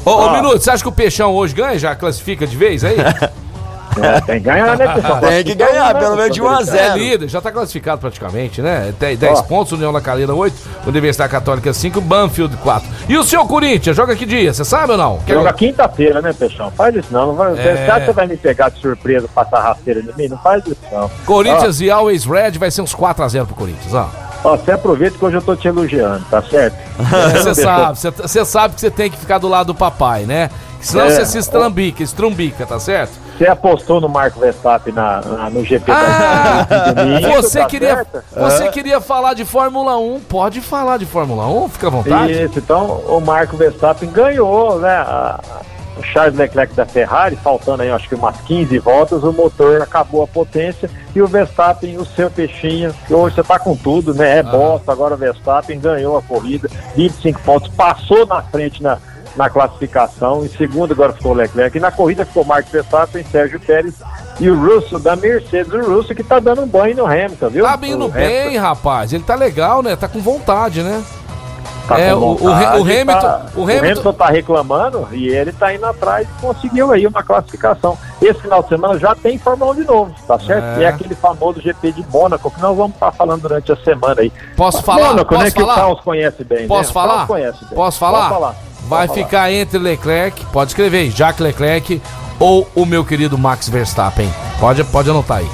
Ô, 0.05 0.11
ô, 0.11 0.21
Ah. 0.29 0.33
Minuto, 0.33 0.61
você 0.61 0.69
acha 0.71 0.83
que 0.83 0.89
o 0.89 0.91
Peixão 0.91 1.33
hoje 1.33 1.53
ganha? 1.53 1.77
Já 1.79 1.95
classifica 1.95 2.45
de 2.45 2.55
vez 2.57 2.83
aí? 2.83 2.97
É, 4.01 4.21
tem 4.21 4.35
que 4.35 4.39
ganhar, 4.41 4.77
né, 4.77 4.87
Peixão? 4.93 5.19
Tem 5.19 5.43
que 5.43 5.55
ganhar, 5.55 5.93
pelo 5.99 6.15
menos 6.15 6.33
de 6.33 6.41
1 6.41 6.47
a 6.49 6.61
É 6.61 6.63
0. 6.63 6.97
líder, 6.97 7.27
já 7.27 7.41
tá 7.41 7.51
classificado 7.51 8.01
praticamente, 8.01 8.61
né? 8.61 8.93
10, 8.99 9.19
10 9.19 9.39
Ó. 9.39 9.43
pontos, 9.43 9.71
União 9.73 9.91
La 9.91 10.01
Calera 10.01 10.33
8, 10.33 10.55
Universidade 10.87 11.31
Católica 11.31 11.73
5, 11.73 12.01
Banfield 12.01 12.55
4. 12.57 12.87
E 13.07 13.17
o 13.17 13.23
seu 13.23 13.45
Corinthians, 13.45 13.95
joga 13.95 14.15
que 14.15 14.25
dia? 14.25 14.53
Você 14.53 14.63
sabe 14.65 14.91
ou 14.93 14.97
não? 14.97 15.19
Quer- 15.19 15.33
Joga 15.35 15.53
quinta-feira, 15.53 16.21
né, 16.21 16.33
Peixão? 16.33 16.71
Faz 16.71 16.95
isso 16.95 17.07
não. 17.11 17.27
não 17.27 17.35
vai, 17.35 17.53
É. 17.53 17.55
Você 17.55 17.91
acha 17.91 17.99
que 18.01 18.05
você 18.07 18.13
vai 18.13 18.27
me 18.27 18.37
pegar 18.37 18.69
de 18.69 18.79
surpresa, 18.79 19.27
passar 19.33 19.59
rasteira 19.61 20.01
de 20.01 20.15
mim? 20.17 20.27
Não 20.27 20.37
faz 20.37 20.63
isso 20.65 20.77
não. 20.91 21.09
Corinthians 21.25 21.81
e 21.81 21.89
Always 21.91 22.25
Red 22.25 22.51
vai 22.51 22.71
ser 22.71 22.81
uns 22.81 22.93
4x0 22.95 23.45
pro 23.45 23.55
Corinthians, 23.55 23.93
ó. 23.93 24.09
Ó, 24.45 24.57
você 24.57 24.71
aproveita 24.73 25.17
que 25.17 25.23
hoje 25.23 25.37
eu 25.37 25.41
tô 25.41 25.55
te 25.55 25.69
elogiando, 25.69 26.25
tá 26.29 26.41
certo? 26.41 26.75
Você 27.33 27.55
sabe, 27.55 27.97
você- 27.97 28.43
sabe 28.45 28.75
que 28.75 28.81
você 28.81 28.91
tem 28.91 29.09
que 29.09 29.17
ficar 29.17 29.37
do 29.37 29.47
lado 29.47 29.67
do 29.67 29.75
papai, 29.75 30.23
né? 30.25 30.49
Senão 30.81 31.05
É. 31.05 31.11
você 31.11 31.25
se 31.25 31.37
estrambica, 31.37 32.03
estrumbica, 32.03 32.65
tá 32.65 32.77
certo? 32.77 33.13
Você 33.43 33.49
apostou 33.49 33.99
no 33.99 34.07
Marco 34.07 34.39
Verstappen 34.39 34.93
na, 34.93 35.19
na- 35.19 35.49
no 35.49 35.65
GP 35.65 35.91
Ah, 35.91 36.65
da 36.69 36.91
domingo, 36.93 37.41
você 37.41 37.59
tá 37.59 37.65
queria, 37.65 37.95
certo? 37.95 38.23
você 38.33 38.63
Ah. 38.63 38.71
queria 38.71 39.01
falar 39.01 39.33
de 39.33 39.43
Fórmula 39.43 39.97
1, 39.97 40.21
pode 40.21 40.61
falar 40.61 40.95
de 40.97 41.05
Fórmula 41.05 41.45
1, 41.47 41.67
fica 41.67 41.87
à 41.87 41.89
vontade. 41.89 42.31
Isso, 42.31 42.59
então 42.59 43.01
o 43.05 43.19
Marco 43.19 43.57
Verstappen 43.57 44.09
ganhou, 44.09 44.79
né? 44.79 44.93
a- 44.95 45.39
o 45.97 46.01
Charles 46.03 46.35
Leclerc 46.37 46.73
da 46.73 46.85
Ferrari, 46.85 47.35
faltando 47.35 47.83
aí 47.83 47.91
acho 47.91 48.07
que 48.09 48.15
umas 48.15 48.39
15 48.41 48.79
voltas, 48.79 49.21
o 49.23 49.31
motor 49.33 49.81
acabou 49.81 50.23
a 50.23 50.27
potência 50.27 50.89
e 51.13 51.21
o 51.21 51.27
Verstappen, 51.27 51.97
o 51.97 52.05
seu 52.05 52.31
peixinho, 52.31 52.91
que 53.05 53.13
hoje 53.13 53.35
você 53.35 53.43
tá 53.43 53.59
com 53.59 53.75
tudo, 53.75 54.13
né? 54.13 54.39
É 54.39 54.43
bosta, 54.43 54.91
agora 54.91 55.13
o 55.15 55.17
Verstappen 55.17 55.79
ganhou 55.79 56.17
a 56.17 56.21
corrida, 56.21 56.67
25 56.95 57.41
pontos, 57.41 57.67
passou 57.75 58.25
na 58.25 58.41
frente 58.41 58.81
na, 58.81 58.97
na 59.35 59.49
classificação, 59.49 60.45
em 60.45 60.49
segundo 60.49 60.91
agora 60.93 61.13
ficou 61.13 61.31
o 61.31 61.35
Leclerc, 61.35 61.77
e 61.77 61.81
na 61.81 61.91
corrida 61.91 62.25
ficou 62.25 62.43
Marco 62.45 62.69
Verstappen, 62.69 63.23
Sérgio 63.31 63.59
Pérez 63.59 63.95
e 64.39 64.49
o 64.49 64.59
Russo 64.59 64.99
da 64.99 65.15
Mercedes, 65.15 65.73
o 65.73 65.81
Russo 65.81 66.13
que 66.13 66.23
tá 66.23 66.39
dando 66.39 66.61
um 66.61 66.67
banho 66.67 66.95
no 66.97 67.05
Hamilton, 67.05 67.49
viu? 67.49 67.65
Tá 67.65 67.79
indo 67.83 68.07
bem, 68.09 68.57
rapaz. 68.57 69.11
Ele 69.13 69.23
tá 69.23 69.35
legal, 69.35 69.81
né? 69.81 69.95
Tá 69.95 70.07
com 70.07 70.19
vontade, 70.19 70.81
né? 70.83 71.03
Tá 71.87 71.99
É, 71.99 72.11
com 72.11 72.15
o- 72.19 72.31
o 72.33 72.37
vontade, 72.37 72.77
o 72.77 72.81
Hamilton- 72.83 73.19
tá- 73.19 73.41
o 73.55 73.59
o 73.59 73.63
Hamilton- 73.63 73.79
Hamilton 73.85 74.13
tá 74.13 74.27
reclamando 74.27 75.07
e 75.11 75.27
ele 75.27 75.51
tá 75.51 75.73
indo 75.73 75.85
atrás 75.85 76.25
e 76.29 76.41
conseguiu 76.41 76.91
aí 76.93 77.05
uma 77.05 77.21
classificação. 77.21 77.97
Esse 78.21 78.39
final 78.39 78.63
de 78.63 78.69
semana 78.69 78.97
já 78.97 79.13
tem 79.13 79.37
Fórmula 79.37 79.71
1 79.71 79.75
de 79.75 79.83
novo, 79.83 80.13
tá 80.25 80.39
certo? 80.39 80.79
É. 80.79 80.83
É 80.83 80.87
aquele 80.87 81.13
famoso 81.13 81.59
GP 81.59 81.91
de 81.91 82.05
Mônaco 82.09 82.49
que 82.49 82.61
nós 82.61 82.77
vamos 82.77 82.93
estar 82.93 83.11
falando 83.11 83.41
durante 83.41 83.69
a 83.71 83.75
semana 83.75 84.21
aí. 84.21 84.31
Posso 84.55 84.81
falar? 84.81 85.07
Mônaco, 85.09 85.29
Posso 85.33 85.43
né? 85.43 85.51
Que 85.51 85.59
falar? 85.59 85.73
o 85.73 85.75
Carlos 85.75 85.99
conhece 86.01 86.43
bem. 86.45 86.67
Posso 86.67 86.87
né? 86.89 86.93
Falar? 86.93 87.27
Conhece 87.27 87.65
bem. 87.65 87.75
Posso 87.75 87.99
falar? 87.99 88.17
Pode 88.29 88.33
falar. 88.33 88.55
Vai 88.87 89.07
ficar 89.07 89.51
entre 89.51 89.79
Leclerc, 89.79 90.45
pode 90.47 90.71
escrever 90.71 90.99
aí, 90.99 91.09
Jacques 91.09 91.39
Leclerc 91.39 92.01
ou 92.39 92.67
o 92.75 92.85
meu 92.85 93.05
querido 93.05 93.37
Max 93.37 93.69
Verstappen. 93.69 94.29
Pode, 94.59 94.83
pode 94.85 95.09
anotar 95.09 95.37
aí. 95.37 95.49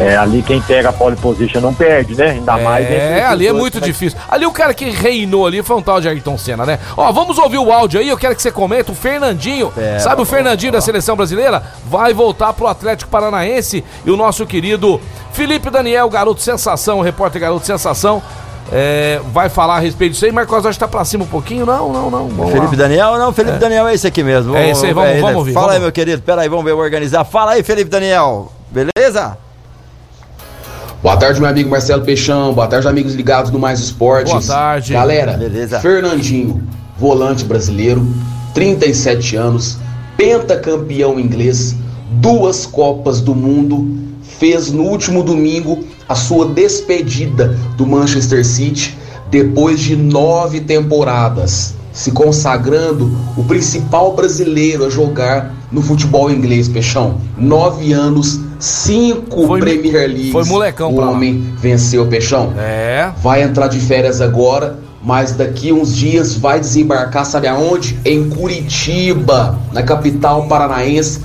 É, 0.00 0.16
ali 0.16 0.42
quem 0.42 0.62
pega 0.62 0.88
a 0.88 0.92
pole 0.94 1.14
position 1.14 1.60
não 1.60 1.74
perde, 1.74 2.14
né? 2.14 2.30
Ainda 2.30 2.56
mais. 2.56 2.86
entre 2.86 2.96
É, 2.96 3.22
ali 3.22 3.46
é 3.46 3.52
muito 3.52 3.78
né? 3.78 3.86
difícil. 3.86 4.18
Ali 4.30 4.46
o 4.46 4.50
cara 4.50 4.72
que 4.72 4.88
reinou 4.88 5.46
ali 5.46 5.62
foi 5.62 5.76
um 5.76 5.82
tal 5.82 6.00
de 6.00 6.08
Ayrton 6.08 6.38
Senna, 6.38 6.64
né? 6.64 6.78
Ó, 6.96 7.12
vamos 7.12 7.36
ouvir 7.36 7.58
o 7.58 7.70
áudio 7.70 8.00
aí, 8.00 8.08
eu 8.08 8.16
quero 8.16 8.34
que 8.34 8.40
você 8.40 8.50
comenta. 8.50 8.90
O 8.90 8.94
Fernandinho, 8.94 9.70
sabe 9.98 10.22
o 10.22 10.24
Fernandinho 10.24 10.72
da 10.72 10.80
seleção 10.80 11.16
brasileira? 11.16 11.62
Vai 11.86 12.14
voltar 12.14 12.54
pro 12.54 12.66
Atlético 12.66 13.10
Paranaense 13.10 13.84
e 14.04 14.10
o 14.10 14.16
nosso 14.16 14.46
querido 14.46 14.98
Felipe 15.32 15.68
Daniel, 15.68 16.08
garoto 16.08 16.40
sensação, 16.40 17.02
repórter 17.02 17.40
garoto 17.42 17.66
sensação. 17.66 18.22
É, 18.72 19.20
vai 19.32 19.48
falar 19.48 19.76
a 19.76 19.80
respeito 19.80 20.12
disso 20.12 20.24
aí. 20.24 20.32
Marcos 20.32 20.64
acho 20.64 20.78
que 20.78 20.84
tá 20.84 20.88
pra 20.88 21.04
cima 21.04 21.24
um 21.24 21.26
pouquinho. 21.28 21.66
Não, 21.66 21.92
não, 21.92 22.10
não. 22.10 22.28
Vamos 22.28 22.52
Felipe 22.52 22.76
lá. 22.76 22.82
Daniel? 22.82 23.18
Não, 23.18 23.32
Felipe 23.32 23.58
Daniel 23.58 23.88
é 23.88 23.94
esse 23.94 24.06
aqui 24.06 24.22
mesmo. 24.22 24.54
É 24.56 24.70
esse 24.70 24.86
aí, 24.86 24.92
vamos- 24.92 25.10
ele. 25.10 25.20
vamos 25.20 25.36
ouvir, 25.36 25.52
Fala 25.52 25.66
vamos 25.66 25.76
aí, 25.76 25.82
meu 25.82 25.92
querido. 25.92 26.22
Pera 26.22 26.42
aí, 26.42 26.48
vamos 26.48 26.64
ver, 26.64 26.72
organizar. 26.72 27.24
Fala 27.24 27.52
aí, 27.52 27.62
Felipe 27.62 27.90
Daniel. 27.90 28.52
Beleza? 28.70 29.36
Boa 31.02 31.16
tarde, 31.16 31.40
meu 31.40 31.48
amigo 31.48 31.70
Marcelo 31.70 32.02
Peixão. 32.04 32.52
Boa 32.52 32.66
tarde, 32.66 32.86
amigos 32.86 33.14
ligados 33.14 33.50
no 33.50 33.58
Mais 33.58 33.80
Esportes. 33.80 34.30
Boa 34.32 34.42
tarde. 34.42 34.92
Galera, 34.92 35.32
Beleza. 35.32 35.80
Fernandinho, 35.80 36.62
volante 36.98 37.42
brasileiro, 37.44 38.06
37 38.54 39.34
anos, 39.34 39.78
pentacampeão 40.16 41.18
inglês, 41.18 41.74
duas 42.10 42.66
Copas 42.66 43.20
do 43.22 43.34
Mundo, 43.34 43.88
fez 44.40 44.72
no 44.72 44.84
último 44.84 45.22
domingo 45.22 45.84
a 46.08 46.14
sua 46.14 46.46
despedida 46.46 47.54
do 47.76 47.86
Manchester 47.86 48.44
City 48.44 48.96
depois 49.30 49.78
de 49.78 49.94
nove 49.94 50.60
temporadas, 50.60 51.74
se 51.92 52.10
consagrando 52.10 53.14
o 53.36 53.44
principal 53.44 54.14
brasileiro 54.16 54.86
a 54.86 54.90
jogar 54.90 55.54
no 55.70 55.82
futebol 55.82 56.30
inglês, 56.30 56.68
Peixão. 56.68 57.20
Nove 57.36 57.92
anos, 57.92 58.40
cinco 58.58 59.46
Foi- 59.46 59.60
Premier 59.60 60.08
Leagues. 60.08 60.32
foi 60.32 60.44
molecão 60.46 60.90
o 60.90 60.96
pra 60.96 61.04
lá. 61.04 61.10
homem 61.12 61.52
venceu, 61.60 62.06
Peixão. 62.06 62.52
É. 62.58 63.10
Vai 63.22 63.42
entrar 63.42 63.68
de 63.68 63.78
férias 63.78 64.20
agora, 64.22 64.78
mas 65.04 65.32
daqui 65.32 65.70
uns 65.70 65.94
dias 65.94 66.34
vai 66.34 66.58
desembarcar, 66.58 67.24
sabe 67.26 67.46
aonde? 67.46 67.98
Em 68.04 68.28
Curitiba, 68.30 69.58
na 69.72 69.82
capital 69.82 70.46
paranaense. 70.48 71.20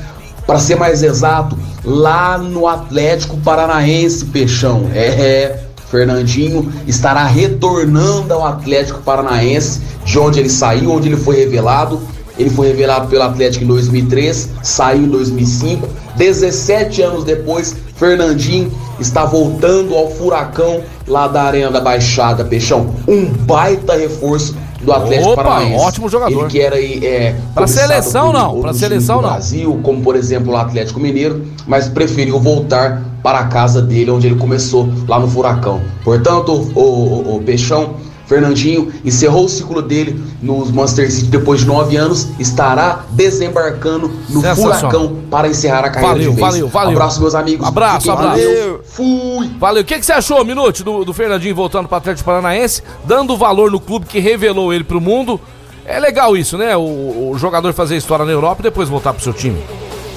Para 0.45 0.59
ser 0.59 0.75
mais 0.75 1.01
exato, 1.01 1.57
lá 1.85 2.37
no 2.37 2.67
Atlético 2.67 3.37
Paranaense, 3.37 4.25
Peixão. 4.25 4.89
É, 4.93 5.05
é, 5.05 5.63
Fernandinho 5.89 6.71
estará 6.87 7.25
retornando 7.25 8.33
ao 8.33 8.45
Atlético 8.45 9.01
Paranaense, 9.01 9.81
de 10.03 10.17
onde 10.17 10.39
ele 10.39 10.49
saiu, 10.49 10.91
onde 10.91 11.09
ele 11.09 11.17
foi 11.17 11.35
revelado. 11.35 12.01
Ele 12.37 12.49
foi 12.49 12.67
revelado 12.67 13.07
pelo 13.07 13.23
Atlético 13.23 13.63
em 13.63 13.67
2003, 13.67 14.49
saiu 14.61 15.03
em 15.03 15.07
2005. 15.07 15.87
17 16.17 17.01
anos 17.01 17.23
depois, 17.23 17.75
Fernandinho 17.95 18.69
está 18.99 19.23
voltando 19.23 19.95
ao 19.95 20.11
furacão 20.11 20.83
lá 21.07 21.27
da 21.27 21.43
Arena 21.43 21.71
da 21.71 21.79
Baixada, 21.79 22.43
Peixão. 22.43 22.93
Um 23.07 23.25
baita 23.25 23.95
reforço 23.95 24.55
do 24.85 24.93
Atlético 24.93 25.31
Opa, 25.31 25.43
Paranaense. 25.43 25.83
ótimo 25.83 26.09
jogador. 26.09 26.39
Ele 26.41 26.49
que 26.49 26.59
era 26.61 26.75
aí, 26.75 27.05
é, 27.05 27.35
Pra 27.53 27.63
cobiçado 27.63 27.87
seleção, 27.87 28.31
não, 28.31 28.61
times 28.61 28.77
seleção, 28.77 29.21
não. 29.21 29.29
Brasil, 29.29 29.79
como 29.83 30.01
por 30.01 30.15
exemplo 30.15 30.53
o 30.53 30.57
Atlético 30.57 30.99
Mineiro, 30.99 31.45
mas 31.67 31.87
preferiu 31.89 32.39
voltar 32.39 33.03
para 33.23 33.39
a 33.39 33.45
casa 33.45 33.81
dele, 33.81 34.11
onde 34.11 34.27
ele 34.27 34.35
começou, 34.35 34.87
lá 35.07 35.19
no 35.19 35.27
Furacão. 35.27 35.81
Portanto, 36.03 36.51
o, 36.75 36.79
o, 36.79 37.35
o 37.37 37.41
Peixão, 37.43 37.95
Fernandinho, 38.27 38.91
encerrou 39.03 39.45
o 39.45 39.49
ciclo 39.49 39.81
dele 39.81 40.21
nos 40.41 40.71
Manchester 40.71 41.11
City 41.11 41.27
depois 41.27 41.59
de 41.61 41.67
nove 41.67 41.95
anos, 41.95 42.27
estará 42.39 43.03
desembarcando 43.11 44.11
no. 44.29 44.41
Furacão 44.55 45.15
para 45.29 45.47
encerrar 45.47 45.85
a 45.85 45.89
carreira 45.89 46.13
Valeu, 46.15 46.29
de 46.31 46.35
vez. 46.35 46.39
valeu, 46.39 46.67
valeu. 46.67 46.91
Abraço, 46.97 47.21
meus 47.21 47.35
amigos. 47.35 47.67
Abraço, 47.67 48.01
Fiquem 48.11 48.13
abraço. 48.13 48.37
Deus. 48.41 48.81
Fui! 48.89 49.51
Valeu. 49.59 49.81
O 49.81 49.85
que, 49.85 49.99
que 49.99 50.05
você 50.05 50.13
achou, 50.13 50.43
Minute, 50.43 50.83
do, 50.83 51.03
do 51.05 51.13
Fernandinho 51.13 51.55
voltando 51.55 51.87
para 51.87 51.97
Atlético 51.97 52.25
Paranaense, 52.25 52.81
dando 53.05 53.35
valor 53.37 53.69
no 53.71 53.79
clube 53.79 54.05
que 54.05 54.19
revelou 54.19 54.73
ele 54.73 54.83
pro 54.83 54.99
mundo? 55.01 55.39
É 55.85 55.99
legal 55.99 56.35
isso, 56.35 56.57
né? 56.57 56.75
O, 56.75 57.31
o 57.31 57.37
jogador 57.37 57.71
fazer 57.73 57.95
história 57.95 58.25
na 58.25 58.31
Europa 58.31 58.61
e 58.61 58.63
depois 58.63 58.89
voltar 58.89 59.13
pro 59.13 59.23
seu 59.23 59.33
time. 59.33 59.61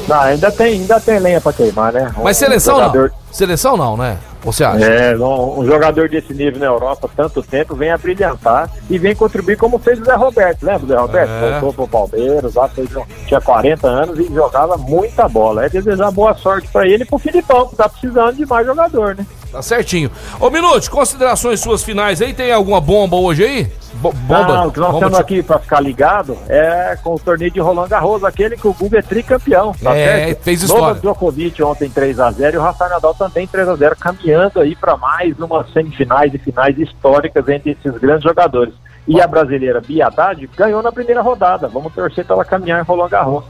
Não, 0.09 0.19
ainda 0.21 0.51
tem, 0.51 0.81
ainda 0.81 0.99
tem 0.99 1.19
lenha 1.19 1.41
pra 1.41 1.53
queimar, 1.53 1.93
né? 1.93 2.11
Um 2.19 2.23
Mas 2.25 2.39
seleção 2.39 2.77
jogador- 2.77 3.11
não. 3.11 3.19
Seleção 3.35 3.77
não, 3.77 3.95
né? 3.97 4.17
Ou 4.45 4.53
você 4.53 4.65
acha? 4.65 4.85
É, 4.85 5.17
um, 5.17 5.61
um 5.61 5.67
jogador 5.67 6.09
desse 6.09 6.33
nível 6.33 6.61
na 6.61 6.67
Europa, 6.67 7.11
tanto 7.17 7.43
tempo, 7.43 7.75
vem 7.75 7.91
a 7.91 7.99
brilhantar 7.99 8.71
e 8.89 8.99
vem 8.99 9.15
contribuir 9.15 9.57
como 9.57 9.79
fez 9.79 10.01
o 10.01 10.05
Zé 10.05 10.15
Roberto. 10.15 10.63
Lembra 10.63 10.81
do 10.81 10.87
Zé 10.87 10.97
Roberto? 10.97 11.31
É. 11.31 11.61
Voltou 11.61 11.87
pro 11.87 11.89
Palmeiras, 11.89 12.55
lá 12.55 12.69
fez, 12.69 12.89
tinha 13.27 13.41
40 13.41 13.87
anos 13.87 14.19
e 14.19 14.33
jogava 14.33 14.77
muita 14.77 15.29
bola. 15.29 15.67
É 15.67 15.69
desejar 15.69 16.11
boa 16.11 16.35
sorte 16.35 16.69
pra 16.69 16.87
ele 16.87 17.03
e 17.03 17.07
pro 17.07 17.19
Filipão, 17.19 17.69
que 17.69 17.77
tá 17.77 17.89
precisando 17.89 18.37
de 18.37 18.47
mais 18.47 18.67
jogador, 18.67 19.17
né? 19.17 19.27
Tá 19.51 19.63
certinho. 19.63 20.11
Ô, 20.39 20.51
Minute, 20.51 20.91
considerações 20.91 21.61
suas 21.61 21.83
finais 21.83 22.21
aí? 22.21 22.35
Tem 22.35 22.53
alguma 22.53 22.81
bomba 22.81 23.17
hoje 23.17 23.45
aí? 23.45 23.73
Bo- 24.01 24.13
bomba? 24.13 24.45
Não, 24.47 24.69
o 24.69 24.73
que 24.73 24.79
nós 24.81 24.93
Bomba 24.93 25.07
temos 25.07 25.19
aqui 25.21 25.43
pra 25.43 25.59
ficar 25.59 25.81
ligado 25.81 26.37
é 26.49 26.97
com 27.03 27.15
o 27.15 27.19
torneio 27.19 27.51
de 27.51 27.59
Roland 27.61 27.89
Garros, 27.89 28.23
aquele 28.25 28.57
que 28.57 28.67
o 28.69 28.73
Guga 28.73 28.99
é 28.99 29.03
tricampeão, 29.03 29.73
tá 29.83 29.95
É, 29.97 30.05
certo? 30.27 30.43
fez 30.45 30.63
história. 30.63 30.83
Novak 30.87 31.01
Djokovic 31.01 31.63
ontem 31.63 31.91
3x0 31.91 32.55
e 32.55 32.57
o 32.57 32.63
Rafael 32.63 32.91
Nadal 32.91 33.15
também 33.15 33.47
3x0, 33.47 33.97
caminhando 33.99 34.61
aí 34.61 34.77
pra 34.77 34.97
mais 34.97 35.39
umas 35.39 35.71
semifinais 35.73 36.33
e 36.33 36.39
finais 36.39 36.79
históricas 36.79 37.49
entre 37.49 37.73
esses 37.73 38.01
grandes 38.01 38.23
jogadores. 38.23 38.73
E 39.07 39.21
a 39.21 39.27
brasileira 39.27 39.81
Bia 39.81 40.07
Haddad 40.07 40.49
ganhou 40.57 40.83
na 40.83 40.93
primeira 40.93 41.23
rodada. 41.23 41.67
Vamos 41.67 41.93
torcer 41.95 42.25
pra 42.27 42.35
ela 42.37 42.45
caminhar 42.45 42.81
em 42.81 42.85
Roland 42.85 43.09
Garros. 43.09 43.45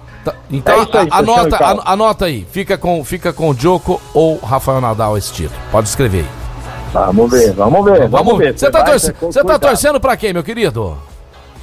Então, 0.51 0.75
É 0.75 0.83
isso 0.83 0.97
aí, 0.99 1.09
a- 1.11 1.19
anota, 1.19 1.83
anota 1.85 2.25
aí. 2.27 2.47
Fica 2.51 2.79
com, 2.79 3.05
fica 3.05 3.33
com 3.33 3.51
o 3.51 3.55
Djoko 3.55 4.01
ou 4.15 4.39
Rafael 4.39 4.81
Nadal 4.81 5.17
esse 5.19 5.33
título. 5.33 5.59
Pode 5.73 5.89
escrever 5.89 6.21
aí. 6.21 6.48
Vamos 6.93 7.31
ver, 7.31 7.53
vamos 7.53 7.85
ver, 7.85 8.09
vamos 8.09 8.39
ver. 8.39 8.59
Você 8.59 8.71
tá, 8.71 8.81
vai, 8.81 8.91
torce- 8.91 9.13
tá 9.45 9.59
torcendo 9.59 10.01
pra 10.01 10.17
quem, 10.17 10.33
meu 10.33 10.43
querido? 10.43 10.97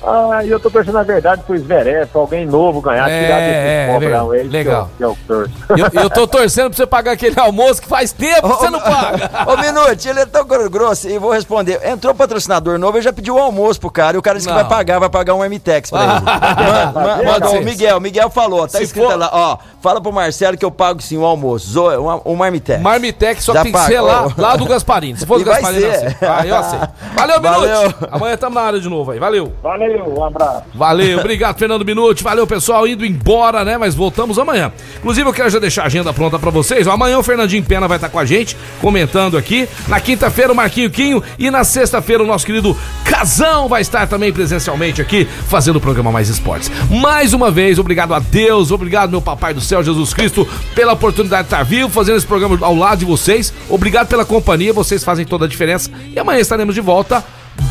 Ah, 0.07 0.43
e 0.43 0.49
eu 0.49 0.59
tô 0.59 0.69
torcendo, 0.69 0.93
na 0.95 1.03
verdade, 1.03 1.41
pro 1.43 1.57
Zverev, 1.57 2.07
pra 2.07 2.21
alguém 2.21 2.45
novo 2.45 2.79
ganhar, 2.81 3.09
É, 3.09 3.23
tirar 3.25 3.39
é, 3.39 3.85
desse 3.87 3.93
cobrão 3.93 4.33
é, 4.33 4.37
aí. 4.37 4.43
que 4.43 4.49
legal. 4.49 4.81
eu- 4.81 4.87
Que 4.97 5.03
eu, 5.03 5.17
torço. 5.27 5.51
Eu, 5.95 6.01
eu 6.03 6.09
tô 6.09 6.27
torcendo 6.27 6.69
pra 6.69 6.77
você 6.77 6.85
pagar 6.85 7.11
aquele 7.13 7.39
almoço 7.39 7.81
que 7.81 7.87
faz 7.87 8.11
tempo 8.11 8.41
que 8.49 8.55
você 8.57 8.69
não 8.69 8.79
paga. 8.79 9.29
Ô, 9.51 9.57
Minute, 9.57 10.07
ele 10.07 10.19
é 10.19 10.25
tão 10.25 10.45
gro- 10.45 10.69
grosso 10.69 11.09
e 11.09 11.17
vou 11.17 11.31
responder. 11.31 11.79
Entrou 11.85 12.13
patrocinador 12.13 12.77
novo, 12.77 12.97
ele 12.97 13.03
já 13.03 13.11
pediu 13.13 13.35
o 13.35 13.39
almoço 13.39 13.79
pro 13.79 13.89
cara 13.89 14.15
e 14.15 14.19
o 14.19 14.21
cara 14.21 14.37
disse 14.37 14.47
Não. 14.49 14.55
que 14.55 14.61
vai 14.61 14.69
pagar, 14.69 14.99
vai 14.99 15.09
pagar 15.09 15.33
um 15.33 15.43
MTEX 15.43 15.89
pra 15.89 16.03
ele. 16.03 16.11
Ah, 16.25 16.91
Ma- 16.93 17.01
ma- 17.01 17.15
pode 17.17 17.25
Mandou 17.25 17.59
o 17.59 17.63
Miguel, 17.63 17.99
Miguel 17.99 18.29
falou, 18.29 18.67
tá 18.67 18.77
Se 18.77 18.83
escrito 18.83 19.07
for- 19.09 19.17
lá, 19.17 19.29
ó, 19.33 19.57
fala 19.81 19.99
pro 20.01 20.11
Marcelo 20.11 20.57
que 20.57 20.65
eu 20.65 20.71
pago 20.71 21.01
sim 21.01 21.17
o 21.17 21.25
almoço, 21.25 21.67
Zoe, 21.71 21.97
um, 21.97 22.21
um 22.25 22.35
Marmitex. 22.35 22.81
Marmitex, 22.81 23.43
só 23.43 23.53
Já 23.53 23.63
tem 23.63 23.71
que 23.71 23.79
ser 23.79 23.99
lá, 24.01 24.27
lá 24.37 24.55
do 24.55 24.65
Gasparini. 24.65 25.17
Se 25.17 25.25
for 25.25 25.35
do 25.35 25.41
E 25.41 25.45
vai 25.45 25.61
Gasparini, 25.61 25.81
ser. 25.81 26.03
não 26.03 26.09
sei. 26.19 26.27
Ah, 26.27 26.45
eu 26.45 26.55
aceito. 26.55 26.89
Valeu. 27.15 27.41
Minute. 27.41 27.95
Amanhã 28.11 28.37
tamo 28.37 28.55
na 28.55 28.61
área 28.61 28.79
de 28.79 28.89
novo 28.89 29.11
aí. 29.11 29.19
Valeu. 29.19 29.51
Valeu, 29.63 29.94
um 30.01 30.23
abraço. 30.23 30.63
Valeu, 30.73 31.19
obrigado, 31.19 31.57
Fernando 31.57 31.85
Minuti. 31.85 32.23
Valeu, 32.23 32.45
pessoal, 32.47 32.87
indo 32.87 33.05
embora, 33.05 33.63
né? 33.63 33.77
Mas 33.77 33.95
voltamos 33.95 34.39
amanhã. 34.39 34.71
Inclusive, 34.97 35.27
eu 35.27 35.33
quero 35.33 35.49
já 35.49 35.59
deixar 35.59 35.83
a 35.83 35.85
agenda 35.85 36.13
pronta 36.13 36.37
pra 36.39 36.51
vocês. 36.51 36.87
Amanhã 36.87 37.17
o 37.17 37.23
Fernandinho 37.23 37.63
Pena 37.63 37.87
vai 37.87 37.97
estar 37.97 38.09
com 38.09 38.19
a 38.19 38.25
gente, 38.25 38.57
comentando 38.81 39.37
aqui. 39.37 39.67
Na 39.87 39.99
quinta-feira, 39.99 40.51
o 40.51 40.55
Marquinho 40.55 40.89
Quinho. 40.89 41.23
E 41.37 41.49
na 41.49 41.63
sexta-feira, 41.63 42.23
o 42.23 42.27
nosso 42.27 42.45
querido 42.45 42.75
Casão 43.03 43.67
vai 43.67 43.81
estar 43.81 44.07
também 44.07 44.33
presencialmente 44.33 45.01
aqui, 45.01 45.25
fazendo 45.47 45.77
o 45.77 45.81
programa 45.81 46.11
Mais 46.11 46.29
Esportes. 46.29 46.71
Mais 46.89 47.33
uma 47.33 47.51
vez, 47.51 47.79
obrigado 47.79 48.13
a 48.13 48.19
Deus, 48.19 48.71
obrigado, 48.71 49.11
meu 49.11 49.21
Papai 49.21 49.53
do 49.53 49.61
Céu, 49.61 49.83
Jesus 49.83 50.13
Cristo, 50.13 50.47
pela 50.73 50.93
oportunidade 50.93 51.43
de 51.43 51.47
estar 51.53 51.63
vivo, 51.63 51.89
fazendo 51.89 52.17
esse 52.17 52.25
programa 52.25 52.57
ao 52.61 52.75
lado 52.75 52.99
de 52.99 53.05
vocês. 53.05 53.53
Obrigado 53.69 54.07
pela 54.07 54.25
companhia, 54.25 54.73
vocês 54.73 55.03
fazem 55.03 55.25
toda 55.25 55.45
a 55.45 55.47
diferença. 55.47 55.89
E 56.11 56.19
amanhã 56.19 56.39
estaremos 56.39 56.73
de 56.73 56.81
volta. 56.81 57.23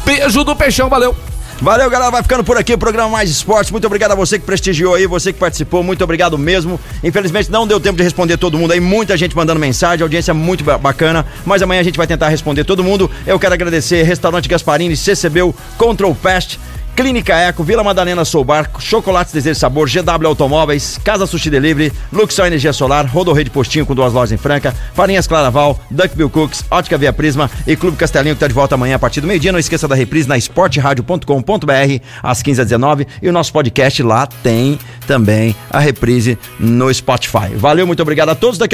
Beijo 0.05 0.45
do 0.45 0.57
Peixão, 0.57 0.89
valeu! 0.89 1.34
Valeu, 1.65 1.89
galera. 1.89 2.11
Vai 2.11 2.23
ficando 2.23 2.45
por 2.45 2.59
aqui 2.59 2.75
o 2.75 2.79
programa 2.79 3.09
Mais 3.09 3.31
Esportes. 3.31 3.71
Muito 3.71 3.87
obrigado 3.87 4.13
a 4.13 4.15
você 4.15 4.39
que 4.39 4.45
prestigiou 4.45 4.97
aí, 4.97 5.07
você 5.07 5.33
que 5.33 5.39
participou. 5.39 5.83
Muito 5.83 6.05
obrigado 6.05 6.37
mesmo. 6.37 6.79
Infelizmente 7.03 7.51
não 7.51 7.67
deu 7.67 7.81
tempo 7.81 7.97
de 7.97 8.03
responder 8.03 8.37
todo 8.37 8.59
mundo 8.59 8.75
aí. 8.75 8.81
Muita 8.81 9.17
gente 9.17 9.35
mandando 9.35 9.59
mensagem, 9.59 10.03
audiência 10.03 10.35
muito 10.35 10.63
ba- 10.63 10.77
bacana. 10.77 11.25
Mas 11.47 11.63
amanhã 11.63 11.81
a 11.81 11.83
gente 11.83 11.97
vai 11.97 12.07
tentar 12.07 12.29
responder 12.29 12.65
todo 12.65 12.85
mundo. 12.85 13.11
Eu 13.27 13.39
quero 13.41 13.55
agradecer 13.55 14.03
Restaurante 14.03 14.47
Gasparini, 14.47 14.95
CCBU, 14.95 15.55
Control 15.79 16.15
Pest. 16.15 16.59
Clínica 16.95 17.35
Eco, 17.35 17.65
Vila 17.65 17.83
Madalena 17.83 18.25
Sou 18.25 18.45
Bar, 18.45 18.71
Chocolates 18.79 19.33
Desejo 19.33 19.59
Sabor, 19.59 19.89
GW 19.89 20.27
Automóveis, 20.27 20.99
Casa 21.03 21.27
Sushi 21.27 21.51
Delivery, 21.51 21.93
Luxor 22.13 22.47
Energia 22.47 22.73
Solar, 22.73 23.07
Rodorreio 23.07 23.45
de 23.45 23.51
Postinho 23.51 23.85
com 23.85 23.95
duas 23.95 24.13
lojas 24.13 24.33
em 24.33 24.37
Franca, 24.37 24.75
Farinhas 24.95 25.27
Claraval, 25.27 25.79
Duckbill 25.91 26.31
Cooks, 26.31 26.65
Ótica 26.71 26.97
Via 26.97 27.13
Prisma 27.13 27.51
e 27.67 27.77
Clube 27.77 27.97
Castelinho 27.97 28.35
que 28.35 28.41
tá 28.41 28.47
de 28.47 28.55
volta 28.55 28.77
amanhã 28.77 28.97
a 28.97 28.99
partir 28.99 29.21
do 29.21 29.27
meio-dia. 29.27 29.53
Não 29.53 29.59
esqueça 29.59 29.89
da 29.89 29.95
reprise 29.95 30.29
na 30.29 30.39
esporteradio.com.br 30.39 32.01
às 32.23 32.43
15 32.43 32.61
às 32.61 32.67
19 32.69 33.07
e 33.21 33.29
o 33.29 33.33
nosso 33.33 33.53
podcast 33.53 34.03
lá 34.03 34.27
tem 34.27 34.79
também 35.07 35.55
a 35.71 35.79
reprise 35.79 36.39
no 36.59 36.93
Spotify. 36.95 37.55
Valeu, 37.57 37.87
muito 37.87 38.03
obrigado 38.03 38.29
a 38.31 38.35
todos. 38.35 38.57
Daqui 38.57 38.73